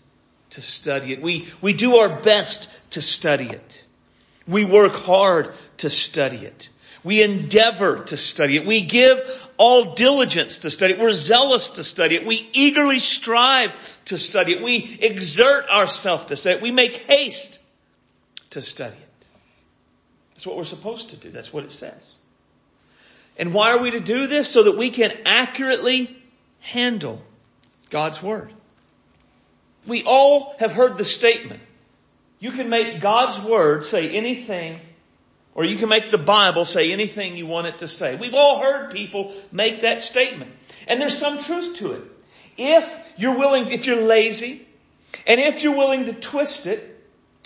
to 0.51 0.61
study 0.61 1.11
it. 1.11 1.21
We, 1.21 1.49
we 1.59 1.73
do 1.73 1.97
our 1.97 2.21
best 2.21 2.71
to 2.91 3.01
study 3.01 3.49
it. 3.49 3.85
We 4.47 4.63
work 4.63 4.93
hard 4.93 5.53
to 5.79 5.89
study 5.89 6.37
it. 6.37 6.69
We 7.03 7.21
endeavor 7.21 8.05
to 8.05 8.15
study 8.15 8.55
it. 8.55 8.65
We 8.65 8.85
give 8.85 9.19
all 9.57 9.93
diligence 9.95 10.59
to 10.59 10.69
study 10.69 10.93
it. 10.93 10.99
We're 10.99 11.13
zealous 11.13 11.71
to 11.71 11.83
study 11.83 12.15
it. 12.15 12.25
We 12.25 12.49
eagerly 12.53 12.99
strive 12.99 13.71
to 14.05 14.17
study 14.17 14.53
it. 14.53 14.63
We 14.63 14.99
exert 15.01 15.69
ourselves 15.69 16.25
to 16.25 16.37
study 16.37 16.57
it. 16.57 16.61
We 16.61 16.71
make 16.71 16.93
haste 17.07 17.57
to 18.51 18.61
study 18.61 18.95
it. 18.95 19.25
That's 20.33 20.45
what 20.45 20.57
we're 20.57 20.63
supposed 20.65 21.11
to 21.11 21.17
do. 21.17 21.31
That's 21.31 21.53
what 21.53 21.63
it 21.63 21.71
says. 21.71 22.17
And 23.37 23.53
why 23.53 23.71
are 23.71 23.79
we 23.79 23.91
to 23.91 23.99
do 23.99 24.27
this? 24.27 24.49
So 24.49 24.63
that 24.63 24.77
we 24.77 24.89
can 24.89 25.11
accurately 25.25 26.15
handle 26.59 27.21
God's 27.89 28.21
Word. 28.21 28.51
We 29.85 30.03
all 30.03 30.55
have 30.59 30.71
heard 30.71 30.97
the 30.97 31.05
statement. 31.05 31.61
You 32.39 32.51
can 32.51 32.69
make 32.69 33.01
God's 33.01 33.39
Word 33.39 33.85
say 33.85 34.09
anything, 34.09 34.79
or 35.55 35.63
you 35.63 35.77
can 35.77 35.89
make 35.89 36.11
the 36.11 36.17
Bible 36.17 36.65
say 36.65 36.91
anything 36.91 37.37
you 37.37 37.47
want 37.47 37.67
it 37.67 37.79
to 37.79 37.87
say. 37.87 38.15
We've 38.17 38.35
all 38.35 38.61
heard 38.61 38.91
people 38.91 39.33
make 39.51 39.81
that 39.81 40.01
statement. 40.01 40.51
And 40.85 41.01
there's 41.01 41.17
some 41.17 41.39
truth 41.39 41.77
to 41.77 41.93
it. 41.93 42.03
If 42.57 43.13
you're 43.17 43.37
willing, 43.37 43.69
if 43.71 43.87
you're 43.87 44.05
lazy, 44.05 44.67
and 45.25 45.39
if 45.39 45.63
you're 45.63 45.75
willing 45.75 46.05
to 46.05 46.13
twist 46.13 46.67
it, 46.67 46.91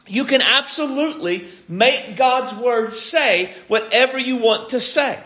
you 0.07 0.25
can 0.25 0.41
absolutely 0.41 1.49
make 1.67 2.15
God's 2.15 2.53
Word 2.53 2.93
say 2.93 3.53
whatever 3.67 4.17
you 4.17 4.37
want 4.37 4.69
to 4.69 4.79
say. 4.79 5.19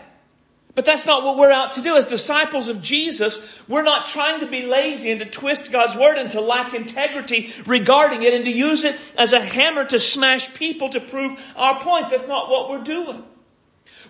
But 0.74 0.84
that's 0.84 1.06
not 1.06 1.24
what 1.24 1.36
we're 1.36 1.52
out 1.52 1.74
to 1.74 1.82
do. 1.82 1.96
As 1.96 2.06
disciples 2.06 2.66
of 2.66 2.82
Jesus, 2.82 3.40
we're 3.68 3.84
not 3.84 4.08
trying 4.08 4.40
to 4.40 4.46
be 4.46 4.66
lazy 4.66 5.12
and 5.12 5.20
to 5.20 5.26
twist 5.26 5.70
God's 5.70 5.96
word 5.96 6.18
and 6.18 6.30
to 6.32 6.40
lack 6.40 6.74
integrity 6.74 7.52
regarding 7.64 8.24
it 8.24 8.34
and 8.34 8.44
to 8.46 8.50
use 8.50 8.84
it 8.84 8.96
as 9.16 9.32
a 9.32 9.40
hammer 9.40 9.84
to 9.84 10.00
smash 10.00 10.52
people 10.54 10.88
to 10.90 11.00
prove 11.00 11.40
our 11.54 11.80
points. 11.80 12.10
That's 12.10 12.26
not 12.26 12.50
what 12.50 12.70
we're 12.70 12.82
doing. 12.82 13.22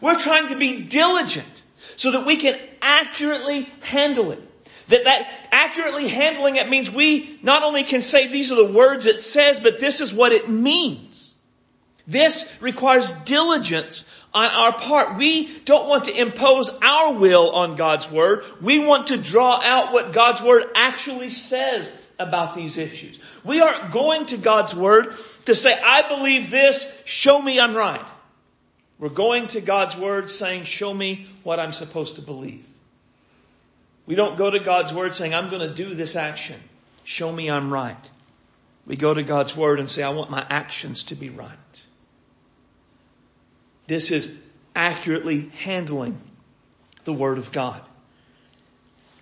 We're 0.01 0.19
trying 0.19 0.49
to 0.49 0.57
be 0.57 0.83
diligent 0.83 1.63
so 1.97 2.13
that 2.13 2.27
we 2.27 2.39
can 2.39 2.59
accurately 2.81 3.69
handle 3.81 4.33
it. 4.33 4.41
That, 4.89 5.05
that 5.05 5.49
accurately 5.53 6.09
handling 6.09 6.57
it 6.57 6.69
means 6.69 6.91
we 6.91 7.39
not 7.43 7.63
only 7.63 7.85
can 7.85 8.01
say 8.01 8.29
these 8.29 8.53
are 8.53 8.57
the 8.57 8.65
words 8.65 9.07
it 9.07 9.21
says, 9.21 9.61
but 9.61 9.79
this 9.79 10.01
is 10.01 10.13
what 10.13 10.33
it 10.33 10.49
means. 10.49 11.35
This 12.07 12.51
requires 12.61 13.11
diligence 13.11 14.05
on 14.35 14.47
our 14.47 14.73
part. 14.73 15.17
We 15.17 15.59
don't 15.61 15.89
want 15.89 16.05
to 16.05 16.21
impose 16.21 16.69
our 16.83 17.15
will 17.15 17.51
on 17.51 17.77
God's 17.77 18.11
Word. 18.11 18.45
We 18.61 18.85
want 18.85 19.09
to 19.09 19.17
draw 19.17 19.61
out 19.63 19.93
what 19.93 20.13
God's 20.13 20.43
Word 20.43 20.65
actually 20.75 21.29
says 21.29 21.97
about 22.19 22.55
these 22.55 22.77
issues. 22.77 23.19
We 23.45 23.61
aren't 23.61 23.93
going 23.93 24.27
to 24.27 24.37
God's 24.37 24.75
Word 24.75 25.15
to 25.47 25.55
say, 25.55 25.73
I 25.73 26.09
believe 26.09 26.51
this, 26.51 26.93
show 27.05 27.41
me 27.41 27.61
I'm 27.61 27.77
right. 27.77 28.05
We're 28.99 29.09
going 29.09 29.47
to 29.49 29.61
God's 29.61 29.97
Word 29.97 30.31
saying, 30.31 30.65
show 30.65 30.93
me 30.93 31.27
what 31.43 31.61
I'm 31.61 31.73
supposed 31.73 32.17
to 32.17 32.23
believe. 32.23 32.65
We 34.07 34.17
don't 34.17 34.37
go 34.37 34.51
to 34.51 34.61
God's 34.61 34.93
Word 34.93 35.15
saying, 35.15 35.35
I'm 35.35 35.51
going 35.51 35.67
to 35.69 35.75
do 35.75 35.95
this 35.95 36.17
action. 36.17 36.61
Show 37.05 37.31
me 37.31 37.51
I'm 37.51 37.73
right. 37.73 38.11
We 38.87 38.97
go 38.97 39.15
to 39.15 39.23
God's 39.23 39.57
Word 39.57 39.81
and 39.81 39.89
say, 39.89 40.03
I 40.03 40.11
want 40.11 40.31
my 40.31 40.45
actions 40.49 41.05
to 41.05 41.15
be 41.15 41.31
right. 41.31 41.84
This 43.87 44.11
is 44.11 44.37
accurately 44.75 45.51
handling 45.61 46.19
the 47.05 47.13
Word 47.13 47.39
of 47.39 47.53
God. 47.53 47.81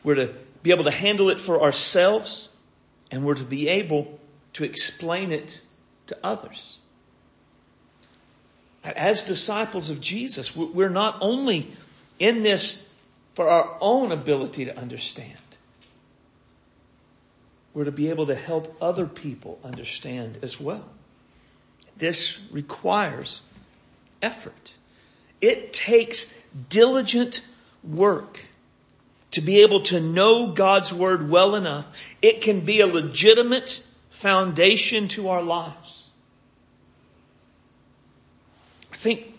We're 0.04 0.14
to 0.16 0.34
be 0.62 0.70
able 0.70 0.84
to 0.84 0.90
handle 0.90 1.30
it 1.30 1.40
for 1.40 1.62
ourselves 1.62 2.48
and 3.10 3.24
we're 3.24 3.34
to 3.34 3.44
be 3.44 3.68
able 3.68 4.18
to 4.54 4.64
explain 4.64 5.32
it 5.32 5.60
to 6.08 6.16
others. 6.22 6.78
As 8.84 9.24
disciples 9.24 9.90
of 9.90 10.00
Jesus, 10.00 10.56
we're 10.56 10.88
not 10.88 11.18
only 11.20 11.70
in 12.18 12.42
this 12.42 12.88
for 13.34 13.48
our 13.48 13.76
own 13.80 14.12
ability 14.12 14.66
to 14.66 14.76
understand. 14.76 15.38
We're 17.74 17.84
to 17.84 17.92
be 17.92 18.10
able 18.10 18.26
to 18.26 18.34
help 18.34 18.76
other 18.82 19.06
people 19.06 19.58
understand 19.64 20.38
as 20.42 20.60
well. 20.60 20.84
This 21.96 22.38
requires 22.50 23.40
effort. 24.22 24.74
It 25.40 25.72
takes 25.72 26.32
diligent 26.68 27.44
work 27.82 28.38
to 29.32 29.40
be 29.40 29.62
able 29.62 29.80
to 29.80 30.00
know 30.00 30.52
God's 30.52 30.92
Word 30.92 31.28
well 31.28 31.54
enough. 31.56 31.86
It 32.20 32.42
can 32.42 32.60
be 32.60 32.80
a 32.80 32.86
legitimate 32.86 33.84
foundation 34.10 35.08
to 35.08 35.30
our 35.30 35.42
lives. 35.42 36.08
I 38.92 38.96
think 38.96 39.36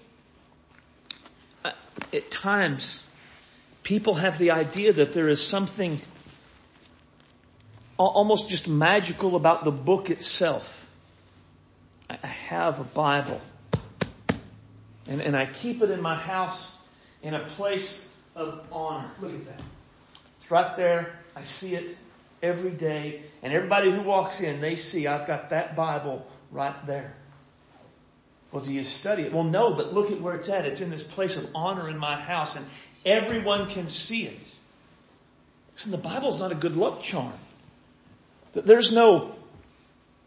uh, 1.63 1.71
at 2.11 2.29
times 2.29 3.03
people 3.83 4.15
have 4.15 4.37
the 4.37 4.51
idea 4.51 4.91
that 4.93 5.13
there 5.13 5.29
is 5.29 5.45
something 5.45 6.01
almost 7.97 8.49
just 8.49 8.67
magical 8.67 9.35
about 9.35 9.63
the 9.63 9.71
book 9.71 10.09
itself. 10.09 10.85
I 12.09 12.27
have 12.27 12.79
a 12.79 12.83
Bible. 12.83 13.39
And, 15.07 15.21
and 15.21 15.35
I 15.35 15.45
keep 15.45 15.81
it 15.81 15.89
in 15.89 16.01
my 16.01 16.15
house 16.15 16.77
in 17.21 17.33
a 17.33 17.39
place 17.39 18.09
of 18.35 18.65
honor. 18.71 19.09
Look 19.21 19.33
at 19.33 19.45
that. 19.45 19.61
It's 20.37 20.49
right 20.49 20.75
there. 20.75 21.13
I 21.35 21.43
see 21.43 21.75
it 21.75 21.95
every 22.41 22.71
day. 22.71 23.21
And 23.41 23.53
everybody 23.53 23.91
who 23.91 24.01
walks 24.01 24.41
in, 24.41 24.61
they 24.61 24.75
see 24.75 25.07
I've 25.07 25.27
got 25.27 25.49
that 25.49 25.75
Bible 25.75 26.25
right 26.51 26.85
there. 26.85 27.13
Well, 28.51 28.63
do 28.63 28.71
you 28.71 28.83
study 28.83 29.23
it? 29.23 29.33
Well, 29.33 29.43
no, 29.43 29.73
but 29.73 29.93
look 29.93 30.11
at 30.11 30.21
where 30.21 30.35
it's 30.35 30.47
at. 30.47 30.65
It's 30.65 30.79
in 30.79 30.91
this 30.91 31.03
place 31.03 31.37
of 31.37 31.49
honor 31.55 31.89
in 31.89 31.97
my 31.97 32.19
house, 32.19 32.55
and 32.55 32.65
everyone 33.03 33.67
can 33.67 33.87
see 33.87 34.25
it. 34.25 34.55
Listen, 35.73 35.91
the 35.91 35.97
Bible's 35.97 36.39
not 36.39 36.51
a 36.51 36.55
good 36.55 36.75
luck 36.75 37.01
charm. 37.01 37.33
There's 38.53 38.91
no 38.91 39.33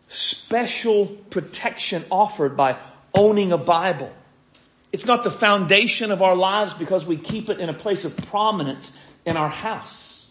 special 0.09 1.07
protection 1.07 2.05
offered 2.11 2.57
by 2.57 2.79
owning 3.15 3.53
a 3.53 3.59
Bible. 3.59 4.13
It's 4.97 5.05
not 5.05 5.25
the 5.25 5.31
foundation 5.31 6.11
of 6.11 6.23
our 6.23 6.35
lives 6.35 6.73
because 6.73 7.05
we 7.05 7.19
keep 7.19 7.51
it 7.51 7.61
in 7.61 7.69
a 7.69 7.75
place 7.75 8.07
of 8.07 8.17
prominence 8.17 8.97
in 9.27 9.37
our 9.37 9.51
house. 9.51 10.27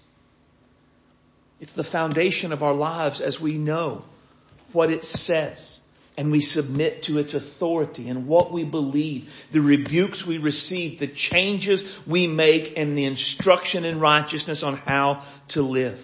It's 1.60 1.74
the 1.74 1.84
foundation 1.84 2.52
of 2.52 2.64
our 2.64 2.74
lives 2.74 3.22
as 3.22 3.40
we 3.40 3.60
know 3.60 4.04
what 4.72 4.90
it 4.90 5.04
says 5.04 5.82
and 6.18 6.32
we 6.32 6.42
submit 6.42 7.04
to 7.04 7.20
its 7.20 7.36
authority 7.36 8.10
and 8.10 8.26
what 8.26 8.52
we 8.52 8.64
believe, 8.64 9.46
the 9.52 9.62
rebukes 9.62 10.26
we 10.26 10.40
receive, 10.40 10.98
the 10.98 11.06
changes 11.06 12.02
we 12.08 12.26
make 12.26 12.74
and 12.76 12.98
the 12.98 13.06
instruction 13.06 13.86
in 13.86 14.00
righteousness 14.00 14.64
on 14.64 14.78
how 14.78 15.22
to 15.50 15.62
live. 15.62 16.04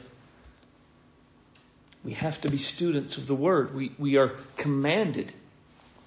We 2.04 2.12
have 2.12 2.40
to 2.42 2.52
be 2.52 2.60
students 2.60 3.18
of 3.18 3.26
the 3.26 3.34
Word. 3.34 3.74
We, 3.74 3.92
we 3.98 4.18
are 4.18 4.34
commanded 4.56 5.34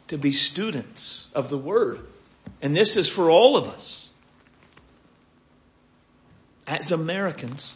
to 0.06 0.18
be 0.18 0.30
students 0.30 1.28
of 1.34 1.48
the 1.48 1.58
Word. 1.58 1.98
And 2.62 2.74
this 2.74 2.96
is 2.96 3.08
for 3.08 3.30
all 3.30 3.56
of 3.56 3.68
us. 3.68 4.10
As 6.66 6.92
Americans, 6.92 7.74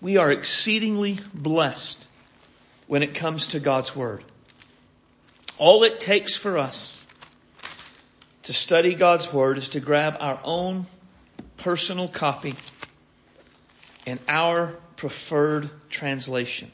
we 0.00 0.16
are 0.18 0.30
exceedingly 0.30 1.18
blessed 1.34 2.04
when 2.86 3.02
it 3.02 3.14
comes 3.14 3.48
to 3.48 3.60
God's 3.60 3.94
Word. 3.96 4.24
All 5.58 5.82
it 5.82 6.00
takes 6.00 6.36
for 6.36 6.58
us 6.58 7.04
to 8.44 8.52
study 8.52 8.94
God's 8.94 9.32
Word 9.32 9.58
is 9.58 9.70
to 9.70 9.80
grab 9.80 10.16
our 10.20 10.40
own 10.44 10.86
personal 11.56 12.06
copy 12.08 12.54
and 14.06 14.20
our 14.28 14.76
preferred 14.96 15.70
translation. 15.90 16.70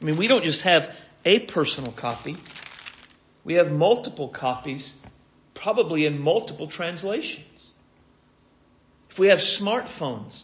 I 0.00 0.04
mean, 0.04 0.16
we 0.16 0.28
don't 0.28 0.44
just 0.44 0.62
have 0.62 0.94
a 1.24 1.40
personal 1.40 1.92
copy. 1.92 2.36
We 3.44 3.54
have 3.54 3.72
multiple 3.72 4.28
copies 4.28 4.94
probably 5.60 6.06
in 6.06 6.20
multiple 6.20 6.68
translations. 6.68 7.70
If 9.10 9.18
we 9.18 9.28
have 9.28 9.40
smartphones, 9.40 10.42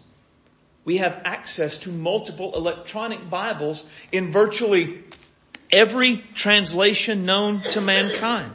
we 0.85 0.99
have 0.99 1.23
access 1.25 1.79
to 1.81 1.91
multiple 1.91 2.55
electronic 2.55 3.31
Bibles 3.31 3.89
in 4.13 4.33
virtually 4.33 5.03
every 5.71 6.19
translation 6.35 7.25
known 7.25 7.61
to 7.61 7.81
mankind. 7.81 8.53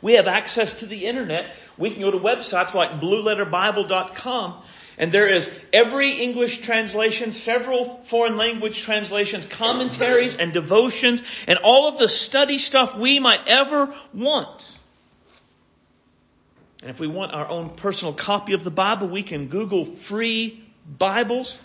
We 0.00 0.14
have 0.14 0.28
access 0.28 0.80
to 0.80 0.86
the 0.86 1.06
internet. 1.06 1.46
We 1.78 1.90
can 1.90 2.02
go 2.02 2.10
to 2.10 2.18
websites 2.18 2.74
like 2.74 3.00
blueletterbible.com 3.00 4.62
and 4.96 5.10
there 5.10 5.26
is 5.26 5.50
every 5.72 6.12
English 6.12 6.60
translation, 6.60 7.32
several 7.32 8.02
foreign 8.04 8.36
language 8.36 8.82
translations, 8.82 9.44
commentaries 9.44 10.36
and 10.36 10.52
devotions, 10.52 11.22
and 11.48 11.58
all 11.58 11.88
of 11.88 11.98
the 11.98 12.08
study 12.08 12.58
stuff 12.58 12.96
we 12.96 13.18
might 13.18 13.48
ever 13.48 13.92
want. 14.12 14.78
And 16.84 16.90
if 16.90 17.00
we 17.00 17.06
want 17.06 17.32
our 17.32 17.48
own 17.48 17.70
personal 17.70 18.12
copy 18.12 18.52
of 18.52 18.62
the 18.62 18.70
Bible, 18.70 19.08
we 19.08 19.22
can 19.22 19.46
Google 19.46 19.86
free 19.86 20.62
Bibles. 20.86 21.58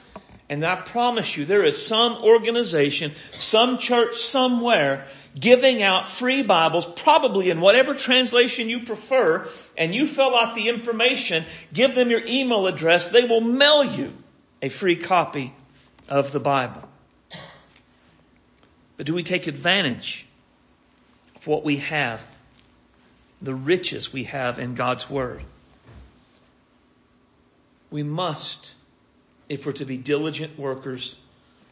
And 0.47 0.63
I 0.63 0.77
promise 0.77 1.35
you, 1.35 1.43
there 1.43 1.65
is 1.65 1.85
some 1.85 2.23
organization, 2.23 3.11
some 3.33 3.79
church 3.79 4.15
somewhere 4.15 5.07
giving 5.37 5.83
out 5.83 6.09
free 6.09 6.41
Bibles, 6.41 6.85
probably 6.85 7.49
in 7.49 7.59
whatever 7.59 7.95
translation 7.95 8.69
you 8.69 8.85
prefer, 8.85 9.45
and 9.77 9.93
you 9.93 10.07
fill 10.07 10.33
out 10.33 10.55
the 10.55 10.69
information, 10.69 11.43
give 11.73 11.95
them 11.95 12.09
your 12.09 12.25
email 12.25 12.65
address, 12.67 13.09
they 13.09 13.25
will 13.25 13.41
mail 13.41 13.83
you 13.83 14.13
a 14.61 14.69
free 14.69 14.95
copy 14.95 15.53
of 16.07 16.31
the 16.31 16.39
Bible. 16.39 16.87
But 18.95 19.05
do 19.05 19.13
we 19.13 19.23
take 19.23 19.47
advantage 19.47 20.25
of 21.35 21.45
what 21.45 21.65
we 21.65 21.77
have, 21.77 22.21
the 23.41 23.55
riches 23.55 24.11
we 24.11 24.25
have 24.25 24.59
in 24.59 24.75
God's 24.75 25.09
Word. 25.09 25.41
We 27.91 28.03
must, 28.03 28.73
if 29.47 29.65
we're 29.65 29.71
to 29.73 29.85
be 29.85 29.97
diligent 29.97 30.59
workers 30.59 31.15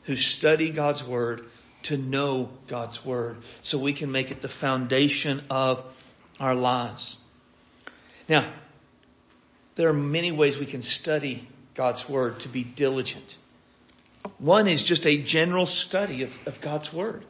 who 0.03 0.15
study 0.15 0.69
God's 0.69 1.03
Word, 1.03 1.45
to 1.83 1.97
know 1.97 2.49
God's 2.67 3.05
Word 3.05 3.37
so 3.61 3.77
we 3.77 3.93
can 3.93 4.11
make 4.11 4.31
it 4.31 4.41
the 4.41 4.49
foundation 4.49 5.41
of 5.49 5.83
our 6.39 6.55
lives. 6.55 7.17
Now, 8.27 8.51
there 9.75 9.89
are 9.89 9.93
many 9.93 10.31
ways 10.31 10.57
we 10.57 10.65
can 10.65 10.81
study 10.81 11.47
God's 11.75 12.09
Word 12.09 12.39
to 12.41 12.49
be 12.49 12.63
diligent. 12.63 13.37
One 14.39 14.67
is 14.67 14.83
just 14.83 15.05
a 15.07 15.17
general 15.17 15.65
study 15.65 16.23
of, 16.23 16.47
of 16.47 16.61
God's 16.61 16.91
Word. 16.91 17.23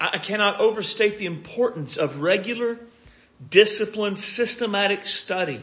I 0.00 0.18
cannot 0.18 0.60
overstate 0.60 1.18
the 1.18 1.26
importance 1.26 1.96
of 1.96 2.20
regular, 2.20 2.78
disciplined, 3.50 4.18
systematic 4.18 5.06
study 5.06 5.62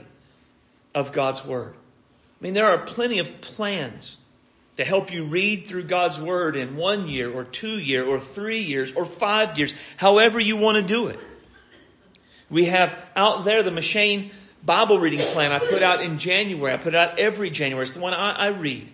of 0.93 1.11
God's 1.11 1.43
Word. 1.43 1.73
I 1.73 2.43
mean, 2.43 2.53
there 2.53 2.67
are 2.67 2.79
plenty 2.79 3.19
of 3.19 3.41
plans 3.41 4.17
to 4.77 4.85
help 4.85 5.11
you 5.11 5.25
read 5.25 5.67
through 5.67 5.83
God's 5.83 6.19
Word 6.19 6.55
in 6.55 6.75
one 6.75 7.07
year 7.07 7.31
or 7.31 7.43
two 7.43 7.77
year 7.77 8.05
or 8.05 8.19
three 8.19 8.61
years 8.61 8.93
or 8.93 9.05
five 9.05 9.57
years, 9.57 9.73
however 9.97 10.39
you 10.39 10.57
want 10.57 10.77
to 10.77 10.83
do 10.83 11.07
it. 11.07 11.19
We 12.49 12.65
have 12.65 12.95
out 13.15 13.45
there 13.45 13.63
the 13.63 13.71
M'Cheyne 13.71 14.31
Bible 14.63 14.99
reading 14.99 15.19
plan 15.19 15.51
I 15.51 15.59
put 15.59 15.83
out 15.83 16.01
in 16.01 16.17
January. 16.17 16.73
I 16.73 16.77
put 16.77 16.93
it 16.93 16.97
out 16.97 17.19
every 17.19 17.49
January. 17.49 17.85
It's 17.85 17.93
the 17.93 17.99
one 17.99 18.13
I, 18.13 18.31
I 18.31 18.47
read. 18.47 18.91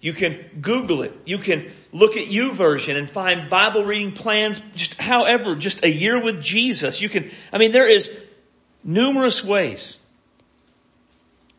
You 0.00 0.12
can 0.12 0.38
Google 0.60 1.02
it. 1.02 1.16
You 1.24 1.38
can 1.38 1.72
look 1.92 2.16
at 2.16 2.28
YouVersion 2.28 2.96
and 2.96 3.08
find 3.08 3.50
Bible 3.50 3.84
reading 3.84 4.12
plans, 4.12 4.60
just 4.74 4.94
however, 4.94 5.56
just 5.56 5.82
a 5.82 5.90
year 5.90 6.22
with 6.22 6.42
Jesus. 6.42 7.00
You 7.00 7.08
can, 7.08 7.30
I 7.52 7.58
mean, 7.58 7.72
there 7.72 7.88
is 7.88 8.16
numerous 8.84 9.44
ways 9.44 9.98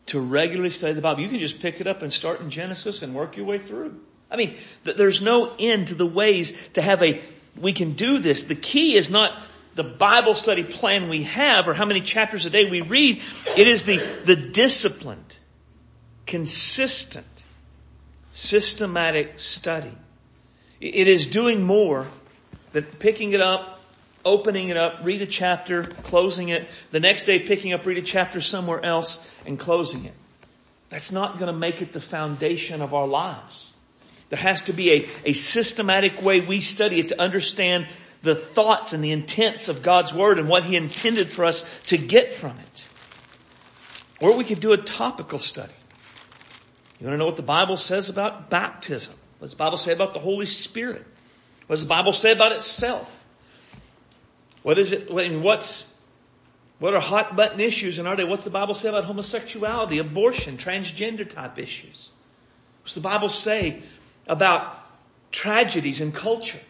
to 0.07 0.19
regularly 0.19 0.71
study 0.71 0.93
the 0.93 1.01
Bible. 1.01 1.21
You 1.21 1.29
can 1.29 1.39
just 1.39 1.59
pick 1.59 1.81
it 1.81 1.87
up 1.87 2.01
and 2.01 2.11
start 2.11 2.41
in 2.41 2.49
Genesis 2.49 3.01
and 3.01 3.13
work 3.13 3.37
your 3.37 3.45
way 3.45 3.57
through. 3.57 3.99
I 4.29 4.37
mean, 4.37 4.57
there's 4.83 5.21
no 5.21 5.53
end 5.59 5.89
to 5.89 5.95
the 5.95 6.05
ways 6.05 6.55
to 6.73 6.81
have 6.81 7.01
a, 7.03 7.21
we 7.59 7.73
can 7.73 7.93
do 7.93 8.19
this. 8.19 8.45
The 8.45 8.55
key 8.55 8.95
is 8.95 9.09
not 9.09 9.37
the 9.75 9.83
Bible 9.83 10.35
study 10.35 10.63
plan 10.63 11.09
we 11.09 11.23
have 11.23 11.67
or 11.67 11.73
how 11.73 11.85
many 11.85 12.01
chapters 12.01 12.45
a 12.45 12.49
day 12.49 12.69
we 12.69 12.81
read. 12.81 13.21
It 13.57 13.67
is 13.67 13.85
the, 13.85 13.97
the 14.25 14.35
disciplined, 14.35 15.37
consistent, 16.25 17.25
systematic 18.33 19.39
study. 19.39 19.93
It 20.81 21.07
is 21.07 21.27
doing 21.27 21.61
more 21.61 22.07
than 22.73 22.83
picking 22.83 23.33
it 23.33 23.41
up, 23.41 23.79
opening 24.25 24.69
it 24.69 24.77
up, 24.77 25.01
read 25.03 25.21
a 25.21 25.27
chapter, 25.27 25.83
closing 25.83 26.49
it, 26.49 26.67
the 26.89 26.99
next 26.99 27.23
day 27.23 27.39
picking 27.39 27.73
up, 27.73 27.85
read 27.85 27.99
a 27.99 28.01
chapter 28.01 28.41
somewhere 28.41 28.83
else, 28.83 29.23
and 29.45 29.59
closing 29.59 30.05
it. 30.05 30.13
That's 30.89 31.11
not 31.11 31.37
going 31.37 31.53
to 31.53 31.57
make 31.57 31.81
it 31.81 31.93
the 31.93 32.01
foundation 32.01 32.81
of 32.81 32.95
our 32.95 33.07
lives. 33.07 33.71
There 34.29 34.39
has 34.39 34.63
to 34.63 34.73
be 34.73 34.91
a, 34.91 35.09
a 35.25 35.33
systematic 35.33 36.21
way 36.21 36.41
we 36.41 36.61
study 36.61 36.99
it 36.99 37.09
to 37.09 37.21
understand 37.21 37.87
the 38.23 38.35
thoughts 38.35 38.93
and 38.93 39.03
the 39.03 39.11
intents 39.11 39.69
of 39.69 39.83
God's 39.83 40.13
Word 40.13 40.39
and 40.39 40.49
what 40.49 40.63
He 40.63 40.75
intended 40.75 41.29
for 41.29 41.45
us 41.45 41.67
to 41.87 41.97
get 41.97 42.31
from 42.31 42.51
it. 42.51 42.87
Or 44.19 44.35
we 44.35 44.43
could 44.45 44.59
do 44.59 44.73
a 44.73 44.77
topical 44.77 45.39
study. 45.39 45.73
You 46.99 47.07
want 47.07 47.15
to 47.15 47.17
know 47.17 47.25
what 47.25 47.35
the 47.35 47.41
Bible 47.41 47.77
says 47.77 48.09
about 48.09 48.49
baptism? 48.49 49.15
What 49.41 49.45
does 49.45 49.53
the 49.53 49.57
Bible 49.57 49.77
say 49.79 49.91
about 49.91 50.13
the 50.13 50.19
Holy 50.19 50.45
Spirit? 50.45 51.03
What 51.65 51.77
does 51.77 51.81
the 51.81 51.89
Bible 51.89 52.13
say 52.13 52.31
about 52.31 52.51
itself? 52.51 53.11
What 54.61 54.77
is 54.77 54.91
it? 54.91 55.11
What's 55.11 55.91
what 56.77 56.93
are 56.93 56.99
hot 56.99 57.35
button 57.35 57.59
issues 57.59 57.97
in 57.97 58.05
our 58.05 58.15
day? 58.15 58.23
What's 58.23 58.43
the 58.43 58.51
Bible 58.51 58.75
say 58.75 58.89
about 58.89 59.05
homosexuality, 59.05 59.97
abortion, 59.97 60.57
transgender 60.57 61.27
type 61.27 61.57
issues? 61.57 62.11
What's 62.83 62.93
the 62.93 63.01
Bible 63.01 63.29
say 63.29 63.81
about 64.27 64.77
tragedies 65.31 66.01
in 66.01 66.11
culture? 66.11 66.61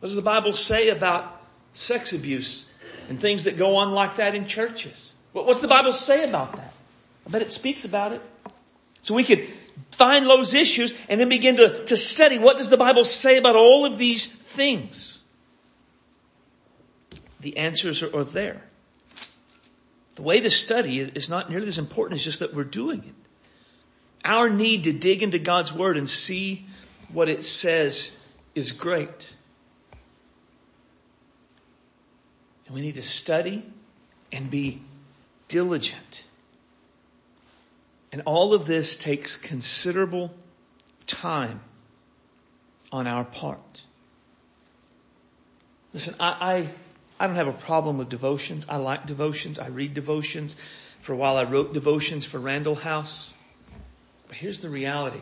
What 0.00 0.08
does 0.08 0.16
the 0.16 0.20
Bible 0.20 0.52
say 0.52 0.90
about 0.90 1.40
sex 1.72 2.12
abuse 2.12 2.68
and 3.08 3.18
things 3.18 3.44
that 3.44 3.56
go 3.56 3.76
on 3.76 3.92
like 3.92 4.16
that 4.16 4.34
in 4.34 4.46
churches? 4.46 5.14
What's 5.32 5.60
the 5.60 5.68
Bible 5.68 5.92
say 5.92 6.28
about 6.28 6.56
that? 6.56 6.74
I 7.26 7.30
bet 7.30 7.40
it 7.40 7.50
speaks 7.50 7.86
about 7.86 8.12
it. 8.12 8.20
So 9.00 9.14
we 9.14 9.24
could 9.24 9.48
find 9.92 10.26
those 10.26 10.54
issues 10.54 10.94
and 11.08 11.20
then 11.20 11.28
begin 11.28 11.56
to, 11.56 11.84
to 11.86 11.96
study 11.96 12.38
what 12.38 12.56
does 12.56 12.68
the 12.68 12.76
Bible 12.76 13.04
say 13.04 13.38
about 13.38 13.56
all 13.56 13.84
of 13.84 13.98
these 13.98 14.26
things. 14.26 15.20
The 17.40 17.56
answers 17.56 18.02
are, 18.02 18.16
are 18.16 18.24
there. 18.24 18.62
The 20.16 20.22
way 20.22 20.40
to 20.40 20.50
study 20.50 20.98
is 21.00 21.30
not 21.30 21.48
nearly 21.50 21.68
as 21.68 21.78
important, 21.78 22.16
it's 22.16 22.24
just 22.24 22.40
that 22.40 22.54
we're 22.54 22.64
doing 22.64 23.00
it. 23.00 23.14
Our 24.24 24.50
need 24.50 24.84
to 24.84 24.92
dig 24.92 25.22
into 25.22 25.38
God's 25.38 25.72
Word 25.72 25.96
and 25.96 26.10
see 26.10 26.66
what 27.12 27.28
it 27.28 27.44
says 27.44 28.16
is 28.54 28.72
great. 28.72 29.32
And 32.66 32.74
we 32.74 32.82
need 32.82 32.96
to 32.96 33.02
study 33.02 33.64
and 34.32 34.50
be 34.50 34.82
diligent. 35.46 36.24
And 38.12 38.22
all 38.24 38.54
of 38.54 38.66
this 38.66 38.96
takes 38.96 39.36
considerable 39.36 40.32
time 41.06 41.60
on 42.90 43.06
our 43.06 43.24
part. 43.24 43.82
Listen, 45.92 46.14
I, 46.18 46.28
I, 46.28 46.68
I, 47.20 47.26
don't 47.26 47.36
have 47.36 47.48
a 47.48 47.52
problem 47.52 47.98
with 47.98 48.08
devotions. 48.08 48.66
I 48.68 48.76
like 48.76 49.06
devotions. 49.06 49.58
I 49.58 49.68
read 49.68 49.94
devotions. 49.94 50.56
For 51.00 51.12
a 51.12 51.16
while 51.16 51.36
I 51.36 51.44
wrote 51.44 51.72
devotions 51.72 52.24
for 52.24 52.38
Randall 52.38 52.74
House. 52.74 53.34
But 54.26 54.36
here's 54.36 54.60
the 54.60 54.68
reality. 54.68 55.20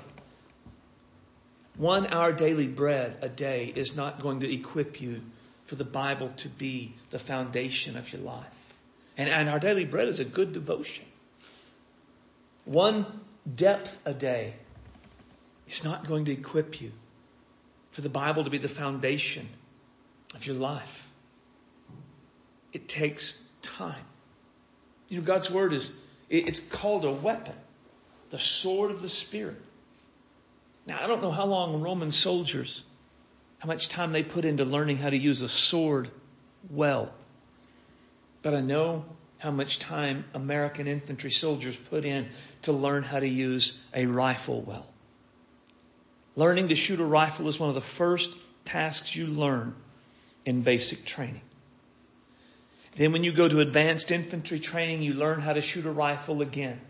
One 1.77 2.07
Our 2.07 2.33
Daily 2.33 2.67
Bread 2.67 3.17
a 3.21 3.29
day 3.29 3.73
is 3.75 3.95
not 3.97 4.23
going 4.23 4.41
to 4.41 4.53
equip 4.53 5.01
you 5.01 5.21
for 5.67 5.75
the 5.75 5.85
Bible 5.85 6.33
to 6.39 6.49
be 6.49 6.95
the 7.11 7.19
foundation 7.19 7.97
of 7.97 8.13
your 8.13 8.23
life. 8.23 8.47
And, 9.17 9.29
and 9.29 9.49
our 9.49 9.59
daily 9.59 9.85
bread 9.85 10.09
is 10.09 10.21
a 10.21 10.25
good 10.25 10.53
devotion. 10.53 11.05
One 12.67 13.07
depth 13.53 13.99
a 14.05 14.13
day 14.13 14.53
is 15.69 15.85
not 15.85 16.07
going 16.07 16.27
to 16.27 16.33
equip 16.33 16.81
you 16.81 16.93
for 17.93 18.01
the 18.03 18.09
Bible 18.09 18.45
to 18.45 18.51
be 18.51 18.59
the 18.59 18.69
foundation 18.69 19.49
of 20.35 20.45
your 20.47 20.57
life. 20.57 21.09
It 22.73 22.89
takes 22.89 23.39
time. 23.63 24.05
You 25.09 25.19
know, 25.19 25.25
God's 25.25 25.49
Word 25.49 25.73
is, 25.73 25.93
it's 26.29 26.61
called 26.61 27.05
a 27.05 27.13
weapon, 27.13 27.55
the 28.31 28.39
sword 28.39 28.91
of 28.91 29.01
the 29.01 29.09
Spirit. 29.09 29.63
Now, 30.87 30.99
I 31.03 31.07
don't 31.07 31.23
know 31.23 31.31
how 31.31 31.47
long 31.47 31.81
Roman 31.81 32.11
soldiers 32.11 32.83
how 33.59 33.69
much 33.69 33.89
time 33.89 34.13
they 34.13 34.23
put 34.23 34.45
into 34.45 34.65
learning 34.65 34.99
how 34.99 35.11
to 35.11 35.17
use 35.17 35.41
a 35.41 35.49
sword 35.49 36.11
well. 36.69 37.15
But 38.43 38.55
I 38.55 38.61
know 38.61 39.05
how 39.39 39.51
much 39.51 39.79
time 39.79 40.25
American 40.35 40.87
infantry 40.87 41.31
soldiers 41.31 41.77
put 41.77 42.05
in 42.05 42.29
to 42.63 42.73
learn 42.73 43.03
how 43.03 43.21
to 43.21 43.29
use 43.29 43.79
a 43.95 44.07
rifle 44.07 44.63
well. 44.63 44.87
Learning 46.35 46.69
to 46.69 46.77
shoot 46.77 47.01
a 47.01 47.05
rifle 47.05 47.49
is 47.49 47.59
one 47.59 47.69
of 47.69 47.75
the 47.75 47.81
first 47.81 48.31
tasks 48.65 49.15
you 49.15 49.27
learn 49.27 49.75
in 50.45 50.63
basic 50.63 51.05
training. 51.05 51.41
Then 52.97 53.13
when 53.13 53.25
you 53.25 53.33
go 53.33 53.49
to 53.49 53.61
advanced 53.61 54.11
infantry 54.11 54.59
training, 54.59 55.03
you 55.03 55.15
learn 55.15 55.41
how 55.41 55.53
to 55.53 55.63
shoot 55.63 55.85
a 55.85 55.91
rifle 55.91 56.41
again. 56.41 56.81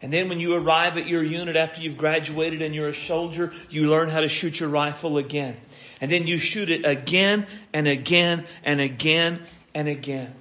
And 0.00 0.12
then 0.12 0.28
when 0.28 0.40
you 0.40 0.54
arrive 0.54 0.98
at 0.98 1.06
your 1.06 1.22
unit 1.22 1.56
after 1.56 1.80
you've 1.80 1.96
graduated 1.96 2.60
and 2.60 2.74
you're 2.74 2.88
a 2.88 2.94
soldier, 2.94 3.52
you 3.70 3.88
learn 3.88 4.10
how 4.10 4.20
to 4.20 4.28
shoot 4.28 4.60
your 4.60 4.68
rifle 4.68 5.16
again. 5.16 5.56
And 6.00 6.10
then 6.10 6.26
you 6.26 6.36
shoot 6.36 6.68
it 6.68 6.84
again 6.84 7.46
and 7.72 7.88
again 7.88 8.46
and 8.64 8.80
again 8.80 9.42
and 9.74 9.88
again. 9.88 10.34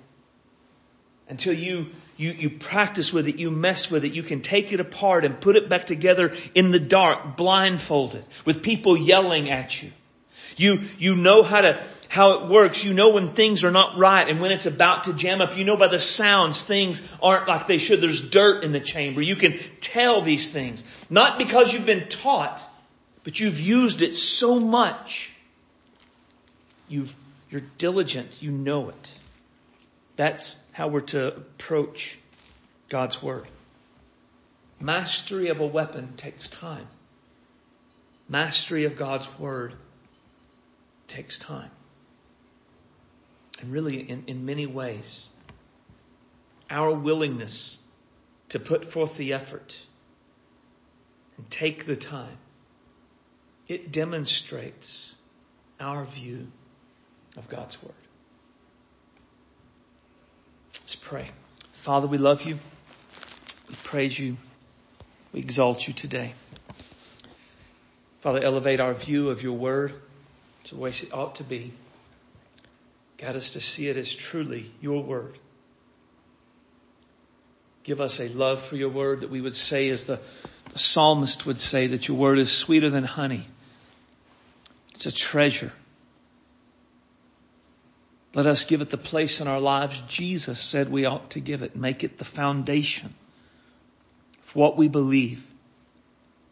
Until 1.30 1.54
you, 1.54 1.88
you, 2.18 2.32
you 2.32 2.50
practice 2.50 3.14
with 3.14 3.28
it, 3.28 3.38
you 3.38 3.50
mess 3.50 3.90
with 3.90 4.06
it, 4.06 4.14
you 4.14 4.24
can 4.24 4.42
take 4.42 4.74
it 4.74 4.80
apart 4.80 5.26
and 5.26 5.40
put 5.40 5.56
it 5.56 5.70
back 5.70 5.86
together 5.86 6.36
in 6.54 6.72
the 6.72 6.80
dark, 6.80 7.38
blindfolded, 7.38 8.24
with 8.46 8.62
people 8.62 8.98
yelling 8.98 9.50
at 9.50 9.82
you. 9.82 9.92
You, 10.58 10.84
you 11.00 11.16
know 11.16 11.44
how 11.44 11.62
to, 11.62 11.84
how 12.10 12.34
it 12.34 12.50
works. 12.50 12.84
You 12.84 12.94
know 12.94 13.10
when 13.10 13.34
things 13.34 13.64
are 13.64 13.72
not 13.72 13.98
right 13.98 14.28
and 14.28 14.40
when 14.40 14.52
it's 14.52 14.66
about 14.66 15.06
to 15.06 15.14
jam 15.14 15.42
up. 15.42 15.58
You 15.58 15.64
know 15.64 15.78
by 15.78 15.88
the 15.88 16.00
sounds 16.00 16.64
things 16.64 17.02
aren't 17.22 17.48
like 17.48 17.68
they 17.68 17.80
should. 17.80 18.02
There's 18.02 18.30
dirt 18.30 18.64
in 18.64 18.72
the 18.72 18.80
chamber. 18.80 19.22
You 19.22 19.36
can 19.36 19.60
tell 19.82 20.22
these 20.22 20.50
things. 20.52 20.84
Not 21.10 21.38
because 21.38 21.74
you've 21.74 21.86
been 21.86 22.08
taught, 22.10 22.62
but 23.24 23.40
you've 23.40 23.60
used 23.60 24.02
it 24.02 24.16
so 24.16 24.60
much. 24.60 25.32
You've, 26.88 27.16
you're 27.50 27.64
diligent. 27.78 28.42
You 28.42 28.52
know 28.52 28.90
it. 28.90 29.20
That's 30.16 30.62
how 30.72 30.88
we're 30.88 31.02
to 31.02 31.28
approach 31.28 32.18
God's 32.90 33.22
Word. 33.22 33.48
Mastery 34.80 35.48
of 35.50 35.60
a 35.60 35.66
weapon 35.66 36.14
takes 36.18 36.48
time. 36.48 36.88
Mastery 38.30 38.86
of 38.86 38.98
God's 38.98 39.28
Word 39.40 39.74
takes 41.08 41.40
time. 41.40 41.72
And 43.62 43.72
really, 43.72 43.98
in, 43.98 44.26
in 44.28 44.46
many 44.46 44.66
ways, 44.66 45.30
our 46.70 46.92
willingness 46.92 47.78
to 48.50 48.60
put 48.60 48.92
forth 48.92 49.16
the 49.18 49.34
effort 49.34 49.76
and 51.38 51.50
take 51.50 51.86
the 51.86 51.96
time, 51.96 52.38
it 53.68 53.92
demonstrates 53.92 55.16
our 55.80 56.06
view 56.06 56.48
of 57.38 57.48
God's 57.48 57.82
Word. 57.82 57.94
Let's 60.94 61.04
pray. 61.06 61.32
Father, 61.72 62.06
we 62.06 62.20
love 62.20 62.44
you. 62.44 62.60
We 63.68 63.76
praise 63.84 64.20
you. 64.20 64.38
We 65.32 65.40
exalt 65.40 65.88
you 65.88 65.94
today. 65.96 66.36
Father, 68.22 68.44
elevate 68.44 68.80
our 68.80 68.94
view 68.94 69.32
of 69.32 69.42
your 69.42 69.54
Word 69.54 69.96
to 70.66 70.76
the 70.76 70.80
way 70.80 70.92
it 70.92 71.12
ought 71.12 71.38
to 71.38 71.44
be. 71.44 71.74
Guide 73.18 73.36
us 73.36 73.54
to 73.54 73.60
see 73.60 73.88
it 73.88 73.98
as 73.98 74.14
truly 74.14 74.70
your 74.82 75.02
Word. 75.02 75.40
Give 77.84 78.00
us 78.00 78.20
a 78.20 78.30
love 78.30 78.62
for 78.62 78.76
your 78.76 78.90
Word 78.90 79.22
that 79.22 79.32
we 79.32 79.42
would 79.42 79.56
say 79.56 79.90
as 79.90 80.06
the, 80.06 80.20
the 80.74 80.78
psalmist 80.78 81.48
would 81.48 81.60
say 81.60 81.88
that 81.88 82.08
your 82.08 82.18
Word 82.18 82.38
is 82.38 82.52
sweeter 82.52 82.92
than 82.92 83.04
honey. 83.04 83.48
It's 84.94 85.08
a 85.08 85.12
treasure. 85.12 85.74
Let 88.36 88.48
us 88.48 88.66
give 88.66 88.82
it 88.82 88.90
the 88.90 88.98
place 88.98 89.42
in 89.42 89.48
our 89.48 89.60
lives 89.60 90.02
Jesus 90.08 90.60
said 90.60 90.90
we 90.90 91.06
ought 91.06 91.32
to 91.32 91.40
give 91.40 91.62
it. 91.62 91.76
Make 91.76 92.04
it 92.04 92.18
the 92.18 92.26
foundation 92.26 93.14
of 94.48 94.56
what 94.56 94.76
we 94.76 94.88
believe, 94.88 95.44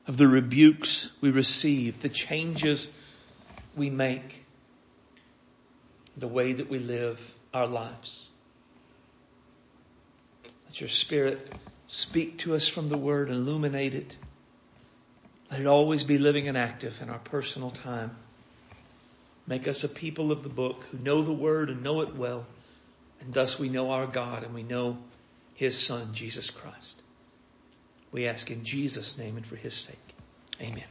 of 0.06 0.18
the 0.18 0.28
rebukes 0.28 1.10
we 1.22 1.32
receive, 1.32 2.02
the 2.02 2.10
changes 2.10 2.88
we 3.76 3.90
make, 3.90 4.46
the 6.18 6.28
way 6.28 6.54
that 6.54 6.70
we 6.70 6.78
live 6.78 7.20
our 7.54 7.68
lives. 7.68 8.30
Let 10.68 10.80
your 10.80 10.90
Spirit 10.90 11.52
speak 11.88 12.38
to 12.40 12.54
us 12.54 12.68
from 12.68 12.90
the 12.90 12.98
Word, 12.98 13.30
illuminate 13.30 13.96
it. 13.96 14.16
Let 15.50 15.62
it 15.62 15.68
always 15.68 16.04
be 16.04 16.18
living 16.18 16.48
and 16.48 16.58
active 16.58 17.02
in 17.02 17.10
our 17.10 17.20
personal 17.20 17.72
time. 17.72 18.16
Make 19.52 19.68
us 19.68 19.84
a 19.84 19.90
people 19.90 20.32
of 20.32 20.44
the 20.44 20.50
book 20.50 20.86
who 20.92 20.98
know 21.00 21.24
the 21.24 21.34
word 21.34 21.70
and 21.70 21.84
know 21.84 22.00
it 22.00 22.16
well. 22.16 22.46
And 23.20 23.34
thus 23.34 23.60
we 23.60 23.68
know 23.68 23.92
our 23.92 24.08
God 24.08 24.46
and 24.46 24.54
we 24.54 24.64
know 24.64 24.98
his 25.56 25.78
son, 25.78 26.14
Jesus 26.14 26.50
Christ. 26.50 27.02
We 28.14 28.28
ask 28.28 28.50
in 28.50 28.64
Jesus' 28.64 29.18
name 29.18 29.36
and 29.36 29.46
for 29.46 29.58
his 29.58 29.74
sake. 29.74 29.98
Amen. 30.62 30.86